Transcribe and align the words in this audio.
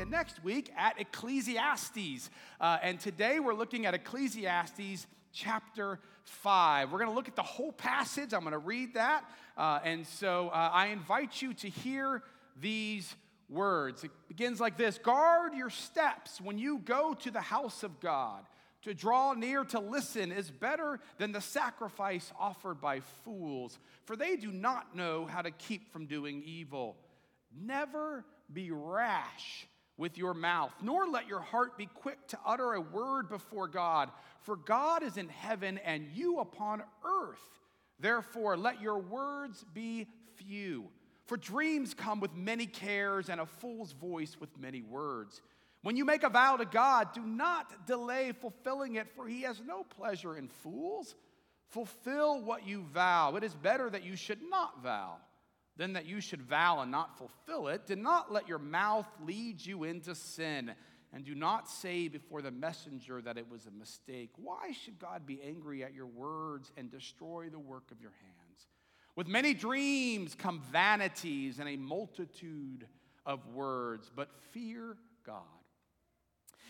and 0.00 0.10
next 0.12 0.44
week 0.44 0.70
at 0.76 1.00
Ecclesiastes. 1.00 2.30
Uh, 2.60 2.78
and 2.82 3.00
today 3.00 3.40
we're 3.40 3.54
looking 3.54 3.84
at 3.84 3.94
Ecclesiastes 3.94 5.08
chapter 5.32 5.98
5. 6.24 6.92
We're 6.92 6.98
going 6.98 7.10
to 7.10 7.14
look 7.16 7.26
at 7.26 7.34
the 7.34 7.42
whole 7.42 7.72
passage. 7.72 8.32
I'm 8.32 8.42
going 8.42 8.52
to 8.52 8.58
read 8.58 8.94
that. 8.94 9.24
Uh, 9.56 9.80
and 9.82 10.06
so 10.06 10.50
uh, 10.50 10.70
I 10.72 10.88
invite 10.88 11.42
you 11.42 11.52
to 11.54 11.68
hear 11.68 12.22
these 12.60 13.12
words. 13.48 14.04
It 14.04 14.12
begins 14.28 14.60
like 14.60 14.76
this 14.76 14.98
Guard 14.98 15.54
your 15.54 15.70
steps 15.70 16.40
when 16.40 16.58
you 16.58 16.78
go 16.78 17.14
to 17.14 17.30
the 17.32 17.40
house 17.40 17.82
of 17.82 17.98
God. 17.98 18.44
To 18.82 18.94
draw 18.94 19.32
near 19.32 19.64
to 19.64 19.80
listen 19.80 20.30
is 20.30 20.48
better 20.48 21.00
than 21.18 21.32
the 21.32 21.40
sacrifice 21.40 22.32
offered 22.38 22.80
by 22.80 23.00
fools, 23.24 23.76
for 24.04 24.14
they 24.14 24.36
do 24.36 24.52
not 24.52 24.94
know 24.94 25.26
how 25.26 25.42
to 25.42 25.50
keep 25.50 25.92
from 25.92 26.06
doing 26.06 26.42
evil. 26.46 26.96
Never 27.52 28.24
be 28.52 28.70
rash 28.70 29.66
with 29.98 30.16
your 30.16 30.32
mouth, 30.32 30.72
nor 30.80 31.08
let 31.08 31.26
your 31.26 31.40
heart 31.40 31.76
be 31.76 31.86
quick 31.86 32.26
to 32.28 32.38
utter 32.46 32.72
a 32.72 32.80
word 32.80 33.28
before 33.28 33.68
God, 33.68 34.10
for 34.42 34.56
God 34.56 35.02
is 35.02 35.16
in 35.16 35.28
heaven 35.28 35.78
and 35.84 36.06
you 36.14 36.38
upon 36.38 36.82
earth. 37.04 37.60
Therefore, 38.00 38.56
let 38.56 38.80
your 38.80 38.98
words 38.98 39.64
be 39.74 40.06
few. 40.36 40.88
For 41.26 41.36
dreams 41.36 41.92
come 41.92 42.20
with 42.20 42.34
many 42.34 42.64
cares, 42.64 43.28
and 43.28 43.40
a 43.40 43.44
fool's 43.44 43.92
voice 43.92 44.36
with 44.40 44.56
many 44.56 44.80
words. 44.80 45.42
When 45.82 45.96
you 45.96 46.04
make 46.04 46.22
a 46.22 46.30
vow 46.30 46.56
to 46.56 46.64
God, 46.64 47.12
do 47.12 47.20
not 47.20 47.86
delay 47.86 48.32
fulfilling 48.32 48.94
it, 48.94 49.08
for 49.14 49.28
he 49.28 49.42
has 49.42 49.60
no 49.60 49.82
pleasure 49.82 50.36
in 50.36 50.48
fools. 50.48 51.16
Fulfill 51.68 52.40
what 52.40 52.66
you 52.66 52.82
vow. 52.94 53.36
It 53.36 53.44
is 53.44 53.54
better 53.54 53.90
that 53.90 54.04
you 54.04 54.16
should 54.16 54.40
not 54.48 54.82
vow 54.82 55.16
than 55.78 55.94
that 55.94 56.04
you 56.04 56.20
should 56.20 56.42
vow 56.42 56.80
and 56.80 56.90
not 56.90 57.16
fulfill 57.16 57.68
it. 57.68 57.86
Do 57.86 57.96
not 57.96 58.30
let 58.30 58.48
your 58.48 58.58
mouth 58.58 59.06
lead 59.24 59.64
you 59.64 59.84
into 59.84 60.14
sin, 60.14 60.72
and 61.14 61.24
do 61.24 61.34
not 61.34 61.70
say 61.70 62.08
before 62.08 62.42
the 62.42 62.50
messenger 62.50 63.22
that 63.22 63.38
it 63.38 63.48
was 63.48 63.66
a 63.66 63.70
mistake. 63.70 64.30
Why 64.36 64.72
should 64.72 64.98
God 64.98 65.24
be 65.24 65.40
angry 65.42 65.82
at 65.82 65.94
your 65.94 66.06
words 66.06 66.70
and 66.76 66.90
destroy 66.90 67.48
the 67.48 67.58
work 67.58 67.90
of 67.90 68.00
your 68.00 68.12
hands? 68.20 68.66
With 69.16 69.28
many 69.28 69.54
dreams 69.54 70.34
come 70.34 70.60
vanities 70.70 71.60
and 71.60 71.68
a 71.68 71.76
multitude 71.76 72.86
of 73.24 73.46
words, 73.48 74.10
but 74.14 74.28
fear 74.52 74.96
God. 75.24 75.42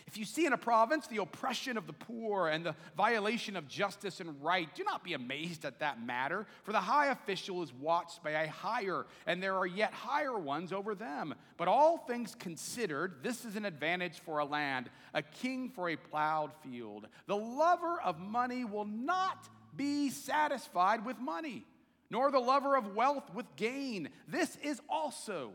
If 0.08 0.16
you 0.16 0.24
see 0.24 0.46
in 0.46 0.54
a 0.54 0.58
province 0.58 1.06
the 1.06 1.18
oppression 1.18 1.76
of 1.76 1.86
the 1.86 1.92
poor 1.92 2.48
and 2.48 2.64
the 2.64 2.74
violation 2.96 3.56
of 3.56 3.68
justice 3.68 4.20
and 4.20 4.42
right, 4.42 4.74
do 4.74 4.82
not 4.82 5.04
be 5.04 5.12
amazed 5.12 5.66
at 5.66 5.80
that 5.80 6.02
matter, 6.02 6.46
for 6.62 6.72
the 6.72 6.80
high 6.80 7.08
official 7.08 7.62
is 7.62 7.74
watched 7.74 8.24
by 8.24 8.30
a 8.30 8.48
higher, 8.48 9.04
and 9.26 9.42
there 9.42 9.54
are 9.54 9.66
yet 9.66 9.92
higher 9.92 10.38
ones 10.38 10.72
over 10.72 10.94
them. 10.94 11.34
But 11.58 11.68
all 11.68 11.98
things 11.98 12.34
considered, 12.34 13.16
this 13.22 13.44
is 13.44 13.54
an 13.54 13.66
advantage 13.66 14.20
for 14.20 14.38
a 14.38 14.46
land, 14.46 14.88
a 15.12 15.20
king 15.20 15.68
for 15.68 15.90
a 15.90 15.96
plowed 15.96 16.52
field. 16.62 17.06
The 17.26 17.36
lover 17.36 18.00
of 18.00 18.18
money 18.18 18.64
will 18.64 18.86
not 18.86 19.46
be 19.76 20.08
satisfied 20.08 21.04
with 21.04 21.18
money, 21.18 21.66
nor 22.08 22.30
the 22.30 22.38
lover 22.38 22.78
of 22.78 22.96
wealth 22.96 23.34
with 23.34 23.44
gain. 23.56 24.08
This 24.26 24.56
is 24.62 24.80
also 24.88 25.50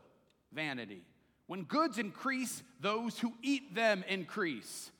vanity. 0.51 1.01
When 1.47 1.63
goods 1.63 1.97
increase, 1.97 2.63
those 2.79 3.19
who 3.19 3.33
eat 3.41 3.75
them 3.75 4.03
increase. 4.07 4.91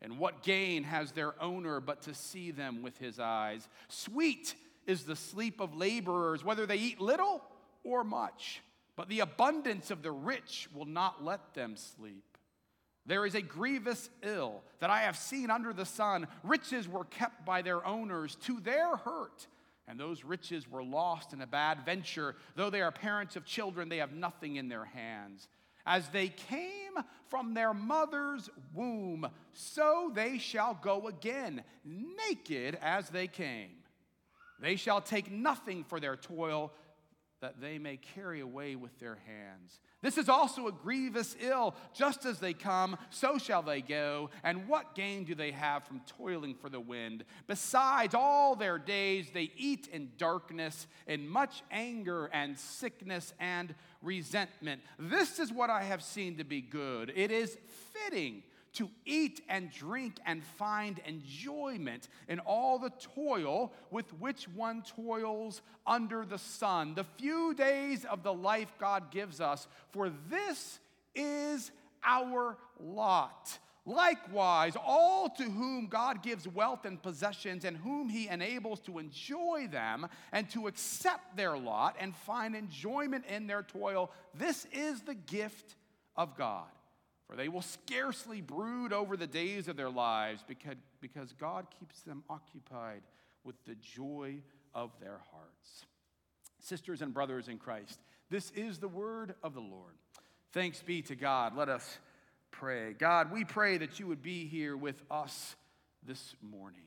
And 0.00 0.18
what 0.18 0.42
gain 0.42 0.84
has 0.84 1.12
their 1.12 1.34
owner 1.42 1.80
but 1.80 2.02
to 2.02 2.14
see 2.14 2.50
them 2.50 2.82
with 2.82 2.98
his 2.98 3.18
eyes? 3.18 3.68
Sweet 3.88 4.54
is 4.86 5.04
the 5.04 5.16
sleep 5.16 5.60
of 5.60 5.76
laborers, 5.76 6.44
whether 6.44 6.66
they 6.66 6.76
eat 6.76 7.00
little 7.00 7.42
or 7.82 8.04
much. 8.04 8.62
But 8.96 9.08
the 9.08 9.20
abundance 9.20 9.90
of 9.90 10.02
the 10.02 10.12
rich 10.12 10.68
will 10.72 10.86
not 10.86 11.24
let 11.24 11.54
them 11.54 11.76
sleep. 11.76 12.24
There 13.06 13.24
is 13.24 13.34
a 13.34 13.42
grievous 13.42 14.10
ill 14.22 14.62
that 14.80 14.90
I 14.90 15.00
have 15.00 15.16
seen 15.16 15.50
under 15.50 15.72
the 15.72 15.86
sun. 15.86 16.26
Riches 16.44 16.86
were 16.86 17.04
kept 17.04 17.44
by 17.44 17.62
their 17.62 17.84
owners 17.86 18.36
to 18.42 18.60
their 18.60 18.96
hurt, 18.96 19.46
and 19.88 19.98
those 19.98 20.24
riches 20.24 20.70
were 20.70 20.84
lost 20.84 21.32
in 21.32 21.40
a 21.40 21.46
bad 21.46 21.84
venture. 21.84 22.36
Though 22.54 22.70
they 22.70 22.82
are 22.82 22.92
parents 22.92 23.34
of 23.34 23.46
children, 23.46 23.88
they 23.88 23.96
have 23.96 24.12
nothing 24.12 24.56
in 24.56 24.68
their 24.68 24.84
hands. 24.84 25.48
As 25.90 26.06
they 26.10 26.28
came 26.28 26.92
from 27.28 27.54
their 27.54 27.72
mother's 27.72 28.50
womb, 28.74 29.26
so 29.54 30.12
they 30.14 30.36
shall 30.36 30.78
go 30.82 31.08
again, 31.08 31.64
naked 31.82 32.78
as 32.82 33.08
they 33.08 33.26
came. 33.26 33.70
They 34.60 34.76
shall 34.76 35.00
take 35.00 35.30
nothing 35.32 35.84
for 35.84 35.98
their 35.98 36.16
toil 36.16 36.74
that 37.40 37.60
they 37.60 37.78
may 37.78 37.96
carry 37.96 38.40
away 38.40 38.74
with 38.74 38.98
their 38.98 39.18
hands. 39.26 39.80
This 40.02 40.18
is 40.18 40.28
also 40.28 40.66
a 40.66 40.72
grievous 40.72 41.36
ill. 41.40 41.74
Just 41.94 42.24
as 42.24 42.38
they 42.38 42.52
come, 42.52 42.96
so 43.10 43.38
shall 43.38 43.62
they 43.62 43.80
go. 43.80 44.30
And 44.42 44.68
what 44.68 44.94
gain 44.94 45.24
do 45.24 45.34
they 45.34 45.52
have 45.52 45.84
from 45.84 46.00
toiling 46.00 46.54
for 46.54 46.68
the 46.68 46.80
wind? 46.80 47.24
Besides, 47.46 48.14
all 48.14 48.56
their 48.56 48.78
days 48.78 49.28
they 49.32 49.50
eat 49.56 49.88
in 49.92 50.10
darkness, 50.18 50.86
in 51.06 51.28
much 51.28 51.62
anger 51.70 52.26
and 52.32 52.58
sickness 52.58 53.32
and 53.38 53.74
resentment. 54.02 54.80
This 54.98 55.38
is 55.38 55.52
what 55.52 55.70
I 55.70 55.82
have 55.82 56.02
seen 56.02 56.38
to 56.38 56.44
be 56.44 56.60
good. 56.60 57.12
It 57.14 57.30
is 57.30 57.56
fitting 57.92 58.42
to 58.78 58.88
eat 59.04 59.40
and 59.48 59.72
drink 59.72 60.20
and 60.24 60.44
find 60.44 61.00
enjoyment 61.04 62.08
in 62.28 62.38
all 62.38 62.78
the 62.78 62.92
toil 63.14 63.72
with 63.90 64.08
which 64.20 64.48
one 64.48 64.82
toils 64.82 65.62
under 65.84 66.24
the 66.24 66.38
sun, 66.38 66.94
the 66.94 67.02
few 67.02 67.54
days 67.54 68.04
of 68.04 68.22
the 68.22 68.32
life 68.32 68.72
God 68.78 69.10
gives 69.10 69.40
us, 69.40 69.66
for 69.90 70.12
this 70.30 70.78
is 71.16 71.72
our 72.04 72.56
lot. 72.78 73.58
Likewise, 73.84 74.76
all 74.76 75.28
to 75.30 75.42
whom 75.42 75.88
God 75.88 76.22
gives 76.22 76.46
wealth 76.46 76.84
and 76.84 77.02
possessions 77.02 77.64
and 77.64 77.76
whom 77.76 78.08
he 78.08 78.28
enables 78.28 78.78
to 78.80 78.98
enjoy 78.98 79.66
them 79.68 80.06
and 80.30 80.48
to 80.50 80.68
accept 80.68 81.36
their 81.36 81.58
lot 81.58 81.96
and 81.98 82.14
find 82.14 82.54
enjoyment 82.54 83.24
in 83.26 83.48
their 83.48 83.62
toil, 83.62 84.12
this 84.34 84.68
is 84.72 85.00
the 85.00 85.14
gift 85.14 85.74
of 86.16 86.36
God 86.36 86.68
for 87.28 87.36
they 87.36 87.48
will 87.48 87.62
scarcely 87.62 88.40
brood 88.40 88.92
over 88.92 89.16
the 89.16 89.26
days 89.26 89.68
of 89.68 89.76
their 89.76 89.90
lives 89.90 90.42
because, 90.46 90.76
because 91.00 91.32
God 91.34 91.66
keeps 91.78 92.00
them 92.00 92.24
occupied 92.30 93.02
with 93.44 93.56
the 93.66 93.74
joy 93.74 94.36
of 94.74 94.90
their 95.00 95.20
hearts. 95.32 95.84
Sisters 96.60 97.02
and 97.02 97.12
brothers 97.12 97.48
in 97.48 97.58
Christ, 97.58 98.00
this 98.30 98.50
is 98.52 98.78
the 98.78 98.88
word 98.88 99.34
of 99.42 99.54
the 99.54 99.60
Lord. 99.60 99.94
Thanks 100.52 100.82
be 100.82 101.02
to 101.02 101.14
God. 101.14 101.54
Let 101.54 101.68
us 101.68 101.98
pray. 102.50 102.94
God, 102.94 103.30
we 103.30 103.44
pray 103.44 103.78
that 103.78 104.00
you 104.00 104.06
would 104.06 104.22
be 104.22 104.46
here 104.46 104.76
with 104.76 105.02
us 105.10 105.54
this 106.06 106.34
morning. 106.40 106.80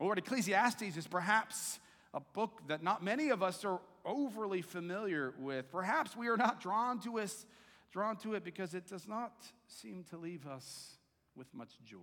Lord, 0.00 0.18
Ecclesiastes 0.18 0.96
is 0.96 1.06
perhaps 1.06 1.78
a 2.14 2.20
book 2.20 2.62
that 2.68 2.82
not 2.82 3.04
many 3.04 3.28
of 3.28 3.42
us 3.42 3.64
are 3.64 3.80
overly 4.04 4.62
familiar 4.62 5.34
with. 5.38 5.70
Perhaps 5.70 6.16
we 6.16 6.28
are 6.28 6.36
not 6.36 6.60
drawn 6.60 6.98
to 7.00 7.18
us 7.18 7.46
drawn 7.92 8.16
to 8.16 8.34
it 8.34 8.42
because 8.42 8.74
it 8.74 8.86
does 8.88 9.06
not 9.06 9.32
seem 9.68 10.04
to 10.10 10.16
leave 10.16 10.46
us 10.46 10.96
with 11.36 11.52
much 11.54 11.72
joy. 11.84 11.98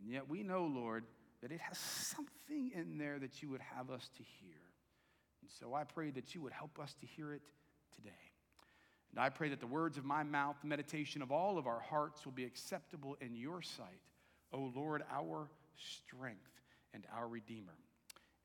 And 0.00 0.10
yet 0.10 0.28
we 0.28 0.42
know, 0.42 0.64
Lord, 0.64 1.04
that 1.42 1.52
it 1.52 1.60
has 1.60 1.78
something 1.78 2.72
in 2.74 2.98
there 2.98 3.18
that 3.18 3.42
you 3.42 3.48
would 3.50 3.60
have 3.76 3.90
us 3.90 4.10
to 4.16 4.22
hear. 4.22 4.60
And 5.42 5.50
so 5.50 5.74
I 5.74 5.84
pray 5.84 6.10
that 6.10 6.34
you 6.34 6.42
would 6.42 6.52
help 6.52 6.78
us 6.78 6.94
to 7.00 7.06
hear 7.06 7.32
it 7.32 7.42
today. 7.94 8.10
And 9.12 9.20
I 9.20 9.30
pray 9.30 9.48
that 9.48 9.60
the 9.60 9.66
words 9.66 9.96
of 9.96 10.04
my 10.04 10.22
mouth, 10.22 10.56
the 10.60 10.68
meditation 10.68 11.22
of 11.22 11.32
all 11.32 11.56
of 11.56 11.66
our 11.66 11.80
hearts 11.80 12.24
will 12.24 12.32
be 12.32 12.44
acceptable 12.44 13.16
in 13.20 13.34
your 13.34 13.62
sight, 13.62 14.02
O 14.52 14.72
Lord, 14.74 15.02
our 15.10 15.48
strength 15.76 16.40
and 16.92 17.04
our 17.16 17.26
Redeemer. 17.26 17.72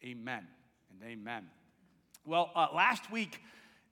Amen 0.06 0.48
and 0.92 1.10
amen. 1.10 1.46
Well, 2.26 2.52
uh, 2.56 2.68
last 2.74 3.12
week, 3.12 3.42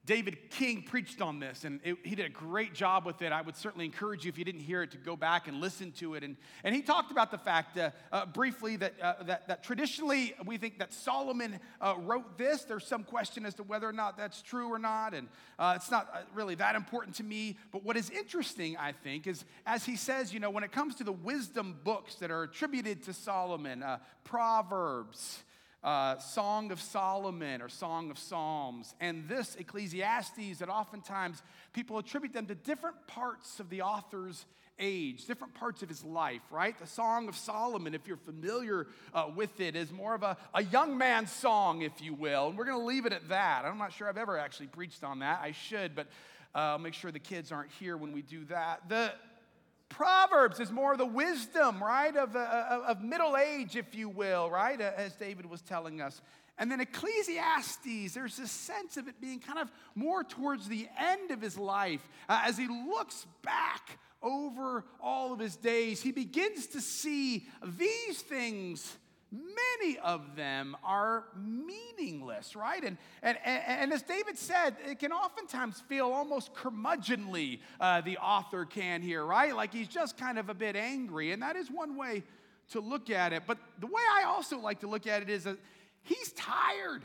David 0.04 0.50
King 0.50 0.82
preached 0.82 1.22
on 1.22 1.38
this, 1.38 1.64
and 1.64 1.78
it, 1.84 1.96
he 2.02 2.16
did 2.16 2.26
a 2.26 2.28
great 2.28 2.74
job 2.74 3.06
with 3.06 3.22
it. 3.22 3.30
I 3.30 3.40
would 3.40 3.56
certainly 3.56 3.84
encourage 3.84 4.24
you, 4.24 4.30
if 4.30 4.36
you 4.36 4.44
didn't 4.44 4.62
hear 4.62 4.82
it, 4.82 4.90
to 4.92 4.98
go 4.98 5.14
back 5.14 5.46
and 5.46 5.60
listen 5.60 5.92
to 5.92 6.14
it. 6.14 6.24
And, 6.24 6.36
and 6.64 6.74
he 6.74 6.82
talked 6.82 7.12
about 7.12 7.30
the 7.30 7.38
fact, 7.38 7.78
uh, 7.78 7.90
uh, 8.10 8.26
briefly, 8.26 8.74
that, 8.76 8.94
uh, 9.00 9.22
that, 9.22 9.46
that, 9.46 9.62
traditionally 9.62 10.34
we 10.44 10.56
think 10.56 10.80
that 10.80 10.92
Solomon 10.92 11.60
uh, 11.80 11.94
wrote 12.00 12.36
this. 12.36 12.64
There's 12.64 12.84
some 12.84 13.04
question 13.04 13.46
as 13.46 13.54
to 13.54 13.62
whether 13.62 13.88
or 13.88 13.92
not 13.92 14.16
that's 14.16 14.42
true 14.42 14.72
or 14.72 14.78
not, 14.80 15.14
and 15.14 15.28
uh, 15.56 15.74
it's 15.76 15.90
not 15.90 16.26
really 16.34 16.56
that 16.56 16.74
important 16.74 17.14
to 17.16 17.22
me. 17.22 17.56
But 17.70 17.84
what 17.84 17.96
is 17.96 18.10
interesting, 18.10 18.76
I 18.76 18.90
think, 18.90 19.28
is 19.28 19.44
as 19.66 19.84
he 19.84 19.94
says, 19.94 20.34
you 20.34 20.40
know, 20.40 20.50
when 20.50 20.64
it 20.64 20.72
comes 20.72 20.96
to 20.96 21.04
the 21.04 21.12
wisdom 21.12 21.78
books 21.84 22.16
that 22.16 22.32
are 22.32 22.42
attributed 22.42 23.04
to 23.04 23.12
Solomon, 23.12 23.84
Proverbs, 24.24 25.44
uh, 25.84 26.18
Song 26.18 26.72
of 26.72 26.80
Solomon 26.80 27.60
or 27.62 27.68
Song 27.68 28.10
of 28.10 28.18
Songs, 28.18 28.94
and 29.00 29.28
this 29.28 29.56
Ecclesiastes, 29.56 30.58
that 30.58 30.68
oftentimes 30.68 31.42
people 31.72 31.98
attribute 31.98 32.32
them 32.32 32.46
to 32.46 32.54
different 32.54 32.96
parts 33.06 33.60
of 33.60 33.68
the 33.68 33.82
author's 33.82 34.46
age, 34.78 35.26
different 35.26 35.54
parts 35.54 35.82
of 35.82 35.88
his 35.88 36.02
life, 36.04 36.42
right? 36.50 36.78
The 36.78 36.86
Song 36.86 37.28
of 37.28 37.36
Solomon, 37.36 37.94
if 37.94 38.06
you're 38.06 38.16
familiar 38.16 38.86
uh, 39.12 39.30
with 39.34 39.60
it, 39.60 39.76
is 39.76 39.92
more 39.92 40.14
of 40.14 40.22
a, 40.22 40.36
a 40.54 40.62
young 40.64 40.96
man's 40.96 41.30
song, 41.30 41.82
if 41.82 42.00
you 42.00 42.14
will. 42.14 42.48
And 42.48 42.56
we're 42.56 42.64
going 42.64 42.80
to 42.80 42.86
leave 42.86 43.06
it 43.06 43.12
at 43.12 43.28
that. 43.28 43.64
I'm 43.64 43.78
not 43.78 43.92
sure 43.92 44.08
I've 44.08 44.16
ever 44.16 44.38
actually 44.38 44.68
preached 44.68 45.04
on 45.04 45.18
that. 45.20 45.40
I 45.42 45.52
should, 45.52 45.94
but 45.94 46.06
Uh, 46.54 46.76
make 46.78 46.92
sure 46.92 47.10
the 47.10 47.18
kids 47.34 47.50
aren't 47.50 47.72
here 47.80 47.96
when 47.96 48.12
we 48.12 48.20
do 48.20 48.44
that. 48.44 48.86
The 48.86 49.14
Proverbs 49.92 50.58
is 50.58 50.70
more 50.70 50.92
of 50.92 50.98
the 50.98 51.06
wisdom, 51.06 51.82
right, 51.82 52.16
of, 52.16 52.34
uh, 52.34 52.80
of 52.86 53.02
middle 53.02 53.36
age, 53.36 53.76
if 53.76 53.94
you 53.94 54.08
will, 54.08 54.50
right, 54.50 54.80
uh, 54.80 54.92
as 54.96 55.14
David 55.14 55.46
was 55.46 55.60
telling 55.60 56.00
us. 56.00 56.20
And 56.58 56.70
then 56.70 56.80
Ecclesiastes, 56.80 58.14
there's 58.14 58.36
this 58.36 58.50
sense 58.50 58.96
of 58.96 59.08
it 59.08 59.20
being 59.20 59.40
kind 59.40 59.58
of 59.58 59.70
more 59.94 60.22
towards 60.24 60.68
the 60.68 60.88
end 60.98 61.30
of 61.30 61.40
his 61.40 61.58
life. 61.58 62.06
Uh, 62.28 62.42
as 62.44 62.56
he 62.56 62.68
looks 62.68 63.26
back 63.42 63.98
over 64.22 64.84
all 65.00 65.32
of 65.32 65.38
his 65.38 65.56
days, 65.56 66.00
he 66.02 66.12
begins 66.12 66.68
to 66.68 66.80
see 66.80 67.46
these 67.78 68.22
things 68.22 68.96
many 69.32 69.98
of 69.98 70.36
them 70.36 70.76
are 70.84 71.24
meaningless, 71.36 72.54
right? 72.54 72.84
And, 72.84 72.98
and, 73.22 73.38
and, 73.44 73.92
as 73.92 74.02
David 74.02 74.36
said, 74.36 74.76
it 74.86 74.98
can 74.98 75.10
oftentimes 75.10 75.82
feel 75.88 76.06
almost 76.06 76.54
curmudgeonly, 76.54 77.60
uh, 77.80 78.02
the 78.02 78.18
author 78.18 78.66
can 78.66 79.00
here, 79.00 79.24
right? 79.24 79.56
Like 79.56 79.72
he's 79.72 79.88
just 79.88 80.18
kind 80.18 80.38
of 80.38 80.50
a 80.50 80.54
bit 80.54 80.76
angry. 80.76 81.32
And 81.32 81.42
that 81.42 81.56
is 81.56 81.70
one 81.70 81.96
way 81.96 82.22
to 82.70 82.80
look 82.80 83.10
at 83.10 83.32
it. 83.32 83.44
But 83.46 83.58
the 83.80 83.86
way 83.86 84.02
I 84.20 84.24
also 84.24 84.58
like 84.58 84.80
to 84.80 84.86
look 84.86 85.06
at 85.06 85.22
it 85.22 85.30
is 85.30 85.44
that 85.44 85.56
he's 86.02 86.32
tired. 86.32 87.02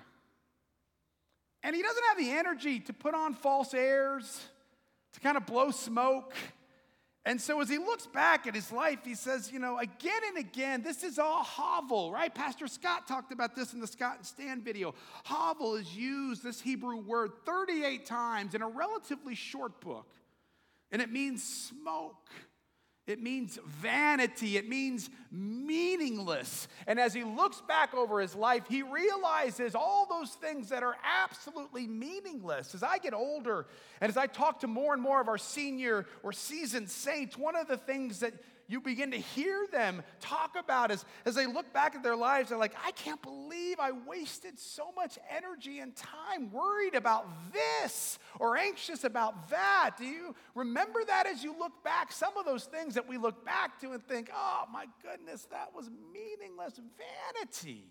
And 1.64 1.76
he 1.76 1.82
doesn't 1.82 2.04
have 2.10 2.18
the 2.18 2.32
energy 2.32 2.80
to 2.82 2.94
put 2.94 3.16
on 3.16 3.34
false 3.34 3.74
airs, 3.74 4.42
to 5.14 5.20
kind 5.20 5.38
of 5.38 5.46
blow 5.46 5.72
smoke. 5.72 6.34
And 7.28 7.42
so 7.42 7.60
as 7.60 7.68
he 7.68 7.78
looks 7.78 8.08
back 8.08 8.48
at 8.48 8.56
his 8.56 8.72
life, 8.72 9.00
he 9.04 9.14
says, 9.14 9.52
you 9.52 9.60
know, 9.60 9.78
again 9.80 10.22
and 10.30 10.38
again, 10.38 10.82
this 10.82 11.04
is 11.04 11.20
all 11.20 11.44
hevel, 11.44 12.10
right? 12.10 12.34
Pastor 12.34 12.68
Scott 12.68 13.06
talked 13.06 13.34
about 13.34 13.54
this 13.54 13.74
in 13.74 13.82
the 13.82 13.86
Scott 13.86 14.16
and 14.16 14.26
Stan 14.26 14.62
video. 14.62 14.96
Hevel 15.26 15.78
is 15.78 15.94
used, 15.94 16.42
this 16.42 16.62
Hebrew 16.62 16.96
word, 16.96 17.32
38 17.46 18.06
times 18.06 18.56
in 18.56 18.62
a 18.62 18.68
relatively 18.70 19.36
short 19.36 19.82
book. 19.82 20.08
And 20.90 21.02
it 21.02 21.12
means 21.12 21.44
smoke. 21.44 22.30
It 23.08 23.24
means 23.24 23.58
vanity. 23.66 24.58
It 24.58 24.68
means 24.68 25.10
meaningless. 25.32 26.68
And 26.86 27.00
as 27.00 27.14
he 27.14 27.24
looks 27.24 27.62
back 27.62 27.94
over 27.94 28.20
his 28.20 28.36
life, 28.36 28.64
he 28.68 28.84
realizes 28.84 29.76
all 29.76 30.06
those 30.10 30.32
things 30.32 30.70
that 30.70 30.84
are 30.84 30.98
absolutely 31.04 31.88
meaningless. 31.88 32.76
As 32.76 32.84
I 32.84 32.98
get 32.98 33.14
older 33.14 33.66
and 34.02 34.10
as 34.10 34.18
I 34.18 34.28
talk 34.28 34.60
to 34.60 34.68
more 34.68 34.94
and 34.94 35.02
more 35.02 35.22
of 35.22 35.30
our 35.30 35.38
senior 35.38 36.06
or 36.22 36.34
seasoned 36.34 36.90
saints, 36.90 37.38
one 37.38 37.56
of 37.56 37.70
the 37.70 37.78
things 37.78 38.20
that 38.20 38.34
you 38.68 38.82
begin 38.82 39.12
to 39.12 39.18
hear 39.18 39.66
them 39.72 40.04
talk 40.20 40.56
about 40.60 40.92
as, 40.92 41.06
as 41.26 41.36
they 41.36 41.46
look 41.46 41.72
back 41.74 41.96
at 41.96 42.04
their 42.04 42.16
lives. 42.16 42.50
They're 42.50 42.58
like, 42.58 42.76
I 42.86 42.92
can't 42.92 43.22
believe 43.22 43.80
I 43.80 43.92
wasted 43.92 44.60
so 44.60 44.90
much 44.96 45.18
energy 45.36 45.80
and 45.80 45.96
time 45.96 46.52
worried 46.52 46.94
about 46.96 47.28
this 47.54 48.20
or 48.40 48.58
anxious 48.58 49.06
about 49.06 49.50
that. 49.50 49.92
Do 49.98 50.06
you 50.06 50.36
remember 50.54 51.00
that 51.08 51.28
as 51.28 51.44
you 51.44 51.58
look 51.58 51.84
back? 51.84 52.12
Some 52.12 52.38
of 52.38 52.46
those 52.46 52.66
things 52.66 52.96
that 52.96 53.08
we 53.08 53.18
look 53.18 53.46
back 53.46 53.80
to 53.82 53.92
and 53.92 54.04
think, 54.06 54.30
oh 54.36 54.66
my 54.72 54.86
goodness, 55.02 55.48
that 55.52 55.74
was 55.74 55.90
meaningless 56.12 56.80
vanity. 56.98 57.86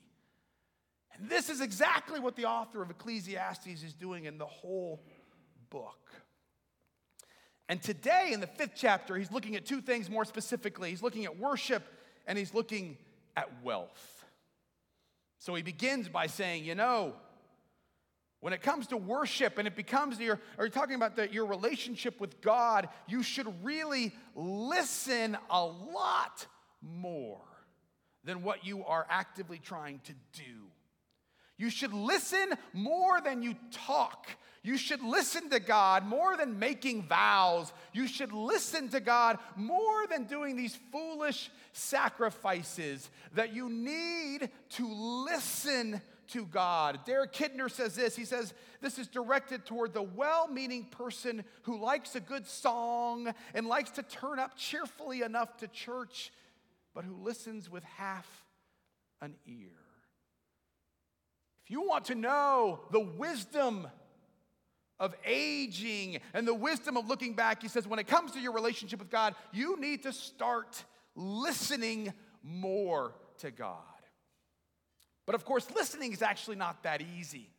And 1.14 1.30
this 1.30 1.48
is 1.48 1.62
exactly 1.62 2.20
what 2.20 2.36
the 2.36 2.44
author 2.44 2.82
of 2.82 2.90
Ecclesiastes 2.90 3.82
is 3.82 3.94
doing 3.94 4.26
in 4.26 4.36
the 4.36 4.46
whole 4.46 5.02
book. 5.70 6.25
And 7.68 7.82
today, 7.82 8.30
in 8.32 8.40
the 8.40 8.46
fifth 8.46 8.74
chapter, 8.76 9.16
he's 9.16 9.32
looking 9.32 9.56
at 9.56 9.66
two 9.66 9.80
things 9.80 10.08
more 10.08 10.24
specifically. 10.24 10.90
He's 10.90 11.02
looking 11.02 11.24
at 11.24 11.38
worship 11.38 11.82
and 12.26 12.38
he's 12.38 12.54
looking 12.54 12.96
at 13.36 13.50
wealth. 13.62 14.24
So 15.38 15.54
he 15.54 15.62
begins 15.62 16.08
by 16.08 16.28
saying, 16.28 16.64
you 16.64 16.74
know, 16.74 17.14
when 18.40 18.52
it 18.52 18.62
comes 18.62 18.86
to 18.88 18.96
worship 18.96 19.58
and 19.58 19.66
it 19.66 19.74
becomes 19.74 20.20
your, 20.20 20.40
or 20.56 20.64
you're 20.64 20.68
talking 20.68 20.94
about 20.94 21.16
the, 21.16 21.32
your 21.32 21.46
relationship 21.46 22.20
with 22.20 22.40
God, 22.40 22.88
you 23.08 23.22
should 23.22 23.52
really 23.64 24.12
listen 24.34 25.36
a 25.50 25.64
lot 25.64 26.46
more 26.80 27.40
than 28.24 28.42
what 28.42 28.64
you 28.64 28.84
are 28.84 29.06
actively 29.08 29.58
trying 29.58 30.00
to 30.04 30.12
do. 30.32 30.68
You 31.58 31.70
should 31.70 31.92
listen 31.92 32.52
more 32.72 33.20
than 33.20 33.42
you 33.42 33.54
talk. 33.70 34.28
You 34.62 34.76
should 34.76 35.00
listen 35.00 35.48
to 35.50 35.60
God 35.60 36.04
more 36.04 36.36
than 36.36 36.58
making 36.58 37.04
vows. 37.04 37.72
You 37.92 38.08
should 38.08 38.32
listen 38.32 38.88
to 38.88 39.00
God 39.00 39.38
more 39.54 40.06
than 40.08 40.24
doing 40.24 40.56
these 40.56 40.76
foolish 40.90 41.50
sacrifices. 41.72 43.08
That 43.34 43.54
you 43.54 43.70
need 43.70 44.50
to 44.70 44.88
listen 45.24 46.02
to 46.28 46.44
God. 46.46 47.00
Derek 47.06 47.32
Kidner 47.32 47.70
says 47.70 47.94
this. 47.94 48.16
He 48.16 48.24
says, 48.24 48.52
This 48.80 48.98
is 48.98 49.06
directed 49.06 49.64
toward 49.64 49.94
the 49.94 50.02
well 50.02 50.48
meaning 50.48 50.84
person 50.84 51.44
who 51.62 51.78
likes 51.78 52.16
a 52.16 52.20
good 52.20 52.46
song 52.46 53.32
and 53.54 53.66
likes 53.66 53.92
to 53.92 54.02
turn 54.02 54.38
up 54.38 54.56
cheerfully 54.56 55.22
enough 55.22 55.56
to 55.58 55.68
church, 55.68 56.32
but 56.92 57.04
who 57.04 57.14
listens 57.14 57.70
with 57.70 57.84
half 57.84 58.44
an 59.22 59.36
ear. 59.46 59.85
If 61.66 61.72
you 61.72 61.82
want 61.82 62.04
to 62.06 62.14
know 62.14 62.78
the 62.92 63.00
wisdom 63.00 63.88
of 65.00 65.16
aging 65.24 66.20
and 66.32 66.46
the 66.46 66.54
wisdom 66.54 66.96
of 66.96 67.08
looking 67.08 67.34
back, 67.34 67.60
he 67.60 67.66
says, 67.66 67.88
when 67.88 67.98
it 67.98 68.06
comes 68.06 68.30
to 68.32 68.40
your 68.40 68.52
relationship 68.52 69.00
with 69.00 69.10
God, 69.10 69.34
you 69.52 69.76
need 69.80 70.04
to 70.04 70.12
start 70.12 70.84
listening 71.16 72.12
more 72.44 73.16
to 73.38 73.50
God. 73.50 73.80
But 75.26 75.34
of 75.34 75.44
course, 75.44 75.68
listening 75.74 76.12
is 76.12 76.22
actually 76.22 76.54
not 76.54 76.84
that 76.84 77.02
easy. 77.02 77.50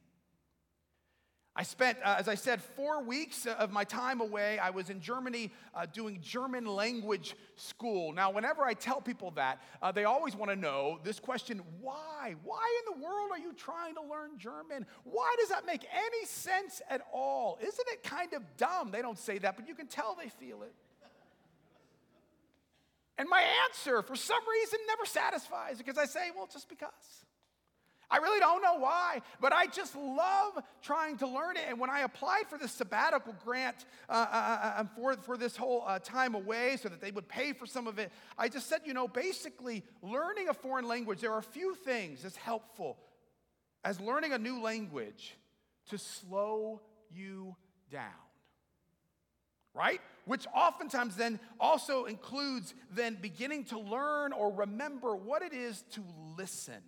I 1.59 1.63
spent, 1.63 1.97
uh, 2.05 2.17
as 2.19 2.27
I 2.27 2.35
said, 2.35 2.61
four 2.61 3.03
weeks 3.03 3.47
of 3.47 3.71
my 3.71 3.83
time 3.83 4.21
away. 4.21 4.59
I 4.59 4.69
was 4.69 4.91
in 4.91 5.01
Germany 5.01 5.51
uh, 5.73 5.87
doing 5.91 6.19
German 6.21 6.67
language 6.67 7.35
school. 7.55 8.13
Now, 8.13 8.29
whenever 8.29 8.63
I 8.63 8.75
tell 8.75 9.01
people 9.01 9.31
that, 9.31 9.59
uh, 9.81 9.91
they 9.91 10.03
always 10.03 10.35
want 10.35 10.51
to 10.51 10.55
know 10.55 10.99
this 11.03 11.19
question 11.19 11.63
why? 11.81 12.35
Why 12.43 12.81
in 12.85 12.93
the 12.93 13.03
world 13.03 13.31
are 13.31 13.39
you 13.39 13.53
trying 13.53 13.95
to 13.95 14.03
learn 14.03 14.37
German? 14.37 14.85
Why 15.03 15.35
does 15.39 15.49
that 15.49 15.65
make 15.65 15.83
any 15.91 16.25
sense 16.27 16.79
at 16.91 17.01
all? 17.11 17.57
Isn't 17.59 17.87
it 17.87 18.03
kind 18.03 18.33
of 18.33 18.43
dumb? 18.57 18.91
They 18.91 19.01
don't 19.01 19.17
say 19.17 19.39
that, 19.39 19.55
but 19.55 19.67
you 19.67 19.73
can 19.73 19.87
tell 19.87 20.15
they 20.15 20.29
feel 20.29 20.61
it. 20.61 20.75
And 23.17 23.27
my 23.27 23.43
answer, 23.65 24.03
for 24.03 24.15
some 24.15 24.47
reason, 24.47 24.77
never 24.85 25.07
satisfies 25.07 25.79
because 25.79 25.97
I 25.97 26.05
say, 26.05 26.29
well, 26.35 26.47
just 26.53 26.69
because. 26.69 26.91
I 28.09 28.17
really 28.17 28.39
don't 28.39 28.61
know 28.61 28.75
why, 28.75 29.21
but 29.41 29.51
I 29.51 29.67
just 29.67 29.95
love 29.95 30.63
trying 30.81 31.17
to 31.17 31.27
learn 31.27 31.57
it. 31.57 31.63
And 31.67 31.77
when 31.77 31.89
I 31.89 32.01
applied 32.01 32.43
for 32.49 32.57
this 32.57 32.71
sabbatical 32.71 33.35
grant 33.43 33.85
uh, 34.07 34.13
uh, 34.31 34.35
uh, 34.35 34.73
uh 34.77 34.83
for, 34.95 35.17
for 35.17 35.37
this 35.37 35.57
whole 35.57 35.83
uh, 35.85 35.99
time 35.99 36.33
away 36.33 36.77
so 36.81 36.87
that 36.87 37.01
they 37.01 37.11
would 37.11 37.27
pay 37.27 37.51
for 37.51 37.65
some 37.65 37.85
of 37.85 37.99
it, 37.99 38.11
I 38.37 38.47
just 38.47 38.69
said, 38.69 38.81
you 38.85 38.93
know, 38.93 39.09
basically, 39.09 39.83
learning 40.01 40.47
a 40.47 40.53
foreign 40.53 40.87
language, 40.87 41.19
there 41.19 41.33
are 41.33 41.39
a 41.39 41.43
few 41.43 41.75
things 41.75 42.23
as 42.23 42.37
helpful 42.37 42.97
as 43.83 43.99
learning 43.99 44.31
a 44.31 44.37
new 44.37 44.61
language 44.61 45.35
to 45.89 45.97
slow 45.97 46.81
you 47.11 47.57
down. 47.91 48.11
Right? 49.73 49.99
Which 50.25 50.47
oftentimes 50.55 51.17
then 51.17 51.39
also 51.59 52.05
includes 52.05 52.73
then 52.89 53.17
beginning 53.21 53.65
to 53.65 53.79
learn 53.79 54.31
or 54.31 54.51
remember 54.51 55.15
what 55.15 55.41
it 55.41 55.53
is 55.53 55.83
to 55.91 56.03
listen 56.37 56.81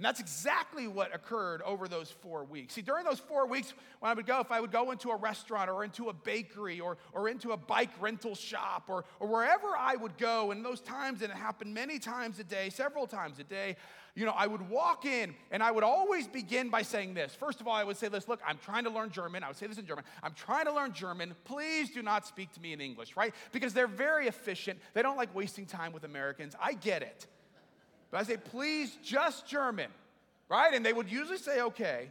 and 0.00 0.04
that's 0.06 0.18
exactly 0.18 0.88
what 0.88 1.14
occurred 1.14 1.60
over 1.60 1.86
those 1.86 2.10
four 2.10 2.42
weeks. 2.42 2.72
See, 2.72 2.80
during 2.80 3.04
those 3.04 3.18
four 3.18 3.46
weeks, 3.46 3.74
when 3.98 4.10
I 4.10 4.14
would 4.14 4.24
go, 4.24 4.40
if 4.40 4.50
I 4.50 4.58
would 4.58 4.72
go 4.72 4.92
into 4.92 5.10
a 5.10 5.16
restaurant 5.16 5.68
or 5.68 5.84
into 5.84 6.08
a 6.08 6.14
bakery 6.14 6.80
or, 6.80 6.96
or 7.12 7.28
into 7.28 7.52
a 7.52 7.58
bike 7.58 7.90
rental 8.00 8.34
shop 8.34 8.84
or, 8.88 9.04
or 9.18 9.28
wherever 9.28 9.66
I 9.78 9.96
would 9.96 10.16
go, 10.16 10.52
and 10.52 10.64
those 10.64 10.80
times, 10.80 11.20
and 11.20 11.30
it 11.30 11.36
happened 11.36 11.74
many 11.74 11.98
times 11.98 12.38
a 12.38 12.44
day, 12.44 12.70
several 12.70 13.06
times 13.06 13.40
a 13.40 13.44
day, 13.44 13.76
you 14.14 14.24
know, 14.24 14.32
I 14.34 14.46
would 14.46 14.70
walk 14.70 15.04
in 15.04 15.34
and 15.50 15.62
I 15.62 15.70
would 15.70 15.84
always 15.84 16.26
begin 16.26 16.70
by 16.70 16.80
saying 16.80 17.12
this. 17.12 17.34
First 17.34 17.60
of 17.60 17.68
all, 17.68 17.74
I 17.74 17.84
would 17.84 17.98
say 17.98 18.08
this 18.08 18.26
look, 18.26 18.40
I'm 18.48 18.56
trying 18.56 18.84
to 18.84 18.90
learn 18.90 19.10
German. 19.10 19.44
I 19.44 19.48
would 19.48 19.58
say 19.58 19.66
this 19.66 19.76
in 19.76 19.84
German. 19.84 20.04
I'm 20.22 20.32
trying 20.32 20.64
to 20.64 20.72
learn 20.72 20.94
German. 20.94 21.34
Please 21.44 21.90
do 21.90 22.00
not 22.00 22.26
speak 22.26 22.52
to 22.52 22.60
me 22.62 22.72
in 22.72 22.80
English, 22.80 23.18
right? 23.18 23.34
Because 23.52 23.74
they're 23.74 23.86
very 23.86 24.28
efficient. 24.28 24.78
They 24.94 25.02
don't 25.02 25.18
like 25.18 25.34
wasting 25.34 25.66
time 25.66 25.92
with 25.92 26.04
Americans. 26.04 26.56
I 26.58 26.72
get 26.72 27.02
it. 27.02 27.26
But 28.10 28.18
I 28.18 28.22
say, 28.24 28.36
please, 28.36 28.96
just 29.04 29.46
German, 29.46 29.90
right? 30.48 30.74
And 30.74 30.84
they 30.84 30.92
would 30.92 31.10
usually 31.10 31.38
say, 31.38 31.60
okay. 31.62 32.10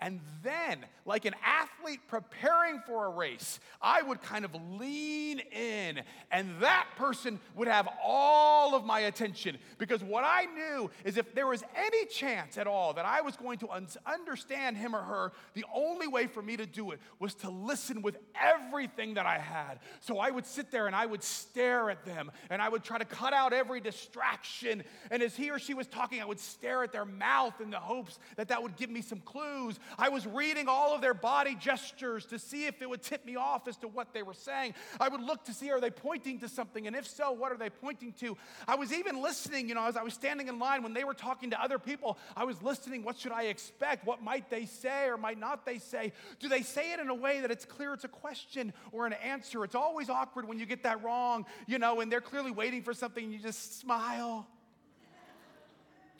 And 0.00 0.20
then, 0.44 0.84
like 1.04 1.24
an 1.24 1.34
athlete 1.44 1.98
preparing 2.06 2.80
for 2.86 3.06
a 3.06 3.08
race, 3.08 3.58
I 3.82 4.00
would 4.00 4.22
kind 4.22 4.44
of 4.44 4.54
lean 4.78 5.40
in, 5.40 6.02
and 6.30 6.48
that 6.60 6.86
person 6.96 7.40
would 7.56 7.66
have 7.66 7.88
all 8.04 8.76
of 8.76 8.84
my 8.84 9.00
attention. 9.00 9.58
Because 9.76 10.04
what 10.04 10.22
I 10.24 10.44
knew 10.44 10.88
is 11.04 11.16
if 11.16 11.34
there 11.34 11.48
was 11.48 11.64
any 11.74 12.06
chance 12.06 12.58
at 12.58 12.68
all 12.68 12.92
that 12.92 13.06
I 13.06 13.22
was 13.22 13.34
going 13.34 13.58
to 13.58 13.70
un- 13.70 13.88
understand 14.06 14.76
him 14.76 14.94
or 14.94 15.02
her, 15.02 15.32
the 15.54 15.64
only 15.74 16.06
way 16.06 16.28
for 16.28 16.42
me 16.42 16.56
to 16.56 16.66
do 16.66 16.92
it 16.92 17.00
was 17.18 17.34
to 17.36 17.50
listen 17.50 18.00
with 18.00 18.18
everything 18.40 19.14
that 19.14 19.26
I 19.26 19.38
had. 19.38 19.80
So 19.98 20.18
I 20.18 20.30
would 20.30 20.46
sit 20.46 20.70
there 20.70 20.86
and 20.86 20.94
I 20.94 21.06
would 21.06 21.24
stare 21.24 21.90
at 21.90 22.04
them, 22.04 22.30
and 22.50 22.62
I 22.62 22.68
would 22.68 22.84
try 22.84 22.98
to 22.98 23.04
cut 23.04 23.32
out 23.32 23.52
every 23.52 23.80
distraction. 23.80 24.84
And 25.10 25.24
as 25.24 25.34
he 25.34 25.50
or 25.50 25.58
she 25.58 25.74
was 25.74 25.88
talking, 25.88 26.22
I 26.22 26.24
would 26.24 26.38
stare 26.38 26.84
at 26.84 26.92
their 26.92 27.04
mouth 27.04 27.60
in 27.60 27.70
the 27.70 27.80
hopes 27.80 28.20
that 28.36 28.46
that 28.46 28.62
would 28.62 28.76
give 28.76 28.90
me 28.90 29.02
some 29.02 29.18
clues 29.18 29.80
I 29.96 30.08
was 30.08 30.26
reading 30.26 30.68
all 30.68 30.94
of 30.94 31.00
their 31.00 31.14
body 31.14 31.54
gestures 31.54 32.26
to 32.26 32.38
see 32.38 32.66
if 32.66 32.82
it 32.82 32.88
would 32.88 33.02
tip 33.02 33.24
me 33.24 33.36
off 33.36 33.68
as 33.68 33.76
to 33.78 33.88
what 33.88 34.12
they 34.12 34.22
were 34.22 34.34
saying. 34.34 34.74
I 35.00 35.08
would 35.08 35.22
look 35.22 35.44
to 35.44 35.54
see 35.54 35.70
are 35.70 35.80
they 35.80 35.90
pointing 35.90 36.40
to 36.40 36.48
something, 36.48 36.86
and 36.86 36.96
if 36.96 37.06
so, 37.06 37.32
what 37.32 37.52
are 37.52 37.56
they 37.56 37.70
pointing 37.70 38.12
to? 38.14 38.36
I 38.66 38.74
was 38.74 38.92
even 38.92 39.22
listening, 39.22 39.68
you 39.68 39.74
know, 39.74 39.86
as 39.86 39.96
I 39.96 40.02
was 40.02 40.14
standing 40.14 40.48
in 40.48 40.58
line 40.58 40.82
when 40.82 40.92
they 40.92 41.04
were 41.04 41.14
talking 41.14 41.50
to 41.50 41.62
other 41.62 41.78
people, 41.78 42.18
I 42.36 42.44
was 42.44 42.62
listening. 42.62 43.02
What 43.02 43.18
should 43.18 43.32
I 43.32 43.44
expect? 43.44 44.06
What 44.06 44.22
might 44.22 44.50
they 44.50 44.66
say 44.66 45.06
or 45.06 45.16
might 45.16 45.38
not 45.38 45.64
they 45.64 45.78
say? 45.78 46.12
Do 46.40 46.48
they 46.48 46.62
say 46.62 46.92
it 46.92 47.00
in 47.00 47.08
a 47.08 47.14
way 47.14 47.40
that 47.40 47.50
it's 47.50 47.64
clear 47.64 47.94
it's 47.94 48.04
a 48.04 48.08
question 48.08 48.72
or 48.92 49.06
an 49.06 49.12
answer? 49.14 49.64
It's 49.64 49.74
always 49.74 50.10
awkward 50.10 50.48
when 50.48 50.58
you 50.58 50.66
get 50.66 50.82
that 50.82 51.02
wrong, 51.02 51.46
you 51.66 51.78
know, 51.78 52.00
and 52.00 52.10
they're 52.10 52.20
clearly 52.20 52.50
waiting 52.50 52.82
for 52.82 52.94
something 52.94 53.24
and 53.24 53.32
you 53.32 53.38
just 53.38 53.78
smile. 53.78 54.46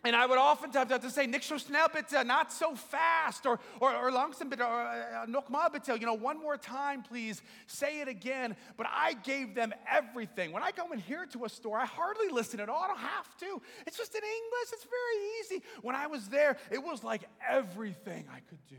And 0.05 0.15
I 0.15 0.25
would 0.25 0.37
oftentimes 0.37 0.91
have 0.91 1.01
to 1.01 1.09
say, 1.09 1.29
so 1.41 1.57
schnell 1.57 1.89
bitte, 1.89 2.13
uh, 2.13 2.23
not 2.23 2.53
so 2.53 2.73
fast, 2.73 3.45
or, 3.45 3.59
or, 3.81 3.93
or 3.93 4.11
langsam 4.11 4.51
uh, 4.57 4.63
uh, 4.63 5.25
uh 5.27 5.69
bitte, 5.69 5.99
you 5.99 6.05
know, 6.05 6.13
one 6.13 6.39
more 6.39 6.55
time, 6.55 7.03
please, 7.03 7.41
say 7.67 7.99
it 7.99 8.07
again. 8.07 8.55
But 8.77 8.87
I 8.89 9.13
gave 9.13 9.55
them 9.55 9.73
everything. 9.91 10.53
When 10.53 10.63
I 10.63 10.71
go 10.71 10.91
in 10.93 10.99
here 10.99 11.25
to 11.33 11.43
a 11.43 11.49
store, 11.49 11.77
I 11.77 11.85
hardly 11.85 12.29
listen 12.29 12.61
at 12.61 12.69
all. 12.69 12.81
I 12.81 12.87
don't 12.87 12.97
have 12.97 13.37
to. 13.39 13.61
It's 13.85 13.97
just 13.97 14.15
in 14.15 14.21
English, 14.23 14.69
it's 14.71 14.85
very 14.85 15.57
easy. 15.59 15.65
When 15.81 15.95
I 15.95 16.07
was 16.07 16.29
there, 16.29 16.57
it 16.71 16.81
was 16.81 17.03
like 17.03 17.23
everything 17.47 18.25
I 18.31 18.39
could 18.39 18.65
do. 18.69 18.77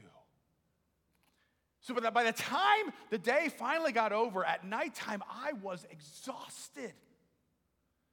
So 1.83 1.95
by 1.95 2.25
the 2.25 2.33
time 2.33 2.93
the 3.11 3.19
day 3.19 3.51
finally 3.59 3.93
got 3.93 4.13
over, 4.13 4.45
at 4.45 4.67
nighttime, 4.67 5.23
I 5.29 5.53
was 5.55 5.87
exhausted. 5.91 6.93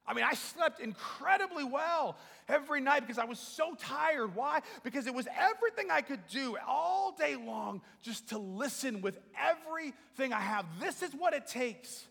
I 0.07 0.13
mean, 0.13 0.23
I 0.23 0.35
slept 0.35 0.79
incredibly 0.79 1.65
well 1.65 2.17
every 2.47 2.79
night 2.79 3.01
because 3.01 3.17
I 3.17 3.25
was 3.25 3.39
so 3.39 3.75
tired. 3.77 4.35
Why? 4.35 4.61
Because 4.83 5.05
it 5.05 5.13
was 5.13 5.27
everything 5.37 5.91
I 5.91 6.01
could 6.01 6.25
do 6.27 6.57
all 6.65 7.11
day 7.11 7.35
long 7.35 7.81
just 8.01 8.29
to 8.29 8.37
listen 8.37 9.01
with 9.01 9.19
everything 9.37 10.31
I 10.31 10.39
have. 10.39 10.65
This 10.79 11.03
is 11.03 11.11
what 11.11 11.33
it 11.33 11.45
takes 11.45 12.05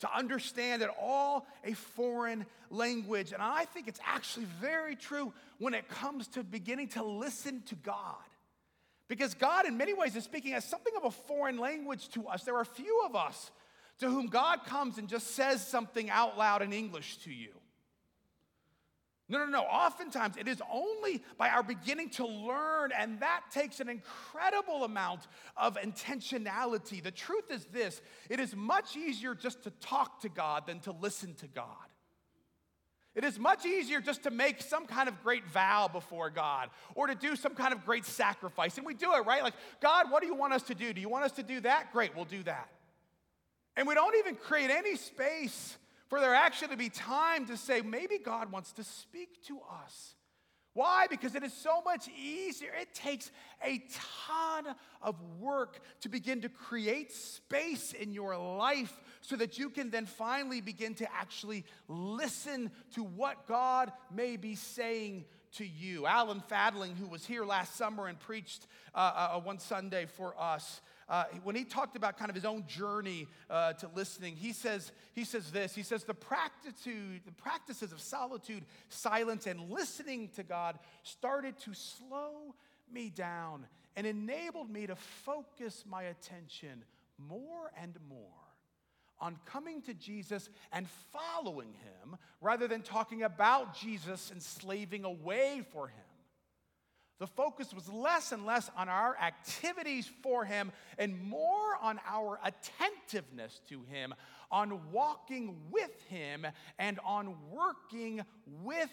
to 0.00 0.16
understand 0.16 0.82
at 0.82 0.90
all 1.00 1.46
a 1.64 1.72
foreign 1.72 2.46
language. 2.70 3.32
And 3.32 3.42
I 3.42 3.64
think 3.64 3.88
it's 3.88 4.00
actually 4.06 4.46
very 4.60 4.94
true 4.94 5.32
when 5.58 5.74
it 5.74 5.88
comes 5.88 6.28
to 6.28 6.44
beginning 6.44 6.88
to 6.90 7.04
listen 7.04 7.62
to 7.66 7.74
God. 7.74 8.16
Because 9.08 9.34
God, 9.34 9.66
in 9.66 9.76
many 9.76 9.94
ways, 9.94 10.16
is 10.16 10.24
speaking 10.24 10.54
as 10.54 10.64
something 10.64 10.92
of 10.96 11.04
a 11.04 11.10
foreign 11.10 11.58
language 11.58 12.08
to 12.10 12.28
us. 12.28 12.44
There 12.44 12.56
are 12.56 12.64
few 12.64 13.02
of 13.04 13.14
us 13.14 13.50
to 14.02 14.10
whom 14.10 14.26
God 14.26 14.64
comes 14.64 14.98
and 14.98 15.08
just 15.08 15.28
says 15.28 15.66
something 15.66 16.10
out 16.10 16.36
loud 16.36 16.60
in 16.60 16.72
English 16.72 17.18
to 17.18 17.32
you. 17.32 17.50
No, 19.28 19.38
no, 19.38 19.46
no. 19.46 19.62
Oftentimes 19.62 20.36
it 20.36 20.46
is 20.46 20.60
only 20.70 21.22
by 21.38 21.48
our 21.48 21.62
beginning 21.62 22.10
to 22.10 22.26
learn, 22.26 22.90
and 22.98 23.20
that 23.20 23.42
takes 23.50 23.80
an 23.80 23.88
incredible 23.88 24.84
amount 24.84 25.28
of 25.56 25.76
intentionality. 25.76 27.02
The 27.02 27.12
truth 27.12 27.50
is 27.50 27.64
this 27.66 28.02
it 28.28 28.40
is 28.40 28.54
much 28.54 28.96
easier 28.96 29.34
just 29.34 29.62
to 29.62 29.70
talk 29.70 30.20
to 30.20 30.28
God 30.28 30.66
than 30.66 30.80
to 30.80 30.92
listen 30.92 31.34
to 31.36 31.46
God. 31.46 31.66
It 33.14 33.24
is 33.24 33.38
much 33.38 33.64
easier 33.64 34.00
just 34.00 34.24
to 34.24 34.30
make 34.30 34.60
some 34.62 34.86
kind 34.86 35.08
of 35.08 35.22
great 35.22 35.46
vow 35.46 35.86
before 35.86 36.28
God 36.30 36.70
or 36.94 37.06
to 37.06 37.14
do 37.14 37.36
some 37.36 37.54
kind 37.54 37.72
of 37.72 37.84
great 37.84 38.04
sacrifice. 38.04 38.78
And 38.78 38.86
we 38.86 38.94
do 38.94 39.12
it, 39.14 39.26
right? 39.26 39.42
Like, 39.42 39.54
God, 39.80 40.10
what 40.10 40.22
do 40.22 40.26
you 40.26 40.34
want 40.34 40.54
us 40.54 40.62
to 40.64 40.74
do? 40.74 40.92
Do 40.92 41.00
you 41.00 41.10
want 41.10 41.24
us 41.24 41.32
to 41.32 41.42
do 41.42 41.60
that? 41.60 41.92
Great, 41.92 42.16
we'll 42.16 42.24
do 42.24 42.42
that. 42.44 42.68
And 43.76 43.86
we 43.86 43.94
don't 43.94 44.16
even 44.16 44.36
create 44.36 44.70
any 44.70 44.96
space 44.96 45.76
for 46.08 46.20
there 46.20 46.34
actually 46.34 46.68
to 46.68 46.76
be 46.76 46.90
time 46.90 47.46
to 47.46 47.56
say, 47.56 47.80
maybe 47.80 48.18
God 48.18 48.52
wants 48.52 48.72
to 48.72 48.84
speak 48.84 49.42
to 49.46 49.58
us. 49.84 50.14
Why? 50.74 51.06
Because 51.08 51.34
it 51.34 51.42
is 51.42 51.52
so 51.52 51.82
much 51.82 52.08
easier. 52.08 52.70
It 52.80 52.94
takes 52.94 53.30
a 53.62 53.82
ton 54.26 54.74
of 55.02 55.16
work 55.38 55.80
to 56.00 56.08
begin 56.08 56.40
to 56.42 56.48
create 56.48 57.12
space 57.12 57.92
in 57.92 58.12
your 58.12 58.36
life 58.36 58.98
so 59.20 59.36
that 59.36 59.58
you 59.58 59.68
can 59.68 59.90
then 59.90 60.06
finally 60.06 60.62
begin 60.62 60.94
to 60.94 61.12
actually 61.14 61.64
listen 61.88 62.70
to 62.94 63.02
what 63.02 63.46
God 63.46 63.92
may 64.14 64.36
be 64.36 64.54
saying 64.54 65.26
to 65.52 65.66
you. 65.66 66.06
Alan 66.06 66.40
Fadling, 66.40 66.96
who 66.96 67.06
was 67.06 67.26
here 67.26 67.44
last 67.44 67.76
summer 67.76 68.06
and 68.06 68.18
preached 68.18 68.66
uh, 68.94 69.30
uh, 69.34 69.40
one 69.40 69.58
Sunday 69.58 70.06
for 70.06 70.34
us, 70.40 70.80
uh, 71.12 71.24
when 71.44 71.54
he 71.54 71.62
talked 71.62 71.94
about 71.94 72.16
kind 72.16 72.30
of 72.30 72.34
his 72.34 72.46
own 72.46 72.64
journey 72.66 73.28
uh, 73.50 73.74
to 73.74 73.86
listening, 73.94 74.34
he 74.34 74.50
says, 74.50 74.92
he 75.12 75.24
says 75.24 75.50
this. 75.50 75.74
He 75.74 75.82
says, 75.82 76.04
the, 76.04 76.14
practice, 76.14 76.72
the 76.84 77.32
practices 77.36 77.92
of 77.92 78.00
solitude, 78.00 78.64
silence, 78.88 79.46
and 79.46 79.70
listening 79.70 80.30
to 80.36 80.42
God 80.42 80.78
started 81.02 81.58
to 81.60 81.74
slow 81.74 82.54
me 82.90 83.12
down 83.14 83.66
and 83.94 84.06
enabled 84.06 84.70
me 84.70 84.86
to 84.86 84.96
focus 84.96 85.84
my 85.86 86.04
attention 86.04 86.82
more 87.18 87.70
and 87.78 87.94
more 88.08 88.16
on 89.20 89.38
coming 89.44 89.82
to 89.82 89.92
Jesus 89.92 90.48
and 90.72 90.88
following 91.12 91.74
him 91.74 92.16
rather 92.40 92.66
than 92.66 92.80
talking 92.80 93.22
about 93.22 93.76
Jesus 93.76 94.30
and 94.30 94.42
slaving 94.42 95.04
away 95.04 95.62
for 95.72 95.88
him 95.88 96.01
the 97.22 97.28
focus 97.28 97.72
was 97.72 97.88
less 97.88 98.32
and 98.32 98.44
less 98.44 98.68
on 98.76 98.88
our 98.88 99.16
activities 99.16 100.10
for 100.24 100.44
Him 100.44 100.72
and 100.98 101.22
more 101.22 101.76
on 101.80 102.00
our 102.04 102.40
attentiveness 102.44 103.60
to 103.68 103.84
Him, 103.84 104.12
on 104.50 104.90
walking 104.90 105.56
with 105.70 105.92
Him, 106.08 106.44
and 106.80 106.98
on 107.04 107.36
working 107.52 108.22
with 108.64 108.90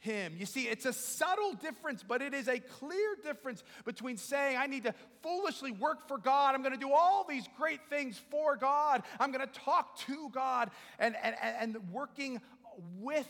him. 0.00 0.34
You 0.36 0.46
see, 0.46 0.62
it's 0.62 0.84
a 0.84 0.92
subtle 0.92 1.52
difference, 1.54 2.02
but 2.02 2.22
it 2.22 2.34
is 2.34 2.48
a 2.48 2.58
clear 2.58 3.16
difference 3.22 3.62
between 3.84 4.16
saying, 4.16 4.56
I 4.56 4.66
need 4.66 4.82
to 4.82 4.94
foolishly 5.22 5.70
work 5.70 6.08
for 6.08 6.18
God, 6.18 6.56
I'm 6.56 6.62
going 6.62 6.74
to 6.74 6.80
do 6.80 6.92
all 6.92 7.24
these 7.28 7.46
great 7.56 7.78
things 7.88 8.20
for 8.28 8.56
God, 8.56 9.04
I'm 9.20 9.30
going 9.30 9.46
to 9.46 9.60
talk 9.60 9.96
to 9.98 10.28
God, 10.30 10.72
and, 10.98 11.14
and, 11.22 11.36
and 11.40 11.92
working 11.92 12.40
with 12.98 13.28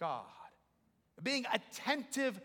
God, 0.00 0.24
being 1.22 1.44
attentive 1.52 2.40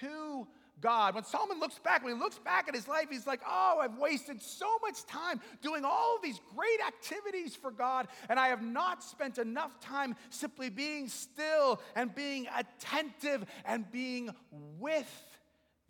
to 0.00 0.46
God. 0.80 1.14
When 1.14 1.24
Solomon 1.24 1.60
looks 1.60 1.78
back, 1.78 2.02
when 2.02 2.14
he 2.14 2.18
looks 2.18 2.38
back 2.38 2.68
at 2.68 2.74
his 2.74 2.88
life, 2.88 3.06
he's 3.10 3.26
like, 3.26 3.40
oh, 3.46 3.78
I've 3.80 3.98
wasted 3.98 4.40
so 4.40 4.66
much 4.82 5.04
time 5.06 5.40
doing 5.62 5.84
all 5.84 6.16
of 6.16 6.22
these 6.22 6.40
great 6.54 6.80
activities 6.86 7.54
for 7.54 7.70
God, 7.70 8.08
and 8.28 8.38
I 8.38 8.48
have 8.48 8.62
not 8.62 9.02
spent 9.02 9.38
enough 9.38 9.78
time 9.80 10.16
simply 10.30 10.70
being 10.70 11.08
still 11.08 11.80
and 11.94 12.14
being 12.14 12.46
attentive 12.56 13.44
and 13.64 13.90
being 13.90 14.30
with 14.50 15.38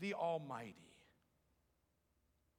the 0.01 0.15
Almighty. 0.15 0.75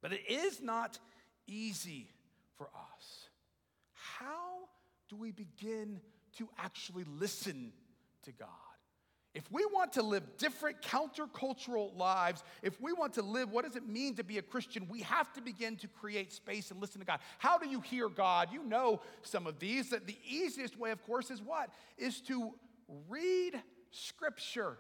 But 0.02 0.14
it 0.14 0.22
is 0.30 0.62
not 0.62 1.00
easy 1.48 2.10
for 2.58 2.68
us. 2.68 3.30
How 3.94 4.70
do 5.10 5.16
we 5.16 5.32
begin 5.32 6.00
to 6.38 6.48
actually 6.58 7.04
listen 7.04 7.74
to 8.24 8.32
God? 8.32 8.48
If 9.34 9.50
we 9.50 9.66
want 9.66 9.94
to 9.94 10.02
live 10.02 10.24
different 10.38 10.82
countercultural 10.82 11.96
lives, 11.96 12.44
if 12.62 12.82
we 12.82 12.92
want 12.92 13.14
to 13.14 13.22
live 13.22 13.50
what 13.50 13.64
does 13.64 13.78
it 13.78 13.88
mean 13.88 14.16
to 14.16 14.24
be 14.24 14.38
a 14.38 14.42
Christian, 14.42 14.88
we 14.90 15.02
have 15.02 15.32
to 15.34 15.42
begin 15.42 15.78
to 15.78 15.88
create 15.88 16.34
space 16.34 16.70
and 16.70 16.82
listen 16.82 17.00
to 17.00 17.06
God. 17.06 17.20
How 17.38 17.58
do 17.58 17.70
you 17.70 17.80
hear 17.80 18.10
God? 18.10 18.50
You 18.52 18.64
know 18.64 19.02
some 19.22 19.48
of 19.48 19.58
these. 19.58 19.92
That 19.92 20.06
the 20.06 20.18
easiest 20.28 20.78
way, 20.78 20.92
of 20.92 21.02
course, 21.06 21.32
is 21.32 21.42
what? 21.42 21.70
Is 21.98 22.20
to 22.22 22.52
read 23.08 23.62
scripture. 23.92 24.78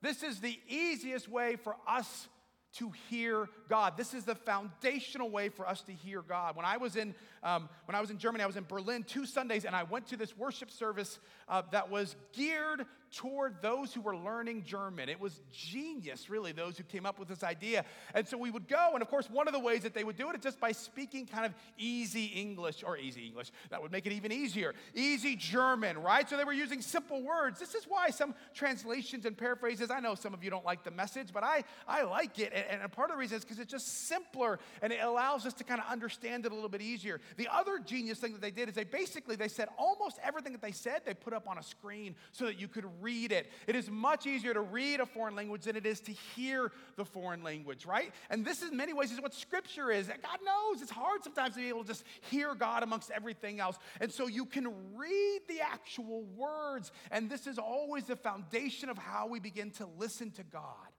This 0.00 0.24
is 0.24 0.40
the 0.40 0.58
easiest 0.68 1.28
way 1.28 1.54
for 1.54 1.76
us 1.86 2.26
to 2.74 2.90
hear 3.08 3.48
God. 3.68 3.96
This 3.96 4.14
is 4.14 4.24
the 4.24 4.34
foundational 4.34 5.30
way 5.30 5.48
for 5.48 5.68
us 5.68 5.82
to 5.82 5.92
hear 5.92 6.22
God. 6.22 6.56
When 6.56 6.64
I 6.64 6.78
was 6.78 6.96
in 6.96 7.14
um, 7.44 7.68
when 7.84 7.94
I 7.94 8.00
was 8.00 8.10
in 8.10 8.18
Germany, 8.18 8.42
I 8.42 8.46
was 8.46 8.56
in 8.56 8.64
Berlin 8.64 9.04
two 9.04 9.26
Sundays, 9.26 9.64
and 9.64 9.76
I 9.76 9.84
went 9.84 10.08
to 10.08 10.16
this 10.16 10.36
worship 10.36 10.70
service 10.70 11.20
uh, 11.48 11.62
that 11.70 11.88
was 11.88 12.16
geared 12.32 12.86
toward 13.12 13.60
those 13.60 13.92
who 13.92 14.00
were 14.00 14.16
learning 14.16 14.64
German. 14.64 15.08
It 15.08 15.20
was 15.20 15.40
genius, 15.52 16.30
really, 16.30 16.52
those 16.52 16.78
who 16.78 16.84
came 16.84 17.04
up 17.04 17.18
with 17.18 17.28
this 17.28 17.42
idea. 17.42 17.84
And 18.14 18.26
so 18.26 18.38
we 18.38 18.50
would 18.50 18.68
go, 18.68 18.90
and 18.94 19.02
of 19.02 19.08
course, 19.08 19.28
one 19.28 19.46
of 19.46 19.52
the 19.52 19.60
ways 19.60 19.82
that 19.82 19.94
they 19.94 20.02
would 20.02 20.16
do 20.16 20.30
it 20.30 20.36
is 20.36 20.42
just 20.42 20.58
by 20.58 20.72
speaking 20.72 21.26
kind 21.26 21.44
of 21.44 21.52
easy 21.76 22.26
English, 22.26 22.82
or 22.84 22.96
easy 22.96 23.26
English. 23.26 23.50
That 23.70 23.82
would 23.82 23.92
make 23.92 24.06
it 24.06 24.12
even 24.12 24.32
easier. 24.32 24.74
Easy 24.94 25.36
German, 25.36 25.98
right? 25.98 26.28
So 26.28 26.36
they 26.36 26.44
were 26.44 26.52
using 26.52 26.80
simple 26.80 27.22
words. 27.22 27.60
This 27.60 27.74
is 27.74 27.84
why 27.84 28.10
some 28.10 28.34
translations 28.54 29.26
and 29.26 29.36
paraphrases, 29.36 29.90
I 29.90 30.00
know 30.00 30.14
some 30.14 30.32
of 30.32 30.42
you 30.42 30.50
don't 30.50 30.64
like 30.64 30.82
the 30.82 30.90
message, 30.90 31.28
but 31.32 31.44
I, 31.44 31.64
I 31.86 32.02
like 32.02 32.38
it. 32.38 32.52
And, 32.54 32.80
and 32.82 32.92
part 32.92 33.10
of 33.10 33.16
the 33.16 33.20
reason 33.20 33.36
is 33.36 33.44
because 33.44 33.58
it's 33.58 33.70
just 33.70 34.08
simpler 34.08 34.58
and 34.80 34.92
it 34.92 35.00
allows 35.02 35.44
us 35.44 35.52
to 35.54 35.64
kind 35.64 35.80
of 35.80 35.86
understand 35.90 36.46
it 36.46 36.52
a 36.52 36.54
little 36.54 36.70
bit 36.70 36.80
easier. 36.80 37.20
The 37.36 37.48
other 37.52 37.78
genius 37.78 38.18
thing 38.18 38.32
that 38.32 38.40
they 38.40 38.50
did 38.50 38.68
is 38.68 38.74
they 38.74 38.84
basically, 38.84 39.36
they 39.36 39.48
said 39.48 39.68
almost 39.76 40.18
everything 40.24 40.52
that 40.52 40.62
they 40.62 40.72
said, 40.72 41.02
they 41.04 41.14
put 41.14 41.34
up 41.34 41.46
on 41.48 41.58
a 41.58 41.62
screen 41.62 42.14
so 42.30 42.46
that 42.46 42.58
you 42.58 42.68
could 42.68 42.86
read 43.02 43.32
it. 43.32 43.50
It 43.66 43.76
is 43.76 43.90
much 43.90 44.26
easier 44.26 44.54
to 44.54 44.60
read 44.60 45.00
a 45.00 45.06
foreign 45.06 45.34
language 45.34 45.64
than 45.64 45.76
it 45.76 45.84
is 45.84 46.00
to 46.00 46.12
hear 46.12 46.72
the 46.96 47.04
foreign 47.04 47.42
language, 47.42 47.84
right? 47.84 48.12
And 48.30 48.44
this, 48.44 48.62
in 48.62 48.76
many 48.76 48.92
ways, 48.92 49.10
is 49.10 49.20
what 49.20 49.34
Scripture 49.34 49.90
is. 49.90 50.06
God 50.06 50.38
knows 50.44 50.80
it's 50.80 50.90
hard 50.90 51.24
sometimes 51.24 51.54
to 51.54 51.60
be 51.60 51.68
able 51.68 51.82
to 51.82 51.88
just 51.88 52.04
hear 52.30 52.54
God 52.54 52.82
amongst 52.82 53.10
everything 53.10 53.60
else. 53.60 53.78
And 54.00 54.12
so 54.12 54.26
you 54.26 54.46
can 54.46 54.68
read 54.94 55.40
the 55.48 55.60
actual 55.60 56.22
words. 56.36 56.92
And 57.10 57.28
this 57.28 57.46
is 57.46 57.58
always 57.58 58.04
the 58.04 58.16
foundation 58.16 58.88
of 58.88 58.98
how 58.98 59.26
we 59.26 59.40
begin 59.40 59.70
to 59.72 59.88
listen 59.98 60.30
to 60.32 60.44
God. 60.44 60.91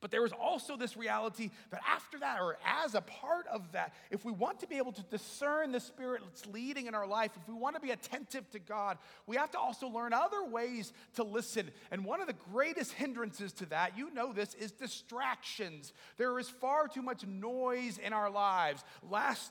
But 0.00 0.12
there 0.12 0.24
is 0.24 0.32
also 0.32 0.76
this 0.76 0.96
reality 0.96 1.50
that 1.70 1.80
after 1.86 2.20
that, 2.20 2.40
or 2.40 2.56
as 2.64 2.94
a 2.94 3.00
part 3.00 3.48
of 3.48 3.72
that, 3.72 3.94
if 4.10 4.24
we 4.24 4.30
want 4.30 4.60
to 4.60 4.68
be 4.68 4.76
able 4.76 4.92
to 4.92 5.02
discern 5.02 5.72
the 5.72 5.80
Spirit 5.80 6.22
that's 6.24 6.46
leading 6.46 6.86
in 6.86 6.94
our 6.94 7.06
life, 7.06 7.32
if 7.34 7.48
we 7.48 7.54
want 7.54 7.74
to 7.74 7.80
be 7.80 7.90
attentive 7.90 8.48
to 8.52 8.60
God, 8.60 8.98
we 9.26 9.36
have 9.36 9.50
to 9.52 9.58
also 9.58 9.88
learn 9.88 10.12
other 10.12 10.44
ways 10.44 10.92
to 11.16 11.24
listen. 11.24 11.70
And 11.90 12.04
one 12.04 12.20
of 12.20 12.28
the 12.28 12.36
greatest 12.52 12.92
hindrances 12.92 13.52
to 13.54 13.66
that, 13.66 13.98
you 13.98 14.14
know 14.14 14.32
this, 14.32 14.54
is 14.54 14.70
distractions. 14.70 15.92
There 16.16 16.38
is 16.38 16.48
far 16.48 16.86
too 16.86 17.02
much 17.02 17.26
noise 17.26 17.98
in 17.98 18.12
our 18.12 18.30
lives. 18.30 18.84
Last 19.02 19.50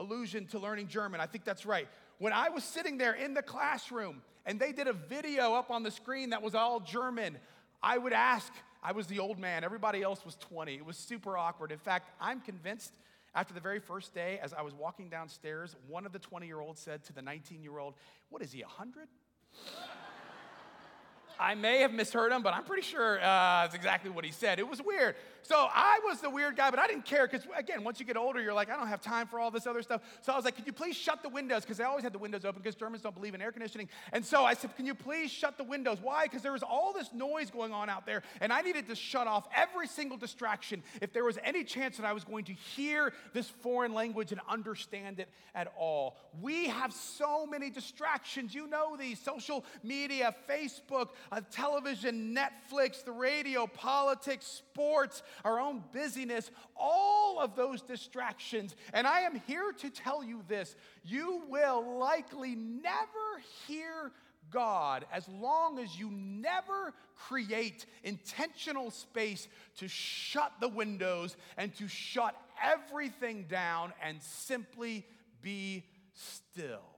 allusion 0.00 0.46
to 0.46 0.58
learning 0.58 0.88
German, 0.88 1.20
I 1.20 1.26
think 1.26 1.44
that's 1.44 1.64
right. 1.64 1.86
When 2.18 2.32
I 2.32 2.48
was 2.48 2.64
sitting 2.64 2.98
there 2.98 3.14
in 3.14 3.34
the 3.34 3.42
classroom 3.42 4.22
and 4.44 4.58
they 4.58 4.72
did 4.72 4.88
a 4.88 4.92
video 4.92 5.54
up 5.54 5.70
on 5.70 5.84
the 5.84 5.90
screen 5.92 6.30
that 6.30 6.42
was 6.42 6.56
all 6.56 6.80
German, 6.80 7.38
I 7.80 7.98
would 7.98 8.12
ask, 8.12 8.52
I 8.84 8.92
was 8.92 9.06
the 9.06 9.18
old 9.18 9.38
man. 9.38 9.64
Everybody 9.64 10.02
else 10.02 10.24
was 10.26 10.36
20. 10.36 10.74
It 10.74 10.84
was 10.84 10.98
super 10.98 11.38
awkward. 11.38 11.72
In 11.72 11.78
fact, 11.78 12.10
I'm 12.20 12.42
convinced 12.42 12.92
after 13.34 13.54
the 13.54 13.60
very 13.60 13.80
first 13.80 14.14
day, 14.14 14.38
as 14.42 14.52
I 14.52 14.60
was 14.60 14.74
walking 14.74 15.08
downstairs, 15.08 15.74
one 15.88 16.04
of 16.04 16.12
the 16.12 16.18
20 16.18 16.46
year 16.46 16.60
olds 16.60 16.80
said 16.80 17.02
to 17.04 17.14
the 17.14 17.22
19 17.22 17.62
year 17.62 17.78
old, 17.78 17.94
What 18.28 18.42
is 18.42 18.52
he, 18.52 18.60
100? 18.60 19.08
I 21.40 21.54
may 21.54 21.78
have 21.78 21.92
misheard 21.92 22.30
him, 22.30 22.42
but 22.42 22.54
I'm 22.54 22.64
pretty 22.64 22.82
sure 22.82 23.18
uh, 23.18 23.62
that's 23.62 23.74
exactly 23.74 24.10
what 24.10 24.24
he 24.24 24.30
said. 24.30 24.58
It 24.58 24.68
was 24.68 24.80
weird. 24.80 25.16
So 25.44 25.68
I 25.70 26.00
was 26.04 26.20
the 26.20 26.30
weird 26.30 26.56
guy, 26.56 26.70
but 26.70 26.78
I 26.78 26.86
didn't 26.86 27.04
care 27.04 27.26
because, 27.26 27.46
again, 27.56 27.84
once 27.84 28.00
you 28.00 28.06
get 28.06 28.16
older, 28.16 28.40
you're 28.40 28.54
like, 28.54 28.70
I 28.70 28.76
don't 28.76 28.88
have 28.88 29.02
time 29.02 29.26
for 29.26 29.38
all 29.38 29.50
this 29.50 29.66
other 29.66 29.82
stuff. 29.82 30.00
So 30.22 30.32
I 30.32 30.36
was 30.36 30.44
like, 30.44 30.56
Could 30.56 30.66
you 30.66 30.72
please 30.72 30.96
shut 30.96 31.22
the 31.22 31.28
windows? 31.28 31.62
Because 31.62 31.80
I 31.80 31.84
always 31.84 32.02
had 32.02 32.14
the 32.14 32.18
windows 32.18 32.46
open 32.46 32.62
because 32.62 32.74
Germans 32.74 33.02
don't 33.02 33.14
believe 33.14 33.34
in 33.34 33.42
air 33.42 33.52
conditioning. 33.52 33.90
And 34.12 34.24
so 34.24 34.44
I 34.44 34.54
said, 34.54 34.74
Can 34.74 34.86
you 34.86 34.94
please 34.94 35.30
shut 35.30 35.58
the 35.58 35.64
windows? 35.64 35.98
Why? 36.00 36.24
Because 36.24 36.40
there 36.40 36.52
was 36.52 36.62
all 36.62 36.94
this 36.94 37.12
noise 37.12 37.50
going 37.50 37.72
on 37.72 37.90
out 37.90 38.06
there, 38.06 38.22
and 38.40 38.52
I 38.52 38.62
needed 38.62 38.88
to 38.88 38.94
shut 38.94 39.26
off 39.26 39.46
every 39.54 39.86
single 39.86 40.16
distraction 40.16 40.82
if 41.02 41.12
there 41.12 41.24
was 41.24 41.38
any 41.44 41.62
chance 41.62 41.98
that 41.98 42.06
I 42.06 42.14
was 42.14 42.24
going 42.24 42.44
to 42.44 42.54
hear 42.54 43.12
this 43.34 43.48
foreign 43.48 43.92
language 43.92 44.32
and 44.32 44.40
understand 44.48 45.20
it 45.20 45.28
at 45.54 45.72
all. 45.78 46.16
We 46.40 46.68
have 46.68 46.92
so 46.92 47.46
many 47.46 47.68
distractions. 47.68 48.54
You 48.54 48.66
know 48.66 48.96
these 48.96 49.18
social 49.18 49.64
media, 49.82 50.34
Facebook, 50.48 51.10
uh, 51.30 51.42
television, 51.50 52.34
Netflix, 52.34 53.04
the 53.04 53.12
radio, 53.12 53.66
politics, 53.66 54.46
sports, 54.46 55.22
our 55.44 55.60
own 55.60 55.82
busyness, 55.92 56.50
all 56.76 57.40
of 57.40 57.56
those 57.56 57.82
distractions. 57.82 58.74
And 58.92 59.06
I 59.06 59.20
am 59.20 59.40
here 59.46 59.72
to 59.78 59.90
tell 59.90 60.22
you 60.22 60.42
this 60.48 60.76
you 61.04 61.42
will 61.48 61.98
likely 61.98 62.54
never 62.54 63.42
hear 63.66 64.12
God 64.50 65.04
as 65.12 65.28
long 65.28 65.78
as 65.78 65.98
you 65.98 66.10
never 66.10 66.92
create 67.16 67.86
intentional 68.02 68.90
space 68.90 69.48
to 69.78 69.88
shut 69.88 70.52
the 70.60 70.68
windows 70.68 71.36
and 71.56 71.74
to 71.76 71.88
shut 71.88 72.36
everything 72.62 73.46
down 73.48 73.92
and 74.02 74.22
simply 74.22 75.06
be 75.42 75.84
still. 76.12 76.93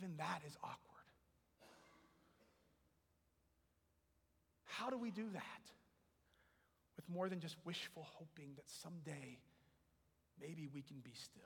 Even 0.00 0.16
that 0.16 0.42
is 0.46 0.56
awkward. 0.62 0.78
How 4.64 4.88
do 4.88 4.96
we 4.96 5.10
do 5.10 5.26
that? 5.32 5.62
With 6.96 7.08
more 7.08 7.28
than 7.28 7.40
just 7.40 7.56
wishful 7.64 8.06
hoping 8.14 8.52
that 8.56 8.64
someday 8.66 9.38
maybe 10.40 10.68
we 10.72 10.82
can 10.82 10.98
be 11.00 11.12
still. 11.14 11.42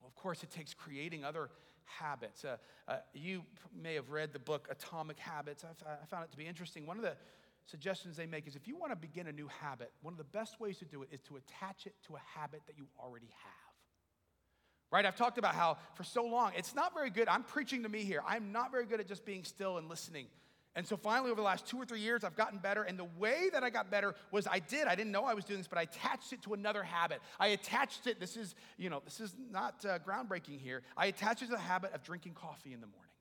Well, 0.00 0.08
of 0.08 0.14
course, 0.14 0.42
it 0.42 0.50
takes 0.50 0.74
creating 0.74 1.24
other 1.24 1.48
habits. 1.84 2.44
Uh, 2.44 2.56
uh, 2.86 2.96
you 3.14 3.42
may 3.74 3.94
have 3.94 4.10
read 4.10 4.32
the 4.32 4.38
book 4.38 4.68
Atomic 4.70 5.18
Habits. 5.18 5.64
I 5.64 6.06
found 6.06 6.24
it 6.24 6.30
to 6.32 6.36
be 6.36 6.46
interesting. 6.46 6.86
One 6.86 6.96
of 6.96 7.02
the 7.02 7.16
suggestions 7.64 8.16
they 8.16 8.26
make 8.26 8.46
is 8.46 8.56
if 8.56 8.66
you 8.66 8.76
want 8.76 8.92
to 8.92 8.96
begin 8.96 9.26
a 9.28 9.32
new 9.32 9.48
habit, 9.60 9.92
one 10.02 10.12
of 10.12 10.18
the 10.18 10.24
best 10.24 10.60
ways 10.60 10.78
to 10.78 10.84
do 10.84 11.02
it 11.02 11.08
is 11.12 11.20
to 11.22 11.36
attach 11.36 11.86
it 11.86 11.94
to 12.08 12.16
a 12.16 12.20
habit 12.38 12.60
that 12.66 12.76
you 12.76 12.86
already 12.98 13.30
have 13.42 13.71
right? 14.92 15.04
I've 15.04 15.16
talked 15.16 15.38
about 15.38 15.54
how 15.54 15.78
for 15.94 16.04
so 16.04 16.24
long, 16.24 16.52
it's 16.56 16.74
not 16.74 16.94
very 16.94 17.10
good. 17.10 17.26
I'm 17.26 17.42
preaching 17.42 17.82
to 17.82 17.88
me 17.88 18.04
here. 18.04 18.20
I'm 18.26 18.52
not 18.52 18.70
very 18.70 18.84
good 18.84 19.00
at 19.00 19.08
just 19.08 19.24
being 19.24 19.42
still 19.42 19.78
and 19.78 19.88
listening. 19.88 20.26
And 20.74 20.86
so 20.86 20.96
finally, 20.96 21.30
over 21.30 21.40
the 21.40 21.44
last 21.44 21.66
two 21.66 21.76
or 21.76 21.84
three 21.84 22.00
years, 22.00 22.24
I've 22.24 22.36
gotten 22.36 22.58
better. 22.58 22.82
And 22.82 22.98
the 22.98 23.08
way 23.18 23.50
that 23.52 23.62
I 23.62 23.68
got 23.68 23.90
better 23.90 24.14
was 24.30 24.46
I 24.46 24.58
did, 24.58 24.86
I 24.86 24.94
didn't 24.94 25.12
know 25.12 25.24
I 25.24 25.34
was 25.34 25.44
doing 25.44 25.60
this, 25.60 25.68
but 25.68 25.78
I 25.78 25.82
attached 25.82 26.32
it 26.32 26.42
to 26.42 26.54
another 26.54 26.82
habit. 26.82 27.20
I 27.38 27.48
attached 27.48 28.06
it, 28.06 28.20
this 28.20 28.36
is, 28.36 28.54
you 28.78 28.88
know, 28.88 29.02
this 29.04 29.20
is 29.20 29.34
not 29.50 29.84
uh, 29.84 29.98
groundbreaking 29.98 30.60
here. 30.60 30.82
I 30.96 31.06
attached 31.06 31.42
it 31.42 31.46
to 31.46 31.52
the 31.52 31.58
habit 31.58 31.92
of 31.92 32.02
drinking 32.02 32.34
coffee 32.34 32.72
in 32.72 32.80
the 32.80 32.86
morning. 32.86 33.11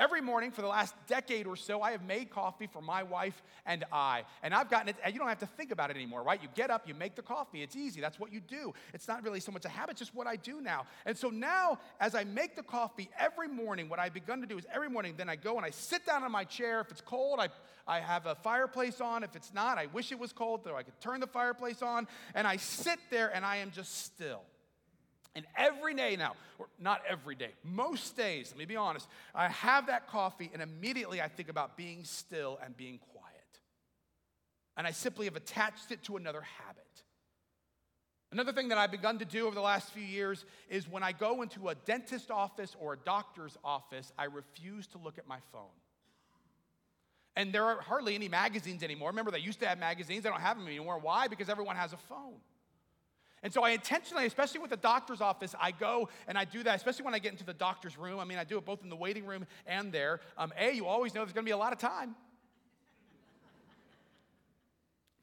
Every 0.00 0.22
morning 0.22 0.50
for 0.50 0.62
the 0.62 0.66
last 0.68 0.94
decade 1.06 1.46
or 1.46 1.56
so, 1.56 1.82
I 1.82 1.90
have 1.92 2.02
made 2.02 2.30
coffee 2.30 2.66
for 2.66 2.80
my 2.80 3.02
wife 3.02 3.42
and 3.66 3.84
I. 3.92 4.24
And 4.42 4.54
I've 4.54 4.70
gotten 4.70 4.88
it, 4.88 4.96
and 5.04 5.12
you 5.12 5.20
don't 5.20 5.28
have 5.28 5.40
to 5.40 5.46
think 5.46 5.72
about 5.72 5.90
it 5.90 5.96
anymore, 5.96 6.22
right? 6.22 6.42
You 6.42 6.48
get 6.54 6.70
up, 6.70 6.88
you 6.88 6.94
make 6.94 7.16
the 7.16 7.22
coffee. 7.22 7.62
It's 7.62 7.76
easy. 7.76 8.00
That's 8.00 8.18
what 8.18 8.32
you 8.32 8.40
do. 8.40 8.72
It's 8.94 9.06
not 9.06 9.22
really 9.22 9.40
so 9.40 9.52
much 9.52 9.66
a 9.66 9.68
habit, 9.68 9.98
just 9.98 10.14
what 10.14 10.26
I 10.26 10.36
do 10.36 10.62
now. 10.62 10.86
And 11.04 11.18
so 11.18 11.28
now, 11.28 11.80
as 12.00 12.14
I 12.14 12.24
make 12.24 12.56
the 12.56 12.62
coffee 12.62 13.10
every 13.18 13.46
morning, 13.46 13.90
what 13.90 13.98
I've 13.98 14.14
begun 14.14 14.40
to 14.40 14.46
do 14.46 14.56
is 14.56 14.64
every 14.72 14.88
morning, 14.88 15.16
then 15.18 15.28
I 15.28 15.36
go 15.36 15.58
and 15.58 15.66
I 15.66 15.70
sit 15.70 16.06
down 16.06 16.24
in 16.24 16.32
my 16.32 16.44
chair. 16.44 16.80
If 16.80 16.90
it's 16.90 17.02
cold, 17.02 17.38
I, 17.38 17.50
I 17.86 18.00
have 18.00 18.24
a 18.24 18.36
fireplace 18.36 19.02
on. 19.02 19.22
If 19.22 19.36
it's 19.36 19.52
not, 19.52 19.76
I 19.76 19.84
wish 19.84 20.12
it 20.12 20.18
was 20.18 20.32
cold 20.32 20.64
so 20.64 20.76
I 20.76 20.82
could 20.82 20.98
turn 21.02 21.20
the 21.20 21.26
fireplace 21.26 21.82
on. 21.82 22.08
And 22.34 22.46
I 22.46 22.56
sit 22.56 22.98
there 23.10 23.28
and 23.34 23.44
I 23.44 23.56
am 23.56 23.70
just 23.70 24.06
still. 24.06 24.40
And 25.36 25.46
every 25.56 25.94
day 25.94 26.16
now, 26.16 26.34
or 26.58 26.66
not 26.80 27.02
every 27.08 27.36
day, 27.36 27.50
most 27.62 28.16
days, 28.16 28.48
let 28.50 28.58
me 28.58 28.64
be 28.64 28.76
honest, 28.76 29.06
I 29.34 29.48
have 29.48 29.86
that 29.86 30.08
coffee 30.08 30.50
and 30.52 30.60
immediately 30.60 31.20
I 31.22 31.28
think 31.28 31.48
about 31.48 31.76
being 31.76 32.04
still 32.04 32.58
and 32.64 32.76
being 32.76 32.98
quiet. 33.12 33.30
And 34.76 34.86
I 34.86 34.90
simply 34.90 35.26
have 35.26 35.36
attached 35.36 35.92
it 35.92 36.02
to 36.04 36.16
another 36.16 36.40
habit. 36.40 36.84
Another 38.32 38.52
thing 38.52 38.68
that 38.68 38.78
I've 38.78 38.92
begun 38.92 39.18
to 39.18 39.24
do 39.24 39.46
over 39.46 39.54
the 39.54 39.60
last 39.60 39.90
few 39.92 40.04
years 40.04 40.44
is 40.68 40.88
when 40.88 41.02
I 41.02 41.12
go 41.12 41.42
into 41.42 41.68
a 41.68 41.74
dentist 41.74 42.30
office 42.30 42.76
or 42.78 42.92
a 42.92 42.96
doctor's 42.96 43.56
office, 43.64 44.12
I 44.16 44.24
refuse 44.24 44.86
to 44.88 44.98
look 44.98 45.18
at 45.18 45.26
my 45.26 45.38
phone. 45.52 45.62
And 47.36 47.52
there 47.52 47.64
are 47.64 47.80
hardly 47.80 48.14
any 48.14 48.28
magazines 48.28 48.82
anymore. 48.82 49.10
Remember, 49.10 49.30
they 49.30 49.38
used 49.38 49.60
to 49.60 49.68
have 49.68 49.78
magazines, 49.78 50.22
they 50.22 50.28
don't 50.28 50.40
have 50.40 50.58
them 50.58 50.66
anymore. 50.66 50.98
Why? 50.98 51.28
Because 51.28 51.48
everyone 51.48 51.76
has 51.76 51.92
a 51.92 51.96
phone. 51.96 52.36
And 53.42 53.52
so 53.52 53.62
I 53.62 53.70
intentionally, 53.70 54.26
especially 54.26 54.60
with 54.60 54.70
the 54.70 54.76
doctor's 54.76 55.20
office, 55.20 55.54
I 55.58 55.70
go 55.70 56.08
and 56.28 56.36
I 56.36 56.44
do 56.44 56.62
that, 56.62 56.76
especially 56.76 57.06
when 57.06 57.14
I 57.14 57.18
get 57.18 57.32
into 57.32 57.44
the 57.44 57.54
doctor's 57.54 57.96
room. 57.96 58.18
I 58.18 58.24
mean, 58.24 58.38
I 58.38 58.44
do 58.44 58.58
it 58.58 58.66
both 58.66 58.82
in 58.82 58.90
the 58.90 58.96
waiting 58.96 59.24
room 59.24 59.46
and 59.66 59.92
there. 59.92 60.20
Um, 60.36 60.52
a, 60.58 60.72
you 60.72 60.86
always 60.86 61.14
know 61.14 61.22
there's 61.22 61.32
gonna 61.32 61.44
be 61.44 61.50
a 61.50 61.56
lot 61.56 61.72
of 61.72 61.78
time. 61.78 62.14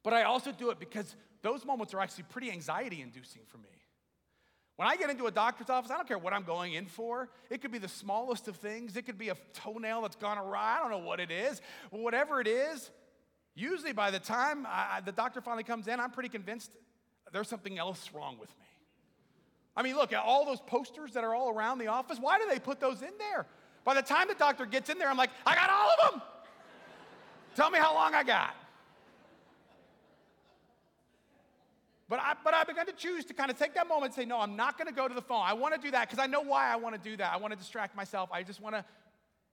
But 0.03 0.13
I 0.13 0.23
also 0.23 0.51
do 0.51 0.69
it 0.69 0.79
because 0.79 1.15
those 1.41 1.65
moments 1.65 1.93
are 1.93 1.99
actually 1.99 2.23
pretty 2.29 2.49
anxiety 2.49 3.01
inducing 3.01 3.41
for 3.45 3.57
me. 3.57 3.67
When 4.77 4.87
I 4.87 4.95
get 4.95 5.09
into 5.09 5.25
a 5.25 5.31
doctor's 5.31 5.69
office, 5.69 5.91
I 5.91 5.95
don't 5.95 6.07
care 6.07 6.19
what 6.19 6.33
I'm 6.33 6.43
going 6.43 6.73
in 6.73 6.85
for. 6.85 7.29
It 7.49 7.61
could 7.61 7.71
be 7.71 7.79
the 7.79 7.87
smallest 7.87 8.47
of 8.47 8.57
things, 8.57 8.95
it 8.95 9.05
could 9.05 9.17
be 9.17 9.29
a 9.29 9.35
toenail 9.53 10.01
that's 10.03 10.15
gone 10.15 10.37
awry. 10.37 10.77
I 10.77 10.81
don't 10.81 10.91
know 10.91 11.05
what 11.05 11.19
it 11.19 11.29
is. 11.29 11.61
Whatever 11.89 12.41
it 12.41 12.47
is, 12.47 12.89
usually 13.55 13.91
by 13.91 14.11
the 14.11 14.19
time 14.19 14.65
I, 14.67 15.01
the 15.03 15.11
doctor 15.11 15.41
finally 15.41 15.63
comes 15.63 15.87
in, 15.87 15.99
I'm 15.99 16.11
pretty 16.11 16.29
convinced 16.29 16.71
there's 17.33 17.47
something 17.47 17.77
else 17.77 18.09
wrong 18.13 18.37
with 18.39 18.49
me. 18.49 18.65
I 19.75 19.83
mean, 19.83 19.95
look, 19.95 20.11
at 20.11 20.23
all 20.23 20.45
those 20.45 20.61
posters 20.61 21.13
that 21.13 21.23
are 21.23 21.35
all 21.35 21.49
around 21.49 21.77
the 21.77 21.87
office, 21.87 22.17
why 22.19 22.39
do 22.39 22.45
they 22.49 22.59
put 22.59 22.79
those 22.79 23.01
in 23.01 23.11
there? 23.19 23.45
By 23.83 23.93
the 23.93 24.01
time 24.01 24.27
the 24.27 24.33
doctor 24.33 24.65
gets 24.65 24.89
in 24.89 24.97
there, 24.97 25.07
I'm 25.07 25.17
like, 25.17 25.29
I 25.45 25.55
got 25.55 25.69
all 25.69 25.89
of 25.89 26.11
them. 26.11 26.21
Tell 27.55 27.69
me 27.69 27.79
how 27.79 27.93
long 27.93 28.13
I 28.13 28.23
got. 28.23 28.55
But 32.09 32.19
I, 32.19 32.35
but 32.43 32.53
I 32.53 32.63
began 32.63 32.85
to 32.85 32.93
choose 32.93 33.25
to 33.25 33.33
kind 33.33 33.51
of 33.51 33.59
take 33.59 33.73
that 33.75 33.87
moment 33.87 34.05
and 34.05 34.13
say, 34.13 34.25
no, 34.25 34.39
I'm 34.39 34.55
not 34.55 34.77
going 34.77 34.87
to 34.87 34.93
go 34.93 35.07
to 35.07 35.13
the 35.13 35.21
phone. 35.21 35.43
I 35.43 35.53
want 35.53 35.75
to 35.75 35.79
do 35.79 35.91
that 35.91 36.09
because 36.09 36.23
I 36.23 36.27
know 36.27 36.41
why 36.41 36.71
I 36.71 36.77
want 36.77 36.95
to 36.95 37.09
do 37.09 37.17
that. 37.17 37.33
I 37.33 37.37
want 37.37 37.51
to 37.51 37.57
distract 37.57 37.95
myself. 37.95 38.29
I 38.31 38.43
just 38.43 38.61
want 38.61 38.75
to. 38.75 38.85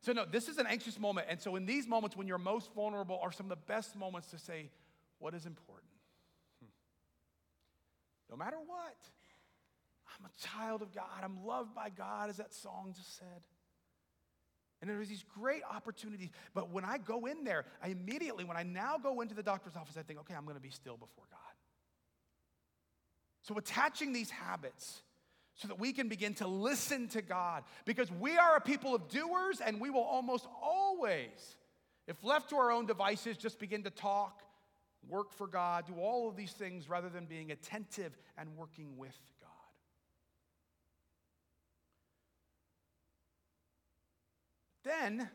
So, 0.03 0.13
no, 0.13 0.25
this 0.25 0.49
is 0.49 0.59
an 0.59 0.67
anxious 0.67 1.01
moment. 1.01 1.27
And 1.31 1.41
so, 1.41 1.57
in 1.57 1.67
these 1.67 1.89
moments 1.89 2.17
when 2.17 2.29
you're 2.29 2.39
most 2.39 2.73
vulnerable 2.75 3.19
are 3.23 3.33
some 3.33 3.47
of 3.47 3.51
the 3.51 3.65
best 3.67 3.97
moments 3.97 4.29
to 4.31 4.39
say, 4.39 4.71
what 5.19 5.35
is 5.35 5.47
important? 5.47 5.84
No 8.31 8.37
matter 8.37 8.57
what. 8.65 8.97
I'm 10.19 10.27
a 10.27 10.49
child 10.49 10.83
of 10.83 10.95
God. 10.95 11.23
I'm 11.23 11.45
loved 11.45 11.75
by 11.75 11.91
God, 11.91 12.31
as 12.31 12.37
that 12.37 12.55
song 12.55 12.93
just 12.97 13.17
said. 13.19 13.43
And 14.81 14.91
there's 14.91 15.09
these 15.09 15.25
great 15.35 15.63
opportunities. 15.69 16.31
But 16.55 16.71
when 16.71 16.85
I 16.85 16.99
go 16.99 17.27
in 17.27 17.45
there, 17.45 17.65
I 17.83 17.89
immediately, 17.89 18.45
when 18.45 18.57
I 18.57 18.63
now 18.65 18.99
go 19.03 19.23
into 19.23 19.35
the 19.35 19.43
doctor's 19.43 19.77
office, 19.77 19.97
I 19.97 20.03
think, 20.03 20.21
okay, 20.21 20.35
I'm 20.35 20.45
going 20.45 20.57
to 20.57 20.63
be 20.63 20.71
still 20.71 20.97
before 20.97 21.25
God. 21.31 21.41
So 23.43 23.57
attaching 23.57 24.13
these 24.13 24.31
habits 24.31 25.03
so 25.55 25.69
that 25.69 25.79
we 25.79 25.93
can 25.93 26.09
begin 26.09 26.35
to 26.35 26.47
listen 26.47 27.09
to 27.09 27.23
God 27.23 27.65
because 27.85 28.11
we 28.11 28.37
are 28.37 28.57
a 28.57 28.61
people 28.61 28.95
of 28.95 29.09
doers 29.09 29.61
and 29.65 29.81
we 29.81 29.91
will 29.91 30.03
almost 30.03 30.47
always, 30.63 31.57
if 32.07 32.23
left 32.25 32.51
to 32.51 32.57
our 32.57 32.71
own 32.71 32.87
devices, 32.87 33.37
just 33.37 33.59
begin 33.59 33.85
to 33.85 33.91
talk 33.91 34.43
work 35.09 35.33
for 35.33 35.47
God, 35.47 35.87
do 35.87 35.95
all 35.95 36.29
of 36.29 36.37
these 36.37 36.53
things 36.53 36.89
rather 36.89 37.09
than 37.09 37.27
being 37.27 37.51
attentive 37.51 38.17
and 38.39 38.57
working 38.57 38.97
with 38.97 39.19
God. 39.41 39.51
Then 44.85 45.29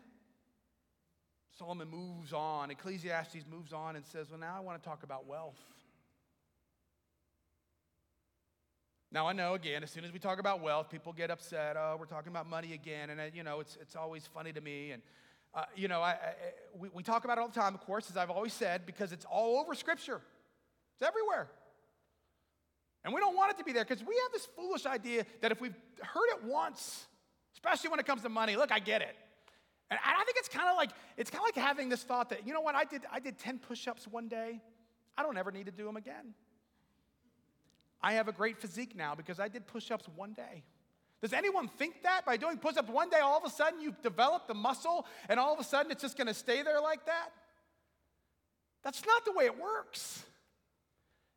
Solomon 1.58 1.90
moves 1.90 2.32
on, 2.34 2.72
Ecclesiastes 2.72 3.46
moves 3.50 3.74
on 3.74 3.96
and 3.96 4.06
says, 4.06 4.30
Well, 4.30 4.40
now 4.40 4.56
I 4.56 4.60
want 4.60 4.82
to 4.82 4.88
talk 4.88 5.04
about 5.04 5.28
wealth. 5.28 5.60
Now, 9.12 9.28
I 9.28 9.34
know, 9.34 9.56
again, 9.56 9.82
as 9.82 9.90
soon 9.90 10.06
as 10.06 10.14
we 10.14 10.20
talk 10.20 10.40
about 10.40 10.62
wealth, 10.62 10.92
people 10.92 11.14
get 11.14 11.32
upset. 11.32 11.76
Oh, 11.76 11.98
we're 12.00 12.06
talking 12.06 12.32
about 12.32 12.48
money 12.48 12.74
again. 12.74 13.10
And, 13.10 13.20
uh, 13.20 13.24
you 13.34 13.42
know, 13.42 13.60
it's, 13.60 13.76
it's 13.82 13.96
always 13.96 14.28
funny 14.28 14.54
to 14.54 14.62
me. 14.62 14.92
And, 14.92 15.02
uh, 15.54 15.64
you 15.76 15.88
know, 15.88 16.02
I, 16.02 16.12
I, 16.12 16.18
we, 16.78 16.90
we 16.94 17.04
talk 17.04 17.26
about 17.26 17.38
it 17.38 17.42
all 17.42 17.48
the 17.48 17.60
time, 17.60 17.74
of 17.74 17.82
course, 17.82 18.10
as 18.10 18.18
I've 18.18 18.30
always 18.30 18.54
said, 18.54 18.86
because 18.86 19.12
it's 19.12 19.26
all 19.26 19.60
over 19.60 19.74
Scripture, 19.74 20.22
it's 20.94 21.08
everywhere. 21.08 21.50
And 23.04 23.14
we 23.14 23.22
don't 23.22 23.36
want 23.36 23.52
it 23.52 23.58
to 23.58 23.64
be 23.64 23.72
there 23.72 23.86
because 23.86 24.04
we 24.04 24.16
have 24.24 24.32
this 24.34 24.46
foolish 24.46 24.86
idea 24.86 25.26
that 25.42 25.52
if 25.52 25.62
we've 25.62 25.76
heard 26.02 26.28
it 26.36 26.44
once, 26.44 27.06
especially 27.54 27.90
when 27.90 28.00
it 28.00 28.06
comes 28.06 28.22
to 28.24 28.30
money, 28.30 28.56
look, 28.58 28.72
I 28.72 28.80
get 28.80 29.02
it. 29.02 29.16
And 29.90 30.00
I 30.04 30.24
think 30.24 30.38
it's 30.38 30.50
kind 30.50 30.68
of 30.70 30.78
like 30.78 30.92
it's 31.18 31.32
kind 31.32 31.42
of 31.42 31.46
like 31.46 31.56
having 31.56 31.90
this 31.90 32.04
thought 32.04 32.30
that 32.30 32.46
you 32.46 32.54
know 32.54 32.62
what 32.62 32.76
I 32.76 32.84
did 32.84 33.02
I 33.12 33.20
did 33.20 33.40
10 33.40 33.60
push-ups 33.60 34.08
one 34.08 34.28
day. 34.28 34.62
I 35.18 35.24
don't 35.24 35.38
ever 35.38 35.52
need 35.52 35.66
to 35.66 35.72
do 35.72 35.86
them 35.86 35.98
again. 35.98 36.36
I 38.02 38.14
have 38.14 38.28
a 38.28 38.32
great 38.32 38.58
physique 38.58 38.96
now 38.96 39.16
because 39.16 39.40
I 39.40 39.48
did 39.48 39.66
push-ups 39.66 40.08
one 40.16 40.34
day. 40.34 40.64
Does 41.22 41.34
anyone 41.34 41.68
think 41.68 42.04
that 42.04 42.26
by 42.26 42.38
doing 42.38 42.58
push 42.58 42.78
ups 42.78 42.90
one 42.90 43.10
day, 43.10 43.20
all 43.20 43.38
of 43.38 43.44
a 43.44 43.50
sudden 43.50 43.82
you've 43.82 44.02
developed 44.02 44.48
the 44.48 44.54
muscle 44.54 45.06
and 45.28 45.40
all 45.40 45.54
of 45.54 45.60
a 45.60 45.64
sudden 45.64 45.92
it's 45.92 46.02
just 46.02 46.18
gonna 46.18 46.34
stay 46.34 46.62
there 46.62 46.80
like 46.80 47.06
that? 47.06 47.30
That's 48.84 49.06
not 49.06 49.26
the 49.26 49.34
way 49.34 49.46
it 49.46 49.60
works. 49.60 50.24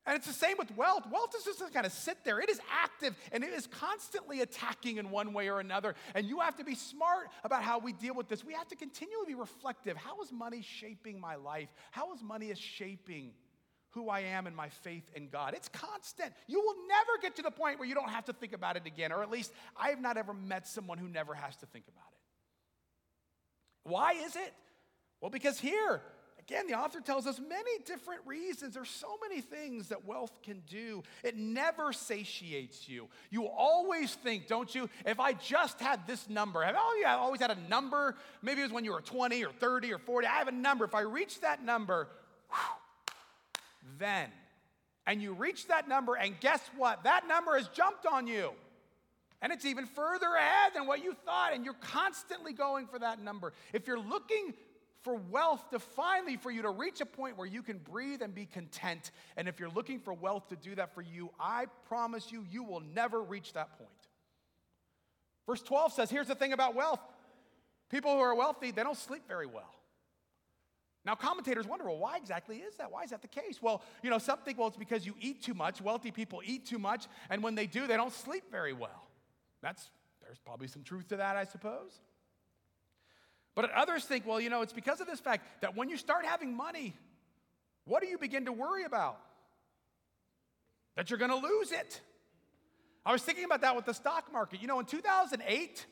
And 0.05 0.17
it's 0.17 0.27
the 0.27 0.33
same 0.33 0.57
with 0.59 0.77
wealth. 0.77 1.05
Wealth 1.13 1.33
is 1.37 1.45
just 1.45 1.61
to 1.61 1.71
kind 1.71 1.87
of 1.87 1.93
sit 1.93 2.19
there. 2.25 2.41
It 2.41 2.51
is 2.51 2.61
active 2.73 3.15
and 3.31 3.45
it 3.45 3.53
is 3.53 3.69
constantly 3.69 4.41
attacking 4.41 4.97
in 4.97 5.11
one 5.11 5.33
way 5.33 5.49
or 5.49 5.61
another. 5.61 5.95
And 6.17 6.27
you 6.27 6.41
have 6.41 6.57
to 6.57 6.65
be 6.65 6.75
smart 6.75 7.29
about 7.45 7.63
how 7.63 7.79
we 7.79 7.93
deal 7.93 8.15
with 8.15 8.29
this. 8.29 8.45
We 8.45 8.55
have 8.55 8.67
to 8.69 8.77
continually 8.77 9.27
be 9.27 9.35
reflective. 9.35 9.97
How 9.97 10.21
is 10.23 10.33
money 10.33 10.63
shaping 10.63 11.21
my 11.21 11.37
life? 11.37 11.69
How 11.93 12.13
is 12.15 12.23
money 12.23 12.53
shaping 12.55 13.33
who 13.93 14.09
I 14.09 14.21
am 14.21 14.47
and 14.47 14.57
my 14.57 14.69
faith 14.69 15.05
in 15.15 15.29
God. 15.29 15.55
It's 15.55 15.69
constant. 15.69 16.33
You 16.47 16.61
will 16.61 16.77
never 16.89 17.19
get 17.21 17.37
to 17.37 17.43
the 17.43 17.51
point 17.51 17.79
where 17.79 17.89
you 17.89 17.95
don't 17.95 18.11
have 18.11 18.25
to 18.27 18.33
think 18.33 18.53
about 18.53 18.77
it 18.77 18.87
again, 18.87 19.13
or 19.13 19.23
at 19.23 19.31
least 19.31 19.53
I 19.77 19.91
have 19.91 20.01
not 20.01 20.17
ever 20.17 20.35
met 20.35 20.67
someone 20.67 20.99
who 20.99 21.09
never 21.09 21.35
has 21.35 21.57
to 21.57 21.67
think 21.67 21.85
about 21.89 22.09
it. 22.13 23.91
Why 23.91 24.13
is 24.13 24.37
it? 24.37 24.53
Well, 25.21 25.31
because 25.31 25.61
here, 25.61 26.01
again, 26.39 26.67
the 26.67 26.75
author 26.75 27.01
tells 27.01 27.27
us 27.27 27.39
many 27.39 27.79
different 27.85 28.23
reasons. 28.27 28.75
There's 28.75 28.91
so 28.91 29.19
many 29.29 29.41
things 29.41 29.89
that 29.89 30.05
wealth 30.07 30.43
can 30.43 30.63
do. 30.69 31.03
It 31.23 31.37
never 31.37 31.93
satiates 31.93 32.89
you. 32.89 33.09
You 33.31 33.47
always 33.47 34.15
think, 34.15 34.47
don't 34.47 34.75
you, 34.75 34.89
if 35.05 35.21
I 35.21 35.35
just 35.35 35.81
had 35.81 36.07
this 36.07 36.29
number, 36.29 36.63
have 36.63 36.77
oh, 36.79 36.99
yeah, 37.01 37.17
always 37.17 37.41
had 37.41 37.51
a 37.51 37.69
number? 37.69 38.17
Maybe 38.41 38.61
it 38.61 38.65
was 38.65 38.73
when 38.73 38.85
you 38.85 38.93
were 38.93 39.01
20 39.01 39.45
or 39.45 39.53
30 39.53 39.93
or 39.93 39.99
40. 39.99 40.27
I 40.27 40.39
have 40.39 40.49
a 40.49 40.53
number. 40.53 40.85
If 40.85 40.95
I 40.95 41.03
reach 41.03 41.41
that 41.41 41.63
number, 41.65 42.09
whew, 42.49 42.82
then. 43.99 44.29
And 45.07 45.21
you 45.21 45.33
reach 45.33 45.69
that 45.69 45.89
number, 45.89 46.15
and 46.15 46.39
guess 46.41 46.61
what? 46.77 47.05
That 47.05 47.27
number 47.27 47.57
has 47.57 47.69
jumped 47.69 48.07
on 48.07 48.27
you. 48.27 48.53
And 49.41 49.53
it's 49.53 49.65
even 49.65 49.87
further 49.87 50.29
ahead 50.39 50.75
than 50.75 50.87
what 50.87 51.03
you 51.03 51.15
thought, 51.25 51.53
and 51.53 51.65
you're 51.65 51.75
constantly 51.75 52.53
going 52.53 52.87
for 52.87 52.99
that 53.01 53.21
number. 53.21 53.53
If 53.73 53.89
you're 53.89 53.99
looking 53.99 54.55
for 55.03 55.17
wealth 55.17 55.69
to 55.71 55.81
finally 55.81 56.37
for 56.37 56.53
you 56.53 56.63
to 56.63 56.71
reach 56.71 57.01
a 57.01 57.07
point 57.07 57.37
where 57.37 57.47
you 57.47 57.63
can 57.63 57.79
breathe 57.79 58.23
and 58.23 58.33
be 58.33 58.47
content, 58.47 59.11
and 59.37 59.49
if 59.49 59.59
you're 59.59 59.71
looking 59.71 59.99
for 59.99 60.15
wealth 60.15 60.49
to 60.51 60.57
do 60.57 60.77
that 60.77 60.95
for 60.95 61.03
you, 61.03 61.31
I 61.41 61.67
promise 61.89 62.31
you, 62.31 62.47
you 62.51 62.63
will 62.63 62.83
never 62.95 63.21
reach 63.21 63.53
that 63.55 63.77
point. 63.77 63.91
Verse 65.45 65.63
12 65.63 65.93
says, 65.93 66.11
here's 66.11 66.29
the 66.29 66.37
thing 66.37 66.53
about 66.53 66.75
wealth 66.75 67.01
people 67.91 68.13
who 68.15 68.21
are 68.21 68.35
wealthy, 68.35 68.71
they 68.71 68.83
don't 68.83 68.97
sleep 68.97 69.23
very 69.29 69.47
well. 69.47 69.75
Now, 71.05 71.17
commentators 71.17 71.67
wonder, 71.67 71.85
well, 71.87 71.99
why 71.99 72.17
exactly 72.17 72.59
is 72.59 72.77
that? 72.77 72.93
Why 72.93 73.03
is 73.03 73.11
that 73.11 73.23
the 73.23 73.29
case? 73.29 73.61
Well, 73.61 73.83
you 74.03 74.11
know, 74.11 74.19
some 74.19 74.39
think, 74.39 74.59
well, 74.59 74.69
it's 74.69 74.77
because 74.77 75.05
you 75.05 75.15
eat 75.21 75.43
too 75.43 75.55
much. 75.55 75.81
Wealthy 75.81 76.13
people 76.13 76.43
eat 76.45 76.67
too 76.67 76.79
much, 76.79 77.07
and 77.29 77.43
when 77.43 77.57
they 77.57 77.67
do, 77.67 77.87
they 77.87 77.97
don't 77.97 78.13
sleep 78.13 78.45
very 78.51 78.73
well. 78.73 79.09
That's, 79.63 79.91
there's 80.23 80.39
probably 80.39 80.69
some 80.69 80.85
truth 80.85 81.09
to 81.09 81.17
that, 81.17 81.37
I 81.37 81.45
suppose. 81.45 82.01
But 83.55 83.71
others 83.73 84.05
think, 84.05 84.27
well, 84.27 84.41
you 84.41 84.49
know, 84.49 84.63
it's 84.63 84.73
because 84.73 85.01
of 85.01 85.07
this 85.07 85.21
fact 85.21 85.61
that 85.61 85.77
when 85.77 85.89
you 85.89 85.97
start 85.97 86.25
having 86.25 86.57
money, 86.57 86.95
what 87.85 88.03
do 88.03 88.09
you 88.09 88.17
begin 88.17 88.45
to 88.45 88.53
worry 88.53 88.85
about? 88.85 89.19
That 90.97 91.11
you're 91.11 91.19
going 91.19 91.31
to 91.31 91.37
lose 91.37 91.73
it. 91.73 92.01
I 93.05 93.13
was 93.13 93.23
thinking 93.23 93.45
about 93.45 93.63
that 93.63 93.75
with 93.75 93.87
the 93.87 93.95
stock 93.95 94.33
market. 94.33 94.63
You 94.63 94.69
know, 94.69 94.79
in 94.79 94.87
2008, 94.87 95.87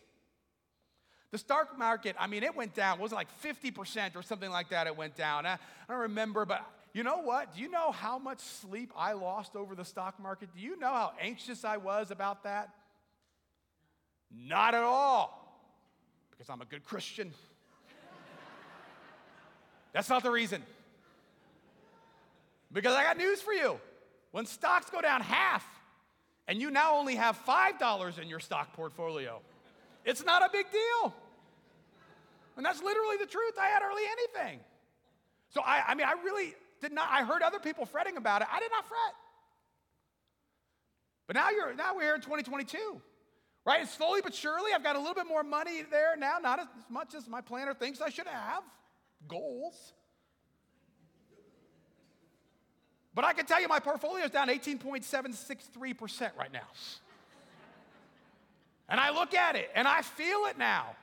the 1.31 1.38
stock 1.38 1.79
market, 1.79 2.16
I 2.19 2.27
mean, 2.27 2.43
it 2.43 2.57
went 2.57 2.75
down. 2.75 2.99
Was 2.99 3.12
it 3.12 3.14
like 3.14 3.29
50% 3.43 4.16
or 4.16 4.23
something 4.23 4.51
like 4.51 4.71
that? 4.71 4.87
It 4.87 4.97
went 4.97 5.16
down. 5.16 5.47
I, 5.47 5.53
I 5.53 5.59
don't 5.88 5.99
remember, 5.99 6.45
but 6.45 6.64
you 6.93 7.05
know 7.05 7.19
what? 7.19 7.55
Do 7.55 7.61
you 7.61 7.71
know 7.71 7.93
how 7.93 8.19
much 8.19 8.40
sleep 8.40 8.93
I 8.97 9.12
lost 9.12 9.55
over 9.55 9.75
the 9.75 9.85
stock 9.85 10.21
market? 10.21 10.49
Do 10.55 10.61
you 10.61 10.79
know 10.79 10.88
how 10.88 11.12
anxious 11.21 11.64
I 11.64 11.77
was 11.77 12.11
about 12.11 12.43
that? 12.45 12.71
Not 14.33 14.75
at 14.75 14.83
all, 14.83 15.64
because 16.31 16.51
I'm 16.51 16.61
a 16.61 16.64
good 16.64 16.85
Christian. 16.85 17.33
That's 19.93 20.09
not 20.09 20.23
the 20.23 20.31
reason. 20.31 20.62
Because 22.73 22.95
I 22.95 23.03
got 23.03 23.16
news 23.16 23.40
for 23.40 23.53
you. 23.53 23.79
When 24.31 24.47
stocks 24.47 24.90
go 24.90 25.01
down 25.01 25.21
half, 25.21 25.64
and 26.47 26.61
you 26.61 26.71
now 26.71 26.97
only 26.97 27.16
have 27.16 27.38
$5 27.45 28.19
in 28.19 28.29
your 28.29 28.40
stock 28.40 28.73
portfolio, 28.73 29.40
it's 30.11 30.25
not 30.25 30.42
a 30.42 30.51
big 30.53 30.66
deal. 30.70 31.14
And 32.57 32.66
that's 32.66 32.83
literally 32.83 33.16
the 33.16 33.27
truth. 33.27 33.55
I 33.59 33.68
had 33.68 33.81
hardly 33.81 34.03
anything. 34.11 34.61
So 35.51 35.62
I, 35.62 35.83
I 35.88 35.94
mean, 35.94 36.07
I 36.07 36.14
really 36.25 36.53
did 36.81 36.92
not, 36.92 37.09
I 37.11 37.25
heard 37.25 37.42
other 37.42 37.59
people 37.59 37.87
fretting 37.87 38.16
about 38.16 38.42
it. 38.42 38.49
I 38.53 38.61
did 38.61 38.70
not 38.70 38.87
fret. 38.87 39.14
But 41.27 41.37
now 41.37 41.51
you're 41.51 41.75
now 41.75 41.94
we're 41.94 42.03
here 42.03 42.14
in 42.16 42.20
2022. 42.20 43.01
Right? 43.64 43.81
And 43.81 43.88
slowly 43.88 44.20
but 44.23 44.35
surely, 44.35 44.73
I've 44.75 44.83
got 44.83 44.96
a 44.96 44.99
little 44.99 45.14
bit 45.14 45.29
more 45.29 45.44
money 45.44 45.83
there 45.88 46.16
now, 46.16 46.38
not 46.42 46.59
as 46.59 46.66
much 46.88 47.14
as 47.14 47.29
my 47.29 47.40
planner 47.40 47.73
thinks 47.73 48.01
I 48.01 48.09
should 48.09 48.27
have. 48.27 48.64
Goals. 49.29 49.92
But 53.14 53.25
I 53.25 53.33
can 53.33 53.46
tell 53.46 53.61
you 53.61 53.68
my 53.68 53.81
portfolio 53.81 54.25
is 54.25 54.31
down 54.31 54.49
18.763% 54.49 56.37
right 56.37 56.53
now. 56.53 56.68
And 58.90 58.98
I 58.98 59.11
look 59.11 59.35
at 59.35 59.57
it 59.57 59.70
and 59.74 59.87
I 59.88 60.03
feel 60.03 60.46
it 60.46 60.59
now. 60.59 60.96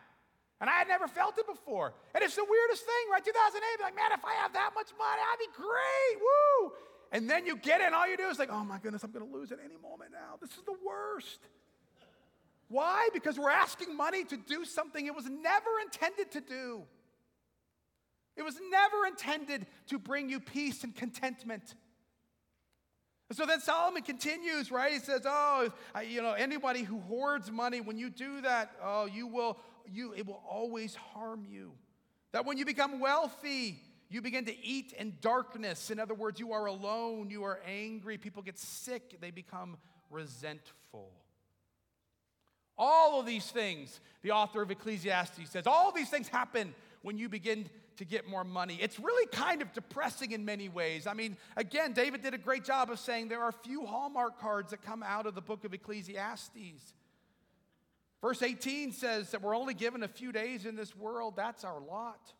And 0.59 0.69
I 0.69 0.73
had 0.73 0.87
never 0.87 1.07
felt 1.07 1.37
it 1.37 1.47
before. 1.47 1.93
And 2.13 2.23
it's 2.23 2.35
the 2.35 2.45
weirdest 2.47 2.83
thing, 2.83 3.11
right? 3.11 3.23
2008, 3.23 3.83
like, 3.83 3.95
man, 3.95 4.11
if 4.11 4.25
I 4.25 4.33
have 4.41 4.53
that 4.53 4.71
much 4.75 4.89
money, 4.97 5.21
I'd 5.21 5.39
be 5.39 5.51
great. 5.55 6.19
Woo! 6.19 6.71
And 7.11 7.29
then 7.29 7.45
you 7.45 7.55
get 7.55 7.79
it, 7.79 7.85
and 7.85 7.95
all 7.95 8.09
you 8.09 8.17
do 8.17 8.27
is 8.27 8.39
like, 8.39 8.49
oh 8.51 8.63
my 8.63 8.79
goodness, 8.79 9.03
I'm 9.03 9.11
gonna 9.11 9.25
lose 9.25 9.51
it 9.51 9.59
any 9.63 9.77
moment 9.77 10.11
now. 10.11 10.35
This 10.41 10.49
is 10.51 10.63
the 10.65 10.75
worst. 10.85 11.39
Why? 12.69 13.07
Because 13.13 13.39
we're 13.39 13.51
asking 13.51 13.95
money 13.95 14.25
to 14.25 14.35
do 14.35 14.65
something 14.65 15.05
it 15.05 15.15
was 15.15 15.25
never 15.25 15.69
intended 15.83 16.31
to 16.31 16.41
do. 16.41 16.83
It 18.35 18.43
was 18.43 18.59
never 18.69 19.05
intended 19.07 19.67
to 19.87 19.97
bring 19.97 20.29
you 20.29 20.39
peace 20.39 20.83
and 20.83 20.93
contentment. 20.93 21.75
So 23.33 23.45
then 23.45 23.59
Solomon 23.59 24.03
continues, 24.03 24.71
right? 24.71 24.93
He 24.93 24.99
says, 24.99 25.21
"Oh, 25.25 25.69
you 26.05 26.21
know, 26.21 26.31
anybody 26.31 26.83
who 26.83 26.99
hoards 26.99 27.51
money, 27.51 27.81
when 27.81 27.97
you 27.97 28.09
do 28.09 28.41
that, 28.41 28.71
oh, 28.81 29.05
you 29.05 29.27
will, 29.27 29.57
you, 29.85 30.13
it 30.13 30.25
will 30.25 30.41
always 30.49 30.95
harm 30.95 31.45
you. 31.49 31.73
That 32.31 32.45
when 32.45 32.57
you 32.57 32.65
become 32.65 32.99
wealthy, 32.99 33.81
you 34.09 34.21
begin 34.21 34.45
to 34.45 34.65
eat 34.65 34.93
in 34.93 35.17
darkness. 35.21 35.91
In 35.91 35.99
other 35.99 36.13
words, 36.13 36.39
you 36.39 36.53
are 36.53 36.65
alone, 36.65 37.29
you 37.29 37.43
are 37.43 37.59
angry, 37.67 38.17
people 38.17 38.41
get 38.41 38.57
sick, 38.57 39.19
they 39.19 39.31
become 39.31 39.77
resentful. 40.09 41.11
All 42.77 43.19
of 43.19 43.25
these 43.25 43.49
things, 43.49 43.99
the 44.21 44.31
author 44.31 44.61
of 44.61 44.71
Ecclesiastes 44.71 45.49
says, 45.49 45.67
all 45.67 45.91
these 45.91 46.09
things 46.09 46.27
happen 46.27 46.73
when 47.01 47.17
you 47.17 47.27
begin 47.27 47.69
to 47.97 48.05
get 48.05 48.27
more 48.27 48.43
money. 48.43 48.77
It's 48.81 48.99
really 48.99 49.27
kind 49.27 49.61
of 49.61 49.73
depressing 49.73 50.31
in 50.31 50.45
many 50.45 50.69
ways. 50.69 51.07
I 51.07 51.13
mean, 51.13 51.37
again, 51.55 51.93
David 51.93 52.21
did 52.21 52.33
a 52.33 52.37
great 52.37 52.63
job 52.63 52.89
of 52.89 52.99
saying 52.99 53.27
there 53.27 53.43
are 53.43 53.51
few 53.51 53.85
Hallmark 53.85 54.39
cards 54.39 54.71
that 54.71 54.81
come 54.81 55.03
out 55.03 55.25
of 55.25 55.35
the 55.35 55.41
book 55.41 55.65
of 55.65 55.73
Ecclesiastes. 55.73 56.93
Verse 58.21 58.41
18 58.41 58.91
says 58.93 59.31
that 59.31 59.41
we're 59.41 59.55
only 59.55 59.73
given 59.73 60.03
a 60.03 60.07
few 60.07 60.31
days 60.31 60.65
in 60.65 60.75
this 60.75 60.95
world, 60.95 61.35
that's 61.35 61.63
our 61.63 61.79
lot. 61.79 62.33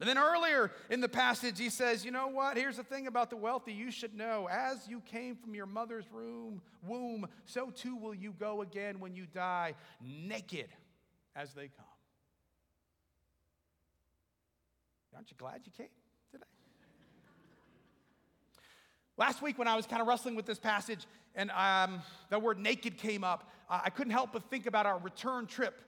And 0.00 0.08
then 0.08 0.18
earlier 0.18 0.72
in 0.90 1.00
the 1.00 1.08
passage, 1.08 1.60
he 1.60 1.70
says, 1.70 2.04
You 2.04 2.10
know 2.10 2.26
what? 2.26 2.56
Here's 2.56 2.76
the 2.76 2.82
thing 2.82 3.06
about 3.06 3.30
the 3.30 3.36
wealthy 3.36 3.72
you 3.72 3.92
should 3.92 4.16
know. 4.16 4.48
As 4.50 4.88
you 4.88 5.00
came 5.00 5.36
from 5.36 5.54
your 5.54 5.66
mother's 5.66 6.10
room, 6.10 6.60
womb, 6.84 7.28
so 7.44 7.70
too 7.70 7.94
will 7.94 8.14
you 8.14 8.34
go 8.38 8.62
again 8.62 8.98
when 8.98 9.14
you 9.14 9.26
die, 9.32 9.74
naked 10.00 10.66
as 11.36 11.54
they 11.54 11.68
come. 11.68 11.91
Aren't 15.14 15.30
you 15.30 15.36
glad 15.38 15.60
you 15.64 15.72
came 15.76 15.88
today? 16.30 16.44
Last 19.18 19.42
week, 19.42 19.58
when 19.58 19.68
I 19.68 19.76
was 19.76 19.86
kind 19.86 20.00
of 20.00 20.08
wrestling 20.08 20.34
with 20.34 20.46
this 20.46 20.58
passage 20.58 21.06
and 21.34 21.50
um, 21.50 22.02
word 22.38 22.58
naked 22.58 22.96
came 22.96 23.24
up, 23.24 23.50
I 23.68 23.90
couldn't 23.90 24.12
help 24.12 24.32
but 24.32 24.50
think 24.50 24.66
about 24.66 24.86
our 24.86 24.98
return 24.98 25.46
trip 25.46 25.80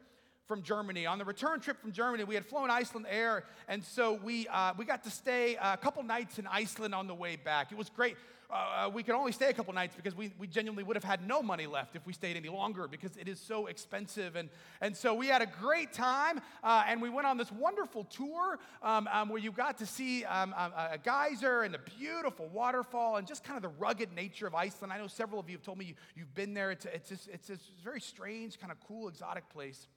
from 0.46 0.62
Germany. 0.62 1.06
On 1.06 1.18
the 1.18 1.24
return 1.24 1.60
trip 1.60 1.80
from 1.80 1.92
Germany, 1.92 2.24
we 2.24 2.34
had 2.34 2.46
flown 2.46 2.70
Iceland 2.70 3.06
Air, 3.08 3.44
and 3.68 3.82
so 3.82 4.12
we, 4.12 4.46
uh, 4.48 4.74
we 4.76 4.84
got 4.84 5.02
to 5.04 5.10
stay 5.10 5.56
a 5.60 5.76
couple 5.76 6.02
nights 6.02 6.38
in 6.38 6.46
Iceland 6.46 6.94
on 6.94 7.06
the 7.06 7.14
way 7.14 7.36
back. 7.36 7.72
It 7.72 7.78
was 7.78 7.90
great. 7.90 8.16
Uh, 8.50 8.86
uh, 8.86 8.88
we 8.88 9.02
could 9.02 9.14
only 9.14 9.32
stay 9.32 9.48
a 9.48 9.52
couple 9.52 9.72
nights 9.72 9.96
because 9.96 10.14
we, 10.14 10.30
we 10.38 10.46
genuinely 10.46 10.84
would 10.84 10.96
have 10.96 11.04
had 11.04 11.26
no 11.26 11.42
money 11.42 11.66
left 11.66 11.96
if 11.96 12.06
we 12.06 12.12
stayed 12.12 12.36
any 12.36 12.48
longer 12.48 12.86
because 12.86 13.16
it 13.16 13.26
is 13.26 13.40
so 13.40 13.66
expensive. 13.66 14.36
And, 14.36 14.48
and 14.80 14.96
so 14.96 15.14
we 15.14 15.26
had 15.26 15.42
a 15.42 15.46
great 15.46 15.92
time, 15.92 16.40
uh, 16.62 16.84
and 16.86 17.00
we 17.00 17.08
went 17.08 17.26
on 17.26 17.36
this 17.36 17.50
wonderful 17.50 18.04
tour 18.04 18.58
um, 18.82 19.08
um, 19.10 19.28
where 19.28 19.40
you 19.40 19.50
got 19.50 19.78
to 19.78 19.86
see 19.86 20.24
um, 20.24 20.52
a, 20.52 20.98
geyser 21.02 21.62
and 21.62 21.74
a 21.74 21.80
beautiful 21.98 22.48
waterfall 22.48 23.16
and 23.16 23.26
just 23.26 23.44
kind 23.44 23.56
of 23.56 23.62
the 23.62 23.76
rugged 23.78 24.12
nature 24.14 24.46
of 24.46 24.54
Iceland. 24.54 24.92
I 24.92 24.98
know 24.98 25.06
several 25.06 25.40
of 25.40 25.48
you 25.48 25.56
have 25.56 25.64
told 25.64 25.78
me 25.78 25.86
you, 26.14 26.22
have 26.22 26.34
been 26.34 26.54
there. 26.54 26.70
It's, 26.70 26.84
it's, 26.86 27.08
just, 27.08 27.28
it's 27.28 27.50
a 27.50 27.58
very 27.82 28.00
strange, 28.00 28.60
kind 28.60 28.70
of 28.70 28.78
cool, 28.86 29.08
exotic 29.08 29.48
place. 29.48 29.88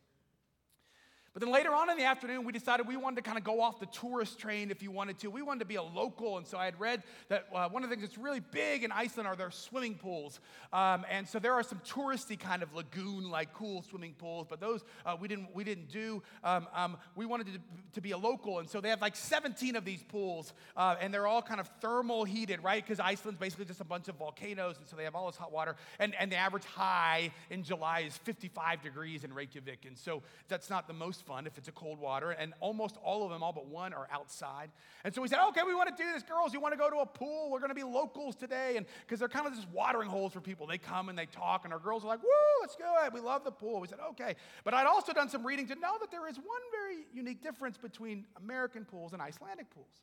But 1.38 1.46
then 1.46 1.54
later 1.54 1.72
on 1.72 1.88
in 1.92 1.98
the 1.98 2.04
afternoon, 2.04 2.46
we 2.46 2.52
decided 2.52 2.88
we 2.88 2.98
wanted 2.98 3.18
to 3.18 3.22
kind 3.22 3.38
of 3.38 3.44
go 3.44 3.62
off 3.62 3.80
the 3.80 3.86
tourist 3.86 4.40
train 4.40 4.72
if 4.72 4.82
you 4.82 4.90
wanted 4.90 5.20
to. 5.20 5.30
We 5.30 5.44
wanted 5.44 5.60
to 5.60 5.66
be 5.66 5.76
a 5.76 5.84
local. 5.84 6.40
And 6.40 6.48
so 6.48 6.58
I 6.58 6.66
had 6.66 6.80
read 6.80 7.04
that 7.30 7.46
uh, 7.54 7.70
one 7.70 7.84
of 7.84 7.92
the 7.92 7.96
things 7.96 8.08
that's 8.10 8.18
really 8.18 8.40
big 8.40 8.84
in 8.84 8.92
Iceland 8.92 9.28
are 9.28 9.36
their 9.36 9.52
swimming 9.52 10.00
pools. 10.00 10.40
Um, 10.74 11.06
and 11.12 11.28
so 11.28 11.38
there 11.38 11.54
are 11.54 11.62
some 11.62 11.80
touristy 11.88 12.40
kind 12.40 12.64
of 12.64 12.74
lagoon 12.74 13.30
like 13.30 13.54
cool 13.54 13.84
swimming 13.84 14.16
pools, 14.18 14.48
but 14.50 14.60
those 14.60 14.84
uh, 15.06 15.16
we, 15.22 15.28
didn't, 15.28 15.54
we 15.54 15.64
didn't 15.64 15.90
do. 15.90 16.24
Um, 16.44 16.68
um, 16.74 16.98
we 17.16 17.28
wanted 17.28 17.54
to, 17.54 17.60
to, 17.94 18.02
be 18.02 18.14
a 18.14 18.18
local. 18.18 18.58
And 18.58 18.68
so 18.68 18.82
they 18.82 18.90
have 18.90 19.02
like 19.02 19.16
17 19.16 19.76
of 19.76 19.86
these 19.86 20.02
pools, 20.02 20.54
uh, 20.76 20.96
and 21.00 21.14
they're 21.14 21.28
all 21.28 21.44
kind 21.44 21.60
of 21.60 21.70
thermal 21.82 22.26
heated, 22.26 22.64
right? 22.64 22.84
Because 22.84 23.00
Iceland's 23.00 23.40
basically 23.40 23.66
just 23.66 23.80
a 23.80 23.86
bunch 23.86 24.08
of 24.08 24.16
volcanoes. 24.16 24.80
And 24.80 24.88
so 24.88 24.96
they 24.96 25.04
have 25.04 25.14
all 25.14 25.28
this 25.28 25.38
hot 25.38 25.52
water. 25.52 25.76
And, 26.00 26.16
and 26.16 26.32
the 26.32 26.38
average 26.38 26.66
high 26.66 27.32
in 27.52 27.62
July 27.62 28.06
is 28.08 28.18
55 28.18 28.82
degrees 28.82 29.24
in 29.24 29.32
Reykjavik. 29.32 29.86
And 29.86 29.96
so 29.96 30.24
that's 30.48 30.72
not 30.72 30.88
the 30.88 30.94
most 30.96 31.27
fun 31.28 31.46
if 31.46 31.58
it's 31.58 31.68
a 31.68 31.72
cold 31.72 32.00
water. 32.00 32.32
And 32.32 32.54
almost 32.60 32.98
all 33.04 33.24
of 33.24 33.30
them, 33.30 33.44
all 33.44 33.54
but 33.54 33.68
one, 33.68 33.94
are 33.94 34.08
outside. 34.12 34.72
And 35.04 35.14
so 35.14 35.22
we 35.22 35.28
said, 35.28 35.40
okay, 35.50 35.62
we 35.66 35.76
want 35.76 35.96
to 35.96 36.04
do 36.04 36.10
this. 36.14 36.24
Girls, 36.24 36.54
you 36.54 36.60
want 36.60 36.74
to 36.74 36.78
go 36.78 36.90
to 36.90 36.98
a 36.98 37.06
pool? 37.06 37.50
We're 37.52 37.60
going 37.60 37.70
to 37.70 37.76
be 37.76 37.84
locals 37.84 38.36
today. 38.36 38.78
And 38.78 38.86
because 39.06 39.20
they're 39.20 39.28
kind 39.28 39.46
of 39.46 39.54
just 39.54 39.68
watering 39.70 40.10
holes 40.10 40.34
for 40.34 40.42
people. 40.42 40.66
They 40.66 40.78
come 40.78 41.10
and 41.10 41.18
they 41.18 41.26
talk, 41.26 41.66
and 41.66 41.74
our 41.74 41.80
girls 41.80 42.04
are 42.04 42.08
like, 42.08 42.24
woo, 42.24 42.30
let's 42.62 42.76
go. 42.76 42.96
We 43.14 43.20
love 43.20 43.44
the 43.44 43.52
pool. 43.52 43.80
We 43.82 43.88
said, 43.88 44.00
okay. 44.12 44.36
But 44.64 44.74
I'd 44.74 44.88
also 44.88 45.14
done 45.14 45.30
some 45.30 45.46
reading 45.46 45.68
to 45.68 45.76
know 45.76 45.98
that 46.00 46.12
there 46.12 46.28
is 46.28 46.38
one 46.38 46.62
very 46.72 47.06
unique 47.14 47.44
difference 47.44 47.78
between 47.78 48.26
American 48.42 48.86
pools 48.86 49.14
and 49.14 49.22
Icelandic 49.22 49.70
pools. 49.70 50.02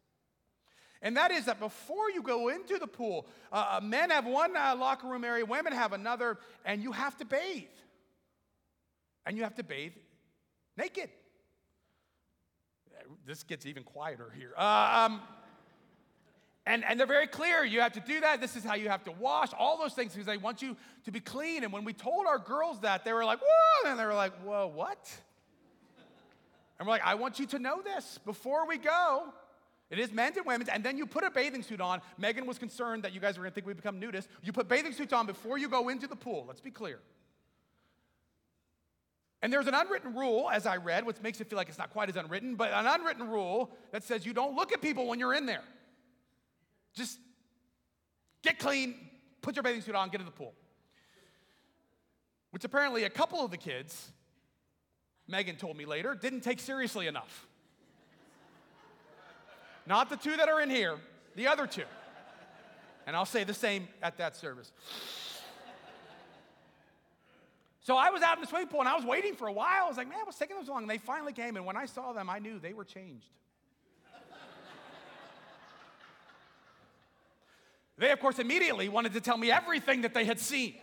And 1.03 1.17
that 1.17 1.31
is 1.31 1.45
that 1.47 1.61
before 1.61 2.11
you 2.11 2.23
go 2.23 2.49
into 2.49 2.79
the 2.79 2.87
pool, 2.87 3.27
uh, 3.53 3.77
uh 3.77 3.81
men 3.83 4.11
have 4.11 4.27
one 4.27 4.57
uh, 4.57 4.75
locker 4.77 5.07
room 5.07 5.25
area, 5.25 5.45
women 5.45 5.73
have 5.73 5.93
another, 5.93 6.39
and 6.65 6.83
you 6.83 6.93
have 6.93 7.17
to 7.19 7.25
bathe. 7.25 7.65
And 9.27 9.37
you 9.37 9.43
have 9.43 9.55
to 9.57 9.63
bathe 9.63 9.93
naked 10.77 11.11
this 13.27 13.43
gets 13.43 13.67
even 13.67 13.83
quieter 13.83 14.33
here. 14.37 14.53
Uh, 14.57 15.07
um, 15.07 15.21
and, 16.67 16.85
and 16.85 16.99
they're 16.99 17.07
very 17.07 17.27
clear. 17.27 17.65
You 17.65 17.81
have 17.81 17.93
to 17.93 18.01
do 18.01 18.21
that. 18.21 18.41
This 18.41 18.57
is 18.57 18.65
how 18.65 18.75
you 18.75 18.89
have 18.89 19.05
to 19.05 19.13
wash, 19.13 19.51
all 19.59 19.79
those 19.79 19.93
things 19.93 20.13
because 20.13 20.27
they 20.27 20.39
want 20.39 20.63
you 20.63 20.77
to 21.05 21.11
be 21.11 21.21
clean. 21.21 21.63
And 21.63 21.73
when 21.73 21.85
we 21.85 21.93
told 21.93 22.27
our 22.27 22.39
girls 22.39 22.81
that, 22.81 23.05
they 23.05 23.13
were 23.13 23.25
like, 23.25 23.41
whoa. 23.41 23.91
And 23.91 23.99
they 23.99 24.05
were 24.05 24.15
like, 24.15 24.33
whoa, 24.43 24.67
what? 24.75 25.11
And 26.79 26.87
we're 26.87 26.95
like, 26.95 27.05
I 27.05 27.15
want 27.15 27.39
you 27.39 27.47
to 27.47 27.59
know 27.59 27.83
this 27.83 28.19
before 28.25 28.67
we 28.67 28.79
go. 28.79 29.25
It 29.91 29.99
is 29.99 30.11
men's 30.11 30.39
and 30.39 30.47
women's. 30.47 30.71
And 30.71 30.83
then 30.83 30.97
you 30.97 31.07
put 31.07 31.23
a 31.23 31.31
bathing 31.31 31.63
suit 31.63 31.81
on. 31.81 32.01
Megan 32.17 32.47
was 32.47 32.59
concerned 32.59 33.03
that 33.05 33.13
you 33.13 33.21
guys 33.21 33.37
were 33.37 33.43
going 33.43 33.53
to 33.53 33.55
think 33.55 33.67
we 33.67 33.75
become 33.75 34.01
nudists. 34.01 34.29
You 34.43 34.53
put 34.53 34.67
bathing 34.67 34.93
suits 34.93 35.13
on 35.13 35.27
before 35.27 35.59
you 35.59 35.69
go 35.69 35.91
into 35.91 36.07
the 36.07 36.17
pool. 36.17 36.47
Let's 36.49 36.63
be 36.63 36.71
clear. 36.71 37.01
And 39.45 39.53
there's 39.53 39.67
an 39.67 39.75
unwritten 39.75 40.15
rule, 40.15 40.49
as 40.51 40.65
I 40.65 40.79
read, 40.79 41.05
which 41.05 41.21
makes 41.21 41.39
it 41.39 41.51
feel 41.51 41.59
like 41.59 41.69
it's 41.69 41.77
not 41.77 41.91
quite 41.91 42.09
as 42.09 42.17
unwritten, 42.17 42.55
but 42.55 42.73
an 42.73 42.87
unwritten 42.87 43.29
rule 43.29 43.77
that 43.93 44.03
says 44.03 44.25
you 44.25 44.33
don't 44.33 44.57
look 44.57 44.73
at 44.73 44.81
people 44.81 45.07
when 45.07 45.19
you're 45.19 45.35
in 45.35 45.45
there. 45.45 45.61
Just 46.95 47.19
get 48.43 48.59
clean, 48.59 48.95
put 49.43 49.55
your 49.55 49.63
bathing 49.63 49.83
suit 49.83 49.95
on, 49.95 50.09
get 50.09 50.23
in 50.23 50.25
the 50.25 50.33
pool. 50.33 50.55
Which 52.53 52.65
apparently 52.65 53.05
a 53.05 53.11
couple 53.11 53.45
of 53.45 53.51
the 53.51 53.59
kids, 53.59 54.13
Megan 55.29 55.57
told 55.57 55.77
me 55.77 55.85
later, 55.85 56.15
didn't 56.15 56.41
take 56.41 56.59
seriously 56.59 57.07
enough. 57.07 57.47
Not 59.87 60.09
the 60.09 60.17
two 60.17 60.39
that 60.39 60.49
are 60.49 60.63
in 60.63 60.71
here, 60.71 60.97
the 61.37 61.49
other 61.49 61.67
two. 61.67 61.85
And 63.07 63.15
I'll 63.15 63.27
say 63.27 63.45
the 63.45 63.53
same 63.53 63.89
at 64.03 64.17
that 64.17 64.37
service. 64.37 64.73
So 67.85 67.97
I 67.99 68.09
was 68.09 68.23
out 68.23 68.37
in 68.39 68.41
the 68.41 68.47
swimming 68.47 68.69
pool 68.69 68.81
and 68.81 68.89
I 68.89 68.97
was 68.97 69.05
waiting 69.05 69.35
for 69.35 69.47
a 69.47 69.53
while. 69.53 69.85
I 69.85 69.89
was 69.89 69.99
like, 69.99 70.09
man, 70.09 70.21
what's 70.25 70.39
taking 70.39 70.57
this 70.59 70.69
long? 70.69 70.81
And 70.83 70.91
they 70.91 70.97
finally 70.97 71.35
came. 71.35 71.57
And 71.57 71.67
when 71.67 71.77
I 71.77 71.85
saw 71.85 72.15
them, 72.15 72.31
I 72.31 72.39
knew 72.39 72.59
they 72.59 72.73
were 72.73 72.85
changed. 72.85 73.27
they, 77.99 78.11
of 78.11 78.21
course, 78.21 78.39
immediately 78.39 78.89
wanted 78.89 79.13
to 79.13 79.21
tell 79.21 79.37
me 79.37 79.51
everything 79.51 80.01
that 80.01 80.15
they 80.15 80.25
had 80.25 80.41
seen. 80.41 80.77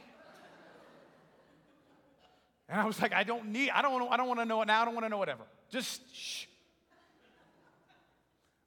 And 2.69 2.79
I 2.79 2.85
was 2.85 3.01
like, 3.01 3.13
I 3.13 3.23
don't 3.23 3.47
need, 3.47 3.71
I 3.71 3.81
don't, 3.81 3.93
want 3.93 4.05
to, 4.05 4.13
I 4.13 4.17
don't 4.17 4.27
want 4.27 4.39
to 4.39 4.45
know 4.45 4.61
it 4.61 4.67
now. 4.67 4.83
I 4.83 4.85
don't 4.85 4.93
want 4.93 5.05
to 5.05 5.09
know 5.09 5.17
whatever. 5.17 5.43
Just 5.71 6.03
shh. 6.15 6.45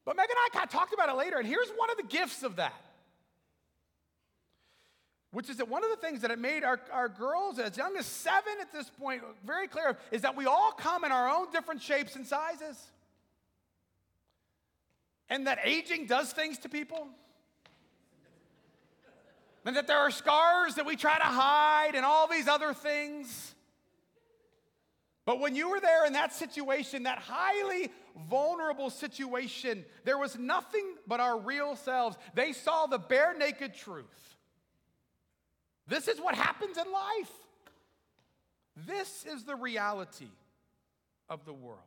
But 0.05 0.17
Megan 0.17 0.33
and 0.33 0.39
I 0.45 0.49
kind 0.53 0.67
of 0.67 0.73
talked 0.73 0.93
about 0.93 1.09
it 1.09 1.15
later, 1.15 1.39
and 1.39 1.47
here's 1.47 1.71
one 1.77 1.89
of 1.89 1.97
the 1.97 2.03
gifts 2.03 2.43
of 2.43 2.57
that 2.57 2.75
which 5.35 5.51
is 5.51 5.57
that 5.57 5.69
one 5.69 5.83
of 5.83 5.91
the 5.91 5.97
things 5.97 6.21
that 6.21 6.31
it 6.31 6.39
made 6.39 6.63
our, 6.63 6.81
our 6.93 7.09
girls, 7.09 7.59
as 7.59 7.77
young 7.77 7.97
as 7.97 8.07
seven 8.07 8.53
at 8.61 8.73
this 8.73 8.89
point, 8.89 9.21
very 9.45 9.67
clear 9.67 9.99
is 10.13 10.23
that 10.23 10.37
we 10.37 10.47
all 10.47 10.71
come 10.71 11.05
in 11.05 11.11
our 11.11 11.29
own 11.29 11.51
different 11.51 11.83
shapes 11.83 12.15
and 12.15 12.25
sizes. 12.25 12.81
And 15.29 15.49
that 15.49 15.59
aging 15.65 16.07
does 16.07 16.33
things 16.33 16.59
to 16.59 16.69
people. 16.69 17.09
And 19.65 19.75
that 19.75 19.89
there 19.89 19.99
are 19.99 20.13
scars 20.13 20.77
that 20.77 20.87
we 20.87 20.95
try 20.95 21.19
to 21.19 21.25
hide 21.25 21.97
and 21.97 22.05
all 22.05 22.29
these 22.29 22.47
other 22.47 22.73
things. 22.73 23.57
But 25.25 25.41
when 25.41 25.57
you 25.57 25.69
were 25.69 25.81
there 25.81 26.07
in 26.07 26.13
that 26.13 26.33
situation, 26.33 27.05
that 27.05 27.19
highly 27.19 27.91
vulnerable 28.31 28.89
situation, 28.89 29.85
there 30.05 30.19
was 30.19 30.39
nothing 30.39 30.95
but 31.09 31.19
our 31.19 31.37
real 31.37 31.75
selves. 31.75 32.17
They 32.35 32.53
saw 32.53 32.87
the 32.87 32.99
bare 32.99 33.37
naked 33.37 33.75
truth. 33.75 34.34
This 35.87 36.09
is 36.09 36.21
what 36.21 36.35
happens 36.35 36.77
in 36.79 36.91
life. 36.91 37.33
This 38.87 39.25
is 39.27 39.45
the 39.45 39.55
reality 39.55 40.31
of 41.29 41.45
the 41.45 41.53
world. 41.53 41.79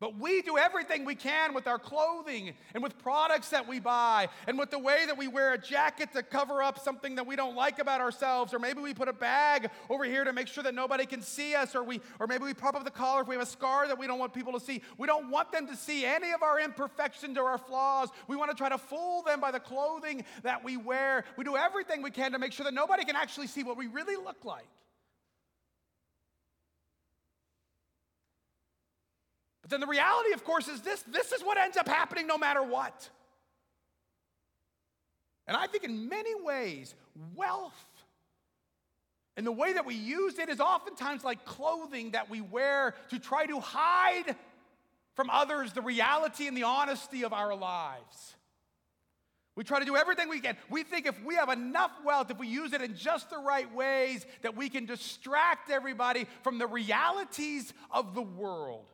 But 0.00 0.18
we 0.18 0.42
do 0.42 0.58
everything 0.58 1.04
we 1.04 1.14
can 1.14 1.54
with 1.54 1.68
our 1.68 1.78
clothing 1.78 2.52
and 2.74 2.82
with 2.82 2.98
products 2.98 3.50
that 3.50 3.66
we 3.66 3.78
buy 3.78 4.28
and 4.48 4.58
with 4.58 4.70
the 4.70 4.78
way 4.78 5.06
that 5.06 5.16
we 5.16 5.28
wear 5.28 5.52
a 5.52 5.58
jacket 5.58 6.12
to 6.14 6.22
cover 6.22 6.62
up 6.62 6.80
something 6.80 7.14
that 7.14 7.26
we 7.26 7.36
don't 7.36 7.54
like 7.54 7.78
about 7.78 8.00
ourselves 8.00 8.52
or 8.52 8.58
maybe 8.58 8.80
we 8.80 8.92
put 8.92 9.06
a 9.08 9.12
bag 9.12 9.70
over 9.88 10.04
here 10.04 10.24
to 10.24 10.32
make 10.32 10.48
sure 10.48 10.64
that 10.64 10.74
nobody 10.74 11.06
can 11.06 11.22
see 11.22 11.54
us 11.54 11.76
or 11.76 11.84
we 11.84 12.00
or 12.18 12.26
maybe 12.26 12.42
we 12.42 12.52
prop 12.52 12.74
up 12.74 12.84
the 12.84 12.90
collar 12.90 13.22
if 13.22 13.28
we 13.28 13.36
have 13.36 13.42
a 13.42 13.46
scar 13.46 13.86
that 13.86 13.96
we 13.96 14.08
don't 14.08 14.18
want 14.18 14.34
people 14.34 14.52
to 14.52 14.60
see. 14.60 14.82
We 14.98 15.06
don't 15.06 15.30
want 15.30 15.52
them 15.52 15.68
to 15.68 15.76
see 15.76 16.04
any 16.04 16.32
of 16.32 16.42
our 16.42 16.58
imperfections 16.58 17.38
or 17.38 17.48
our 17.48 17.58
flaws. 17.58 18.08
We 18.26 18.34
want 18.34 18.50
to 18.50 18.56
try 18.56 18.68
to 18.68 18.78
fool 18.78 19.22
them 19.22 19.40
by 19.40 19.52
the 19.52 19.60
clothing 19.60 20.24
that 20.42 20.64
we 20.64 20.76
wear. 20.76 21.24
We 21.36 21.44
do 21.44 21.56
everything 21.56 22.02
we 22.02 22.10
can 22.10 22.32
to 22.32 22.38
make 22.40 22.52
sure 22.52 22.64
that 22.64 22.74
nobody 22.74 23.04
can 23.04 23.14
actually 23.14 23.46
see 23.46 23.62
what 23.62 23.76
we 23.76 23.86
really 23.86 24.16
look 24.16 24.44
like. 24.44 24.66
But 29.64 29.70
then 29.70 29.80
the 29.80 29.86
reality, 29.86 30.34
of 30.34 30.44
course, 30.44 30.68
is 30.68 30.82
this 30.82 31.02
this 31.10 31.32
is 31.32 31.40
what 31.40 31.56
ends 31.56 31.78
up 31.78 31.88
happening 31.88 32.26
no 32.26 32.36
matter 32.36 32.62
what. 32.62 33.08
And 35.46 35.56
I 35.56 35.66
think 35.66 35.84
in 35.84 36.06
many 36.06 36.34
ways, 36.34 36.94
wealth 37.34 37.72
and 39.38 39.46
the 39.46 39.52
way 39.52 39.72
that 39.72 39.86
we 39.86 39.94
use 39.94 40.38
it 40.38 40.50
is 40.50 40.60
oftentimes 40.60 41.24
like 41.24 41.46
clothing 41.46 42.10
that 42.10 42.28
we 42.28 42.42
wear 42.42 42.94
to 43.08 43.18
try 43.18 43.46
to 43.46 43.58
hide 43.58 44.36
from 45.14 45.30
others 45.30 45.72
the 45.72 45.80
reality 45.80 46.46
and 46.46 46.54
the 46.54 46.64
honesty 46.64 47.24
of 47.24 47.32
our 47.32 47.54
lives. 47.54 48.34
We 49.56 49.64
try 49.64 49.78
to 49.78 49.86
do 49.86 49.96
everything 49.96 50.28
we 50.28 50.40
can. 50.40 50.58
We 50.68 50.82
think 50.82 51.06
if 51.06 51.24
we 51.24 51.36
have 51.36 51.48
enough 51.48 51.92
wealth, 52.04 52.30
if 52.30 52.38
we 52.38 52.48
use 52.48 52.74
it 52.74 52.82
in 52.82 52.96
just 52.96 53.30
the 53.30 53.38
right 53.38 53.72
ways, 53.74 54.26
that 54.42 54.56
we 54.56 54.68
can 54.68 54.84
distract 54.84 55.70
everybody 55.70 56.26
from 56.42 56.58
the 56.58 56.66
realities 56.66 57.72
of 57.90 58.14
the 58.14 58.22
world. 58.22 58.84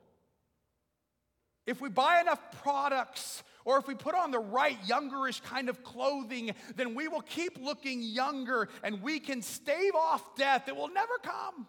If 1.67 1.81
we 1.81 1.89
buy 1.89 2.21
enough 2.21 2.41
products 2.63 3.43
or 3.65 3.79
if 3.79 3.87
we 3.87 3.95
put 3.95 4.15
on 4.15 4.31
the 4.31 4.39
right 4.39 4.79
youngerish 4.87 5.43
kind 5.43 5.69
of 5.69 5.83
clothing, 5.83 6.55
then 6.77 6.95
we 6.95 7.09
will 7.09 7.21
keep 7.21 7.59
looking 7.61 8.03
younger 8.03 8.69
and 8.83 9.03
we 9.03 9.21
can 9.21 9.43
stave 9.43 9.95
off 9.95 10.37
death. 10.37 10.69
It 10.69 10.77
will 10.77 10.93
never 10.93 11.19
come. 11.23 11.67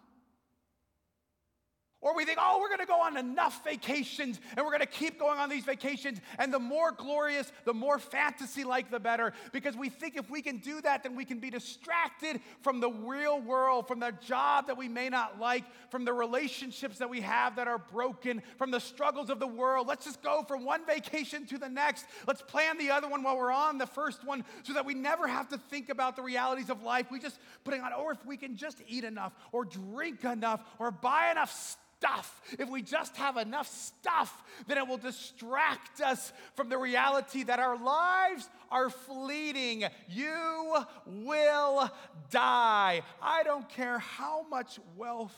Or 2.02 2.16
we 2.16 2.24
think, 2.24 2.38
oh, 2.42 2.58
we're 2.60 2.68
gonna 2.68 2.84
go 2.84 3.00
on 3.00 3.16
enough 3.16 3.62
vacations 3.62 4.40
and 4.56 4.66
we're 4.66 4.72
gonna 4.72 4.86
keep 4.86 5.20
going 5.20 5.38
on 5.38 5.48
these 5.48 5.64
vacations. 5.64 6.20
And 6.36 6.52
the 6.52 6.58
more 6.58 6.90
glorious, 6.90 7.52
the 7.64 7.72
more 7.72 8.00
fantasy 8.00 8.64
like, 8.64 8.90
the 8.90 8.98
better. 8.98 9.32
Because 9.52 9.76
we 9.76 9.88
think 9.88 10.16
if 10.16 10.28
we 10.28 10.42
can 10.42 10.58
do 10.58 10.80
that, 10.80 11.04
then 11.04 11.14
we 11.14 11.24
can 11.24 11.38
be 11.38 11.48
distracted 11.48 12.40
from 12.60 12.80
the 12.80 12.90
real 12.90 13.40
world, 13.40 13.86
from 13.86 14.00
the 14.00 14.12
job 14.20 14.66
that 14.66 14.76
we 14.76 14.88
may 14.88 15.08
not 15.08 15.38
like, 15.38 15.62
from 15.90 16.04
the 16.04 16.12
relationships 16.12 16.98
that 16.98 17.08
we 17.08 17.20
have 17.20 17.54
that 17.54 17.68
are 17.68 17.78
broken, 17.78 18.42
from 18.58 18.72
the 18.72 18.80
struggles 18.80 19.30
of 19.30 19.38
the 19.38 19.46
world. 19.46 19.86
Let's 19.86 20.04
just 20.04 20.22
go 20.22 20.42
from 20.42 20.64
one 20.64 20.84
vacation 20.84 21.46
to 21.46 21.58
the 21.58 21.68
next. 21.68 22.06
Let's 22.26 22.42
plan 22.42 22.78
the 22.78 22.90
other 22.90 23.08
one 23.08 23.22
while 23.22 23.38
we're 23.38 23.52
on 23.52 23.78
the 23.78 23.86
first 23.86 24.24
one 24.24 24.44
so 24.64 24.72
that 24.72 24.84
we 24.84 24.94
never 24.94 25.28
have 25.28 25.48
to 25.50 25.58
think 25.70 25.88
about 25.88 26.16
the 26.16 26.22
realities 26.22 26.68
of 26.68 26.82
life. 26.82 27.12
We 27.12 27.20
just 27.20 27.38
putting 27.62 27.80
on, 27.80 27.92
or 27.92 28.10
if 28.10 28.26
we 28.26 28.36
can 28.36 28.56
just 28.56 28.82
eat 28.88 29.04
enough, 29.04 29.32
or 29.52 29.64
drink 29.64 30.24
enough, 30.24 30.64
or 30.80 30.90
buy 30.90 31.30
enough 31.30 31.52
stuff 31.52 31.78
stuff, 32.02 32.40
if 32.58 32.68
we 32.68 32.82
just 32.82 33.16
have 33.16 33.36
enough 33.36 33.68
stuff, 33.68 34.42
then 34.66 34.76
it 34.76 34.88
will 34.88 34.96
distract 34.96 36.00
us 36.00 36.32
from 36.54 36.68
the 36.68 36.76
reality 36.76 37.44
that 37.44 37.60
our 37.60 37.78
lives 37.78 38.48
are 38.70 38.90
fleeting. 38.90 39.84
You 40.08 40.84
will 41.06 41.90
die. 42.30 43.02
I 43.22 43.42
don't 43.44 43.68
care 43.68 44.00
how 44.00 44.44
much 44.50 44.80
wealth 44.96 45.34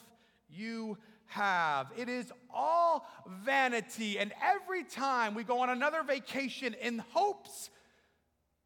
you 0.48 0.96
have. 1.26 1.88
It 1.98 2.08
is 2.08 2.32
all 2.52 3.06
vanity. 3.44 4.18
And 4.18 4.32
every 4.42 4.84
time 4.84 5.34
we 5.34 5.44
go 5.44 5.60
on 5.60 5.68
another 5.68 6.02
vacation 6.02 6.74
in 6.80 7.04
hopes 7.10 7.68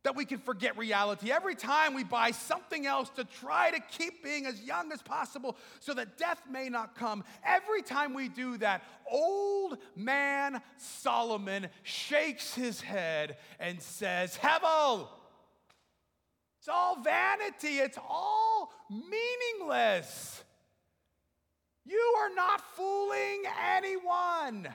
that 0.04 0.14
we 0.14 0.24
can 0.24 0.38
forget 0.38 0.78
reality. 0.78 1.30
Every 1.30 1.54
time 1.54 1.94
we 1.94 2.04
buy 2.04 2.30
something 2.30 2.86
else 2.86 3.10
to 3.10 3.24
try 3.24 3.70
to 3.70 3.80
keep 3.80 4.22
being 4.22 4.46
as 4.46 4.60
young 4.62 4.92
as 4.92 5.02
possible 5.02 5.56
so 5.80 5.92
that 5.94 6.16
death 6.16 6.42
may 6.50 6.68
not 6.68 6.94
come, 6.94 7.24
every 7.44 7.82
time 7.82 8.14
we 8.14 8.28
do 8.28 8.56
that, 8.58 8.82
old 9.10 9.78
man 9.96 10.62
Solomon 10.76 11.68
shakes 11.82 12.54
his 12.54 12.80
head 12.80 13.36
and 13.58 13.82
says, 13.82 14.38
Hevel, 14.40 15.08
it's 16.60 16.68
all 16.68 17.00
vanity, 17.02 17.78
it's 17.78 17.98
all 18.08 18.72
meaningless. 18.90 20.44
You 21.84 22.14
are 22.20 22.34
not 22.34 22.60
fooling 22.76 23.44
anyone. 23.74 24.68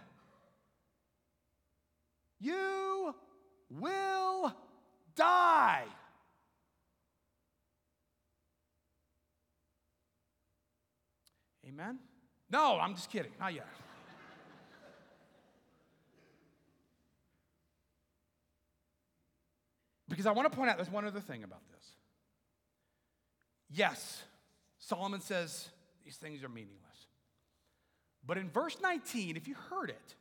You 2.40 3.16
will 3.70 4.54
die. 5.16 5.84
Amen? 11.68 12.00
No, 12.50 12.80
I'm 12.80 12.96
just 12.96 13.10
kidding. 13.10 13.32
Not 13.40 13.54
yet. 13.54 13.68
because 20.14 20.28
I 20.28 20.32
want 20.32 20.52
to 20.52 20.56
point 20.56 20.70
out 20.70 20.78
there's 20.78 20.92
one 20.92 21.06
other 21.06 21.20
thing 21.20 21.44
about 21.44 21.62
this. 21.72 21.84
Yes, 23.72 24.22
Solomon 24.78 25.22
says 25.22 25.70
these 26.06 26.18
things 26.18 26.44
are 26.44 26.50
meaningless. 26.50 26.80
But 28.26 28.38
in 28.38 28.50
verse 28.50 28.78
19, 28.82 29.36
if 29.36 29.48
you 29.48 29.56
heard 29.56 29.90
it, 29.90 30.16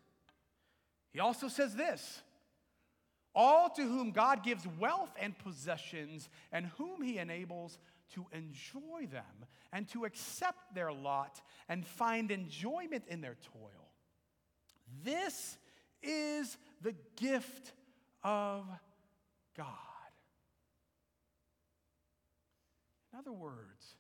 he 1.12 1.20
also 1.20 1.48
says 1.48 1.74
this 1.74 2.22
all 3.34 3.70
to 3.70 3.82
whom 3.82 4.10
God 4.10 4.42
gives 4.42 4.66
wealth 4.78 5.12
and 5.18 5.36
possessions, 5.38 6.28
and 6.50 6.66
whom 6.78 7.02
he 7.02 7.18
enables 7.18 7.78
to 8.14 8.26
enjoy 8.32 9.06
them 9.10 9.46
and 9.72 9.88
to 9.88 10.04
accept 10.04 10.74
their 10.74 10.92
lot 10.92 11.40
and 11.68 11.86
find 11.86 12.30
enjoyment 12.30 13.04
in 13.08 13.20
their 13.20 13.36
toil. 13.52 13.90
This 15.04 15.56
is 16.02 16.58
the 16.82 16.94
gift 17.16 17.72
of 18.22 18.66
God. 19.56 19.66
In 23.12 23.18
other 23.18 23.32
words, 23.32 23.96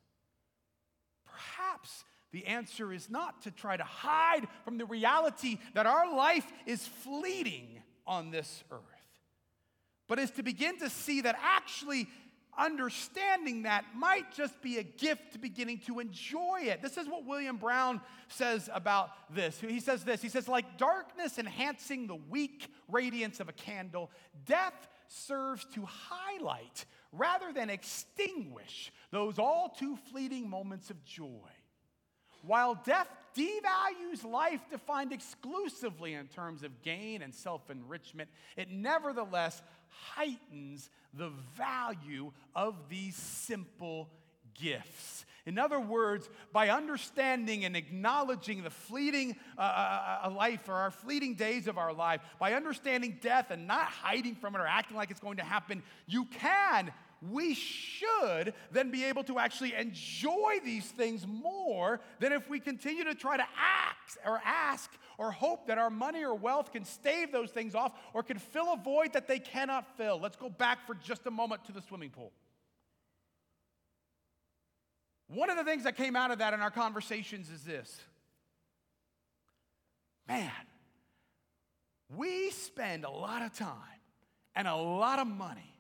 perhaps 1.24 2.04
the 2.32 2.46
answer 2.46 2.92
is 2.92 3.10
not 3.10 3.42
to 3.42 3.50
try 3.50 3.76
to 3.76 3.84
hide 3.84 4.46
from 4.64 4.78
the 4.78 4.86
reality 4.86 5.58
that 5.74 5.86
our 5.86 6.14
life 6.14 6.50
is 6.66 6.86
fleeting 6.86 7.82
on 8.06 8.30
this 8.30 8.64
earth 8.70 8.91
but 10.12 10.18
is 10.18 10.30
to 10.30 10.42
begin 10.42 10.78
to 10.78 10.90
see 10.90 11.22
that 11.22 11.38
actually 11.42 12.06
understanding 12.58 13.62
that 13.62 13.82
might 13.96 14.30
just 14.30 14.60
be 14.60 14.76
a 14.76 14.82
gift 14.82 15.32
to 15.32 15.38
beginning 15.38 15.78
to 15.78 16.00
enjoy 16.00 16.60
it. 16.64 16.82
This 16.82 16.98
is 16.98 17.08
what 17.08 17.24
William 17.24 17.56
Brown 17.56 17.98
says 18.28 18.68
about 18.74 19.08
this. 19.34 19.58
He 19.58 19.80
says 19.80 20.04
this 20.04 20.20
He 20.20 20.28
says, 20.28 20.48
like 20.48 20.76
darkness 20.76 21.38
enhancing 21.38 22.08
the 22.08 22.16
weak 22.28 22.68
radiance 22.88 23.40
of 23.40 23.48
a 23.48 23.54
candle, 23.54 24.10
death 24.44 24.86
serves 25.08 25.64
to 25.72 25.86
highlight 25.86 26.84
rather 27.10 27.50
than 27.50 27.70
extinguish 27.70 28.92
those 29.12 29.38
all 29.38 29.70
too 29.70 29.96
fleeting 30.10 30.46
moments 30.46 30.90
of 30.90 31.02
joy. 31.06 31.48
While 32.42 32.74
death 32.84 33.08
devalues 33.34 34.24
life 34.24 34.60
defined 34.70 35.12
exclusively 35.12 36.14
in 36.14 36.26
terms 36.26 36.64
of 36.64 36.82
gain 36.82 37.22
and 37.22 37.34
self 37.34 37.70
enrichment, 37.70 38.28
it 38.56 38.68
nevertheless 38.70 39.62
heightens 40.14 40.90
the 41.14 41.30
value 41.56 42.32
of 42.54 42.74
these 42.88 43.16
simple 43.16 44.08
gifts. 44.54 45.24
In 45.44 45.58
other 45.58 45.80
words, 45.80 46.28
by 46.52 46.68
understanding 46.68 47.64
and 47.64 47.76
acknowledging 47.76 48.62
the 48.62 48.70
fleeting 48.70 49.36
uh, 49.58 49.60
uh, 49.60 50.18
uh, 50.26 50.30
life 50.30 50.68
or 50.68 50.74
our 50.74 50.92
fleeting 50.92 51.34
days 51.34 51.66
of 51.66 51.78
our 51.78 51.92
life, 51.92 52.20
by 52.38 52.52
understanding 52.52 53.18
death 53.20 53.50
and 53.50 53.66
not 53.66 53.86
hiding 53.86 54.36
from 54.36 54.54
it 54.54 54.60
or 54.60 54.66
acting 54.66 54.96
like 54.96 55.10
it's 55.10 55.20
going 55.20 55.38
to 55.38 55.44
happen, 55.44 55.82
you 56.06 56.26
can 56.26 56.92
we 57.30 57.54
should 57.54 58.52
then 58.72 58.90
be 58.90 59.04
able 59.04 59.22
to 59.24 59.38
actually 59.38 59.74
enjoy 59.74 60.58
these 60.64 60.86
things 60.86 61.24
more 61.26 62.00
than 62.18 62.32
if 62.32 62.48
we 62.50 62.58
continue 62.58 63.04
to 63.04 63.14
try 63.14 63.36
to 63.36 63.42
act 63.42 64.18
or 64.26 64.40
ask 64.72 64.90
or 65.18 65.30
hope 65.30 65.66
that 65.66 65.78
our 65.78 65.90
money 65.90 66.24
or 66.24 66.34
wealth 66.34 66.72
can 66.72 66.84
stave 66.84 67.32
those 67.32 67.50
things 67.50 67.74
off 67.74 67.92
or 68.14 68.22
can 68.22 68.38
fill 68.38 68.72
a 68.72 68.76
void 68.76 69.12
that 69.12 69.28
they 69.28 69.38
cannot 69.38 69.96
fill. 69.96 70.18
Let's 70.20 70.36
go 70.36 70.48
back 70.48 70.86
for 70.86 70.94
just 70.94 71.26
a 71.26 71.30
moment 71.30 71.64
to 71.66 71.72
the 71.72 71.82
swimming 71.82 72.10
pool. 72.10 72.32
One 75.28 75.48
of 75.48 75.56
the 75.56 75.64
things 75.64 75.84
that 75.84 75.96
came 75.96 76.16
out 76.16 76.30
of 76.30 76.38
that 76.38 76.52
in 76.54 76.60
our 76.60 76.70
conversations 76.70 77.50
is 77.50 77.62
this 77.62 78.00
man, 80.28 80.50
we 82.14 82.50
spend 82.50 83.04
a 83.04 83.10
lot 83.10 83.42
of 83.42 83.52
time 83.54 83.76
and 84.54 84.68
a 84.68 84.74
lot 84.74 85.18
of 85.18 85.26
money 85.26 85.71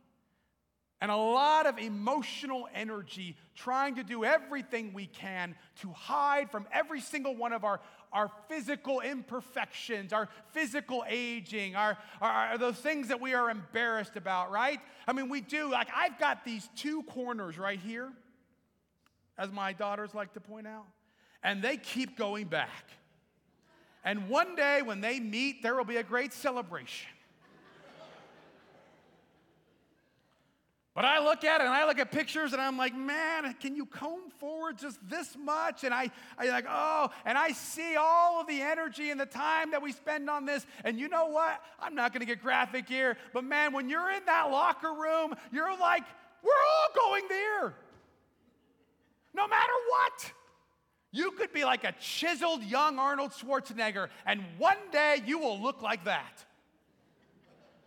and 1.02 1.10
a 1.10 1.16
lot 1.16 1.66
of 1.66 1.80
emotional 1.80 2.68
energy 2.72 3.36
trying 3.56 3.96
to 3.96 4.04
do 4.04 4.24
everything 4.24 4.92
we 4.94 5.06
can 5.06 5.56
to 5.80 5.90
hide 5.90 6.48
from 6.48 6.64
every 6.72 7.00
single 7.00 7.34
one 7.34 7.52
of 7.52 7.64
our, 7.64 7.80
our 8.12 8.30
physical 8.48 9.00
imperfections, 9.00 10.12
our 10.12 10.28
physical 10.52 11.04
aging, 11.08 11.74
our, 11.74 11.98
our, 12.20 12.56
those 12.56 12.76
things 12.76 13.08
that 13.08 13.20
we 13.20 13.34
are 13.34 13.50
embarrassed 13.50 14.14
about, 14.14 14.52
right? 14.52 14.78
I 15.08 15.12
mean, 15.12 15.28
we 15.28 15.40
do. 15.40 15.68
Like, 15.68 15.88
I've 15.92 16.20
got 16.20 16.44
these 16.44 16.68
two 16.76 17.02
corners 17.02 17.58
right 17.58 17.80
here, 17.80 18.12
as 19.36 19.50
my 19.50 19.72
daughters 19.72 20.14
like 20.14 20.34
to 20.34 20.40
point 20.40 20.68
out, 20.68 20.86
and 21.42 21.60
they 21.62 21.78
keep 21.78 22.16
going 22.16 22.46
back. 22.46 22.84
And 24.04 24.28
one 24.28 24.54
day 24.54 24.82
when 24.82 25.00
they 25.00 25.18
meet, 25.18 25.64
there 25.64 25.74
will 25.74 25.84
be 25.84 25.96
a 25.96 26.04
great 26.04 26.32
celebration. 26.32 27.10
But 30.94 31.06
I 31.06 31.20
look 31.20 31.42
at 31.42 31.62
it 31.62 31.64
and 31.64 31.72
I 31.72 31.86
look 31.86 31.98
at 31.98 32.12
pictures 32.12 32.52
and 32.52 32.60
I'm 32.60 32.76
like, 32.76 32.94
man, 32.94 33.54
can 33.60 33.74
you 33.74 33.86
comb 33.86 34.28
forward 34.38 34.76
just 34.76 34.98
this 35.08 35.36
much? 35.42 35.84
And 35.84 35.94
I, 35.94 36.10
I 36.36 36.48
like, 36.48 36.66
oh, 36.68 37.08
and 37.24 37.38
I 37.38 37.52
see 37.52 37.96
all 37.96 38.42
of 38.42 38.46
the 38.46 38.60
energy 38.60 39.10
and 39.10 39.18
the 39.18 39.24
time 39.24 39.70
that 39.70 39.80
we 39.80 39.92
spend 39.92 40.28
on 40.28 40.44
this. 40.44 40.66
And 40.84 41.00
you 41.00 41.08
know 41.08 41.28
what? 41.28 41.62
I'm 41.80 41.94
not 41.94 42.12
gonna 42.12 42.26
get 42.26 42.42
graphic 42.42 42.88
here, 42.88 43.16
but 43.32 43.42
man, 43.42 43.72
when 43.72 43.88
you're 43.88 44.10
in 44.10 44.22
that 44.26 44.50
locker 44.50 44.92
room, 44.92 45.34
you're 45.50 45.76
like, 45.78 46.04
we're 46.42 46.50
all 46.52 47.10
going 47.10 47.24
there. 47.28 47.74
No 49.34 49.48
matter 49.48 49.72
what. 49.88 50.32
You 51.14 51.30
could 51.32 51.52
be 51.52 51.64
like 51.64 51.84
a 51.84 51.92
chiseled 51.92 52.62
young 52.62 52.98
Arnold 52.98 53.32
Schwarzenegger, 53.32 54.08
and 54.24 54.42
one 54.56 54.78
day 54.92 55.22
you 55.26 55.38
will 55.38 55.60
look 55.60 55.82
like 55.82 56.04
that. 56.04 56.44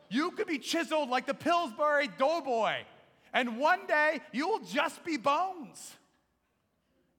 You 0.09 0.29
could 0.31 0.45
be 0.45 0.59
chiseled 0.59 1.09
like 1.09 1.25
the 1.25 1.33
Pillsbury 1.33 2.07
Doughboy 2.19 2.83
and 3.35 3.59
one 3.59 3.85
day 3.85 4.21
you'll 4.31 4.61
just 4.61 5.03
be 5.03 5.17
bones. 5.17 5.93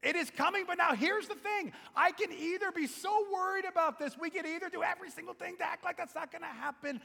It 0.03 0.17
is 0.17 0.31
coming, 0.31 0.64
but 0.67 0.79
now 0.79 0.95
here's 0.95 1.29
the 1.29 1.35
thing. 1.35 1.73
I 1.95 2.11
can 2.12 2.33
either 2.33 2.73
be 2.73 2.87
so 2.87 3.27
worried 3.33 3.64
about 3.64 3.99
this, 3.99 4.17
we 4.19 4.31
can 4.31 4.47
either 4.47 4.69
do 4.69 4.83
every 4.83 5.11
single 5.11 5.35
thing 5.35 5.57
to 5.59 5.64
act 5.64 5.85
like 5.85 5.97
that's 5.97 6.14
not 6.14 6.33
gonna 6.33 6.47
happen, 6.47 7.01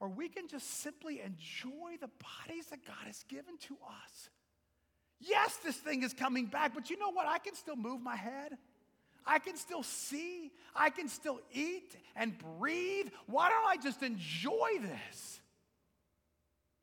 or 0.00 0.08
we 0.08 0.28
can 0.28 0.48
just 0.48 0.80
simply 0.80 1.20
enjoy 1.20 1.96
the 2.00 2.08
bodies 2.46 2.66
that 2.66 2.86
God 2.86 3.06
has 3.06 3.24
given 3.28 3.58
to 3.62 3.76
us. 4.02 4.30
Yes, 5.18 5.56
this 5.64 5.76
thing 5.76 6.02
is 6.02 6.12
coming 6.12 6.46
back, 6.46 6.74
but 6.74 6.88
you 6.88 6.98
know 6.98 7.10
what? 7.10 7.26
I 7.26 7.38
can 7.38 7.54
still 7.54 7.76
move 7.76 8.00
my 8.00 8.16
head. 8.16 8.56
I 9.26 9.40
can 9.40 9.56
still 9.56 9.82
see, 9.82 10.52
I 10.74 10.90
can 10.90 11.08
still 11.08 11.40
eat 11.52 11.96
and 12.14 12.36
breathe. 12.58 13.08
Why 13.26 13.48
don't 13.48 13.66
I 13.66 13.76
just 13.76 14.02
enjoy 14.02 14.78
this? 14.80 15.40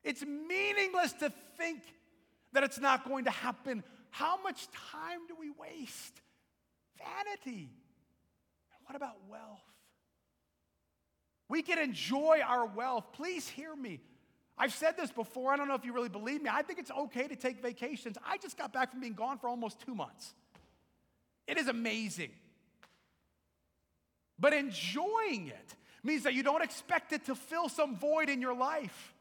It's 0.03 0.25
meaningless 0.25 1.13
to 1.13 1.31
think 1.57 1.81
that 2.53 2.63
it's 2.63 2.79
not 2.79 3.07
going 3.07 3.25
to 3.25 3.31
happen. 3.31 3.83
How 4.09 4.41
much 4.41 4.67
time 4.91 5.19
do 5.27 5.35
we 5.39 5.49
waste? 5.49 6.21
Vanity. 6.97 7.69
And 8.71 8.79
what 8.85 8.95
about 8.95 9.15
wealth? 9.29 9.61
We 11.49 11.61
can 11.61 11.77
enjoy 11.77 12.39
our 12.45 12.65
wealth. 12.65 13.05
Please 13.13 13.47
hear 13.47 13.75
me. 13.75 13.99
I've 14.57 14.73
said 14.73 14.97
this 14.97 15.11
before. 15.11 15.51
I 15.51 15.57
don't 15.57 15.67
know 15.67 15.75
if 15.75 15.85
you 15.85 15.93
really 15.93 16.09
believe 16.09 16.41
me. 16.41 16.49
I 16.51 16.61
think 16.61 16.79
it's 16.79 16.91
okay 16.91 17.27
to 17.27 17.35
take 17.35 17.61
vacations. 17.61 18.17
I 18.25 18.37
just 18.37 18.57
got 18.57 18.71
back 18.71 18.91
from 18.91 19.01
being 19.01 19.13
gone 19.13 19.39
for 19.39 19.49
almost 19.49 19.79
two 19.81 19.95
months. 19.95 20.33
It 21.47 21.57
is 21.57 21.67
amazing. 21.67 22.31
But 24.39 24.53
enjoying 24.53 25.47
it 25.47 25.75
means 26.03 26.23
that 26.23 26.33
you 26.33 26.43
don't 26.43 26.63
expect 26.63 27.13
it 27.13 27.25
to 27.25 27.35
fill 27.35 27.69
some 27.69 27.97
void 27.97 28.29
in 28.29 28.41
your 28.41 28.55
life. 28.55 29.12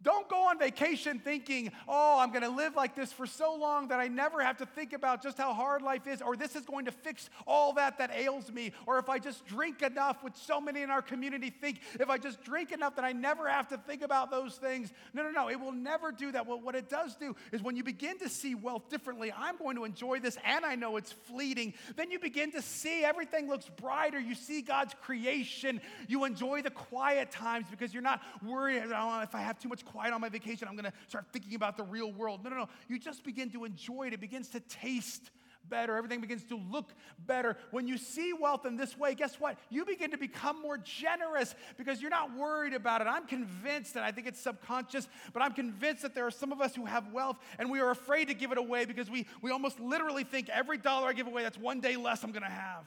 Don't 0.00 0.28
go 0.28 0.46
on 0.48 0.60
vacation 0.60 1.18
thinking, 1.18 1.72
oh, 1.88 2.18
I'm 2.20 2.30
going 2.30 2.42
to 2.42 2.48
live 2.48 2.76
like 2.76 2.94
this 2.94 3.12
for 3.12 3.26
so 3.26 3.56
long 3.56 3.88
that 3.88 3.98
I 3.98 4.06
never 4.06 4.40
have 4.40 4.58
to 4.58 4.66
think 4.66 4.92
about 4.92 5.22
just 5.24 5.36
how 5.36 5.52
hard 5.52 5.82
life 5.82 6.06
is, 6.06 6.22
or 6.22 6.36
this 6.36 6.54
is 6.54 6.64
going 6.64 6.84
to 6.84 6.92
fix 6.92 7.28
all 7.48 7.72
that 7.72 7.98
that 7.98 8.12
ails 8.12 8.52
me, 8.52 8.72
or 8.86 9.00
if 9.00 9.08
I 9.08 9.18
just 9.18 9.44
drink 9.44 9.82
enough, 9.82 10.22
which 10.22 10.36
so 10.36 10.60
many 10.60 10.82
in 10.82 10.90
our 10.90 11.02
community 11.02 11.50
think, 11.50 11.80
if 11.98 12.08
I 12.08 12.16
just 12.16 12.44
drink 12.44 12.70
enough, 12.70 12.94
that 12.94 13.04
I 13.04 13.10
never 13.10 13.48
have 13.48 13.66
to 13.68 13.76
think 13.76 14.02
about 14.02 14.30
those 14.30 14.54
things. 14.54 14.92
No, 15.14 15.24
no, 15.24 15.30
no, 15.32 15.50
it 15.50 15.58
will 15.58 15.72
never 15.72 16.12
do 16.12 16.30
that. 16.30 16.46
Well, 16.46 16.60
what 16.60 16.76
it 16.76 16.88
does 16.88 17.16
do 17.16 17.34
is 17.50 17.60
when 17.60 17.74
you 17.74 17.82
begin 17.82 18.20
to 18.20 18.28
see 18.28 18.54
wealth 18.54 18.88
differently, 18.88 19.32
I'm 19.36 19.56
going 19.56 19.74
to 19.74 19.84
enjoy 19.84 20.20
this, 20.20 20.38
and 20.44 20.64
I 20.64 20.76
know 20.76 20.96
it's 20.96 21.10
fleeting, 21.10 21.74
then 21.96 22.12
you 22.12 22.20
begin 22.20 22.52
to 22.52 22.62
see 22.62 23.02
everything 23.02 23.48
looks 23.48 23.68
brighter. 23.68 24.20
You 24.20 24.36
see 24.36 24.62
God's 24.62 24.94
creation. 25.02 25.80
You 26.06 26.24
enjoy 26.24 26.62
the 26.62 26.70
quiet 26.70 27.32
times 27.32 27.66
because 27.68 27.92
you're 27.92 28.00
not 28.00 28.22
worried, 28.46 28.84
oh, 28.94 29.22
if 29.22 29.34
I 29.34 29.40
have 29.40 29.58
too 29.58 29.68
much 29.68 29.84
quiet 29.90 30.12
on 30.12 30.20
my 30.20 30.28
vacation, 30.28 30.68
I'm 30.68 30.76
going 30.76 30.90
to 30.90 30.92
start 31.08 31.26
thinking 31.32 31.54
about 31.54 31.76
the 31.76 31.84
real 31.84 32.12
world. 32.12 32.44
No, 32.44 32.50
no, 32.50 32.56
no. 32.56 32.68
You 32.88 32.98
just 32.98 33.24
begin 33.24 33.50
to 33.50 33.64
enjoy 33.64 34.08
it. 34.08 34.12
It 34.12 34.20
begins 34.20 34.48
to 34.50 34.60
taste 34.60 35.30
better. 35.68 35.96
Everything 35.96 36.20
begins 36.20 36.44
to 36.44 36.56
look 36.56 36.92
better. 37.26 37.56
When 37.70 37.86
you 37.86 37.98
see 37.98 38.32
wealth 38.32 38.66
in 38.66 38.76
this 38.76 38.96
way, 38.96 39.14
guess 39.14 39.38
what? 39.38 39.58
You 39.70 39.84
begin 39.84 40.10
to 40.12 40.18
become 40.18 40.60
more 40.60 40.78
generous 40.78 41.54
because 41.76 42.00
you're 42.00 42.10
not 42.10 42.36
worried 42.36 42.74
about 42.74 43.00
it. 43.00 43.06
I'm 43.06 43.26
convinced, 43.26 43.96
and 43.96 44.04
I 44.04 44.12
think 44.12 44.26
it's 44.26 44.40
subconscious, 44.40 45.08
but 45.32 45.42
I'm 45.42 45.52
convinced 45.52 46.02
that 46.02 46.14
there 46.14 46.26
are 46.26 46.30
some 46.30 46.52
of 46.52 46.60
us 46.60 46.74
who 46.74 46.86
have 46.86 47.12
wealth 47.12 47.36
and 47.58 47.70
we 47.70 47.80
are 47.80 47.90
afraid 47.90 48.28
to 48.28 48.34
give 48.34 48.52
it 48.52 48.58
away 48.58 48.84
because 48.84 49.10
we, 49.10 49.26
we 49.42 49.50
almost 49.50 49.78
literally 49.80 50.24
think 50.24 50.48
every 50.48 50.78
dollar 50.78 51.08
I 51.08 51.12
give 51.12 51.26
away, 51.26 51.42
that's 51.42 51.58
one 51.58 51.80
day 51.80 51.96
less 51.96 52.22
I'm 52.22 52.32
going 52.32 52.42
to 52.42 52.48
have. 52.48 52.84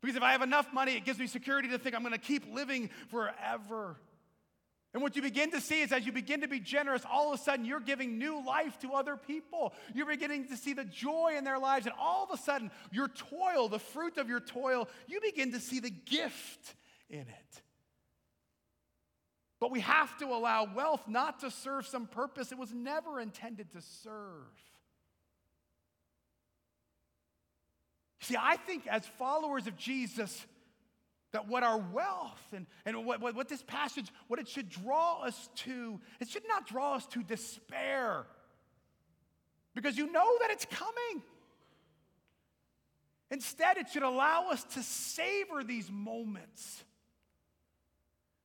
Because 0.00 0.16
if 0.16 0.22
I 0.22 0.32
have 0.32 0.42
enough 0.42 0.72
money, 0.72 0.96
it 0.96 1.04
gives 1.04 1.18
me 1.18 1.26
security 1.26 1.68
to 1.68 1.78
think 1.78 1.94
I'm 1.94 2.02
going 2.02 2.12
to 2.12 2.18
keep 2.18 2.52
living 2.52 2.90
forever. 3.08 3.96
And 4.96 5.02
what 5.02 5.14
you 5.14 5.20
begin 5.20 5.50
to 5.50 5.60
see 5.60 5.82
is 5.82 5.92
as 5.92 6.06
you 6.06 6.12
begin 6.12 6.40
to 6.40 6.48
be 6.48 6.58
generous, 6.58 7.02
all 7.12 7.30
of 7.30 7.38
a 7.38 7.42
sudden 7.42 7.66
you're 7.66 7.80
giving 7.80 8.16
new 8.16 8.42
life 8.42 8.78
to 8.78 8.94
other 8.94 9.14
people. 9.18 9.74
You're 9.94 10.06
beginning 10.06 10.48
to 10.48 10.56
see 10.56 10.72
the 10.72 10.86
joy 10.86 11.34
in 11.36 11.44
their 11.44 11.58
lives. 11.58 11.84
And 11.84 11.94
all 12.00 12.24
of 12.24 12.30
a 12.30 12.42
sudden, 12.42 12.70
your 12.90 13.08
toil, 13.08 13.68
the 13.68 13.78
fruit 13.78 14.16
of 14.16 14.30
your 14.30 14.40
toil, 14.40 14.88
you 15.06 15.20
begin 15.20 15.52
to 15.52 15.60
see 15.60 15.80
the 15.80 15.90
gift 15.90 16.74
in 17.10 17.20
it. 17.20 17.62
But 19.60 19.70
we 19.70 19.80
have 19.80 20.16
to 20.20 20.28
allow 20.28 20.66
wealth 20.74 21.02
not 21.06 21.40
to 21.40 21.50
serve 21.50 21.86
some 21.86 22.06
purpose 22.06 22.50
it 22.50 22.56
was 22.56 22.72
never 22.72 23.20
intended 23.20 23.72
to 23.72 23.82
serve. 24.02 24.48
See, 28.22 28.36
I 28.40 28.56
think 28.56 28.86
as 28.86 29.04
followers 29.18 29.66
of 29.66 29.76
Jesus, 29.76 30.46
that 31.32 31.48
what 31.48 31.62
our 31.62 31.78
wealth 31.78 32.40
and, 32.54 32.66
and 32.84 33.04
what, 33.04 33.20
what, 33.20 33.34
what 33.34 33.48
this 33.48 33.62
passage, 33.62 34.10
what 34.28 34.40
it 34.40 34.48
should 34.48 34.68
draw 34.68 35.22
us 35.22 35.48
to, 35.56 36.00
it 36.20 36.28
should 36.28 36.46
not 36.48 36.66
draw 36.66 36.94
us 36.94 37.06
to 37.06 37.22
despair. 37.22 38.26
Because 39.74 39.98
you 39.98 40.10
know 40.10 40.38
that 40.40 40.50
it's 40.50 40.64
coming. 40.64 41.22
Instead, 43.30 43.76
it 43.76 43.88
should 43.88 44.04
allow 44.04 44.50
us 44.50 44.62
to 44.64 44.82
savor 44.82 45.64
these 45.64 45.90
moments, 45.90 46.84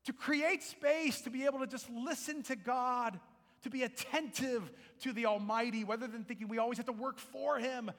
to 0.05 0.13
create 0.13 0.63
space 0.63 1.21
to 1.21 1.29
be 1.29 1.45
able 1.45 1.59
to 1.59 1.67
just 1.67 1.89
listen 1.89 2.41
to 2.43 2.55
God, 2.55 3.19
to 3.61 3.69
be 3.69 3.83
attentive 3.83 4.71
to 5.01 5.13
the 5.13 5.27
Almighty, 5.27 5.83
rather 5.83 6.07
than 6.07 6.23
thinking 6.23 6.47
we 6.47 6.57
always 6.57 6.77
have 6.77 6.87
to 6.87 6.91
work 6.91 7.19
for 7.19 7.59
Him. 7.59 7.91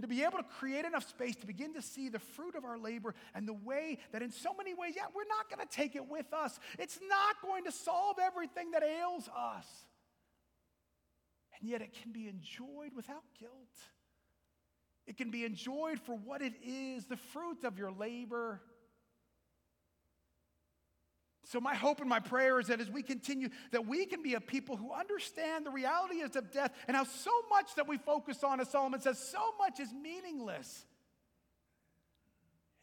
And 0.00 0.08
to 0.08 0.16
be 0.16 0.22
able 0.22 0.38
to 0.38 0.44
create 0.58 0.86
enough 0.86 1.06
space 1.06 1.36
to 1.36 1.46
begin 1.46 1.74
to 1.74 1.82
see 1.82 2.08
the 2.08 2.18
fruit 2.18 2.54
of 2.54 2.64
our 2.64 2.78
labor 2.78 3.14
and 3.34 3.46
the 3.46 3.52
way 3.52 3.98
that, 4.12 4.22
in 4.22 4.30
so 4.30 4.54
many 4.56 4.72
ways, 4.72 4.94
yeah, 4.96 5.02
we're 5.14 5.28
not 5.28 5.50
going 5.50 5.60
to 5.60 5.70
take 5.70 5.94
it 5.94 6.08
with 6.08 6.32
us. 6.32 6.58
It's 6.78 6.98
not 7.06 7.42
going 7.42 7.64
to 7.64 7.70
solve 7.70 8.16
everything 8.18 8.70
that 8.70 8.82
ails 8.82 9.28
us. 9.28 9.66
And 11.60 11.68
yet, 11.68 11.82
it 11.82 11.92
can 12.00 12.12
be 12.12 12.28
enjoyed 12.28 12.96
without 12.96 13.24
guilt. 13.38 13.52
It 15.06 15.18
can 15.18 15.30
be 15.30 15.44
enjoyed 15.44 16.00
for 16.00 16.16
what 16.16 16.40
it 16.40 16.54
is 16.64 17.04
the 17.04 17.18
fruit 17.18 17.64
of 17.64 17.76
your 17.76 17.92
labor. 17.92 18.62
So, 21.50 21.60
my 21.60 21.74
hope 21.74 21.98
and 21.98 22.08
my 22.08 22.20
prayer 22.20 22.60
is 22.60 22.68
that 22.68 22.80
as 22.80 22.88
we 22.88 23.02
continue, 23.02 23.48
that 23.72 23.84
we 23.84 24.06
can 24.06 24.22
be 24.22 24.34
a 24.34 24.40
people 24.40 24.76
who 24.76 24.92
understand 24.92 25.66
the 25.66 25.72
reality 25.72 26.18
is 26.18 26.36
of 26.36 26.52
death 26.52 26.70
and 26.86 26.96
how 26.96 27.02
so 27.02 27.32
much 27.50 27.74
that 27.74 27.88
we 27.88 27.98
focus 27.98 28.44
on, 28.44 28.60
as 28.60 28.70
Solomon 28.70 29.00
says, 29.00 29.18
so 29.18 29.40
much 29.58 29.80
is 29.80 29.92
meaningless. 29.92 30.84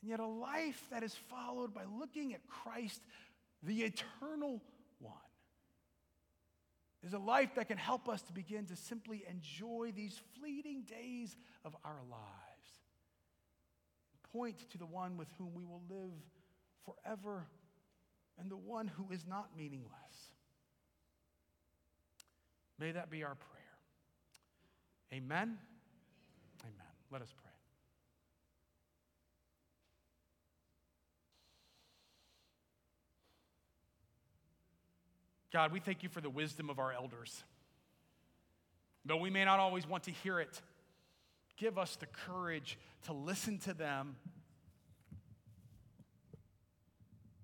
And 0.02 0.12
yet, 0.12 0.20
a 0.20 0.28
life 0.28 0.86
that 0.92 1.02
is 1.02 1.16
followed 1.30 1.74
by 1.74 1.84
looking 1.98 2.34
at 2.34 2.46
Christ, 2.46 3.00
the 3.64 3.84
eternal 3.84 4.62
one, 5.00 5.14
is 7.06 7.14
a 7.14 7.20
life 7.20 7.56
that 7.56 7.70
can 7.70 7.78
help 7.78 8.10
us 8.10 8.22
to 8.24 8.34
begin 8.34 8.66
to 8.66 8.76
simply 8.76 9.24
enjoy 9.30 9.94
these 9.96 10.20
fleeting 10.38 10.84
days 10.84 11.38
of 11.64 11.74
our 11.86 12.02
lives. 12.12 12.82
Point 14.34 14.70
to 14.72 14.78
the 14.78 14.86
one 14.86 15.16
with 15.16 15.30
whom 15.38 15.54
we 15.56 15.64
will 15.64 15.84
live 15.90 16.20
forever 16.84 17.48
and 18.40 18.52
the 18.52 18.58
one 18.58 18.88
who 18.88 19.12
is 19.12 19.26
not 19.28 19.50
meaningless. 19.58 19.92
May 22.80 22.92
that 22.92 23.10
be 23.10 23.24
our 23.24 23.36
prayer. 23.36 23.54
Amen. 25.14 25.58
Amen. 26.64 26.88
Let 27.12 27.22
us 27.22 27.34
pray. 27.36 27.48
God, 35.52 35.72
we 35.72 35.80
thank 35.80 36.04
you 36.04 36.10
for 36.10 36.22
the 36.22 36.30
wisdom 36.30 36.70
of 36.70 36.78
our 36.78 36.92
elders. 36.92 37.44
Though 39.06 39.18
we 39.18 39.30
may 39.30 39.46
not 39.46 39.60
always 39.60 39.88
want 39.88 40.04
to 40.04 40.12
hear 40.12 40.40
it, 40.40 40.62
give 41.56 41.78
us 41.78 41.96
the 41.96 42.06
courage 42.06 42.78
to 43.06 43.14
listen 43.14 43.58
to 43.60 43.74
them 43.74 44.18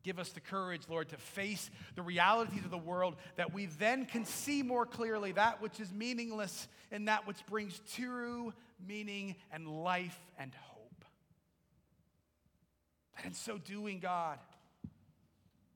Give 0.04 0.20
us 0.20 0.30
the 0.30 0.42
courage, 0.42 0.82
Lord, 0.90 1.10
to 1.10 1.18
face 1.18 1.72
the 1.96 2.02
realities 2.02 2.66
of 2.66 2.72
the 2.72 2.78
world 2.78 3.16
that 3.38 3.54
we 3.54 3.68
then 3.68 4.06
can 4.06 4.26
see 4.26 4.62
more 4.62 4.86
clearly 4.86 5.32
that 5.32 5.62
which 5.62 5.80
is 5.80 5.92
meaningless 5.94 6.68
and 6.92 7.08
that 7.08 7.26
which 7.26 7.46
brings 7.46 7.80
true 7.96 8.54
meaning 8.86 9.36
and 9.52 9.66
life 9.68 10.20
and 10.38 10.52
hope. 10.54 11.06
And 13.18 13.28
in 13.28 13.34
so 13.34 13.58
doing, 13.58 14.00
God, 14.00 14.40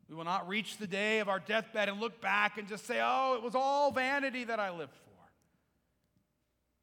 we 0.09 0.15
will 0.15 0.25
not 0.25 0.49
reach 0.49 0.77
the 0.77 0.87
day 0.87 1.19
of 1.19 1.29
our 1.29 1.39
deathbed 1.39 1.87
and 1.87 2.01
look 2.01 2.19
back 2.19 2.57
and 2.57 2.67
just 2.67 2.85
say, 2.85 2.99
oh, 3.01 3.35
it 3.35 3.43
was 3.43 3.55
all 3.55 3.91
vanity 3.91 4.43
that 4.43 4.59
I 4.59 4.71
lived 4.71 4.93
for. 4.93 5.29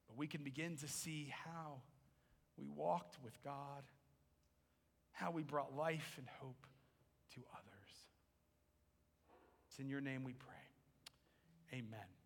But 0.08 0.16
we 0.16 0.26
can 0.26 0.42
begin 0.42 0.76
to 0.78 0.88
see 0.88 1.32
how 1.44 1.82
we 2.56 2.68
walked 2.68 3.18
with 3.22 3.34
God, 3.42 3.82
how 5.12 5.30
we 5.30 5.42
brought 5.42 5.76
life 5.76 6.14
and 6.16 6.26
hope 6.40 6.66
to 7.34 7.40
others. 7.52 7.90
It's 9.68 9.78
in 9.78 9.88
your 9.88 10.00
name 10.00 10.24
we 10.24 10.34
pray. 10.34 10.54
Amen. 11.72 12.23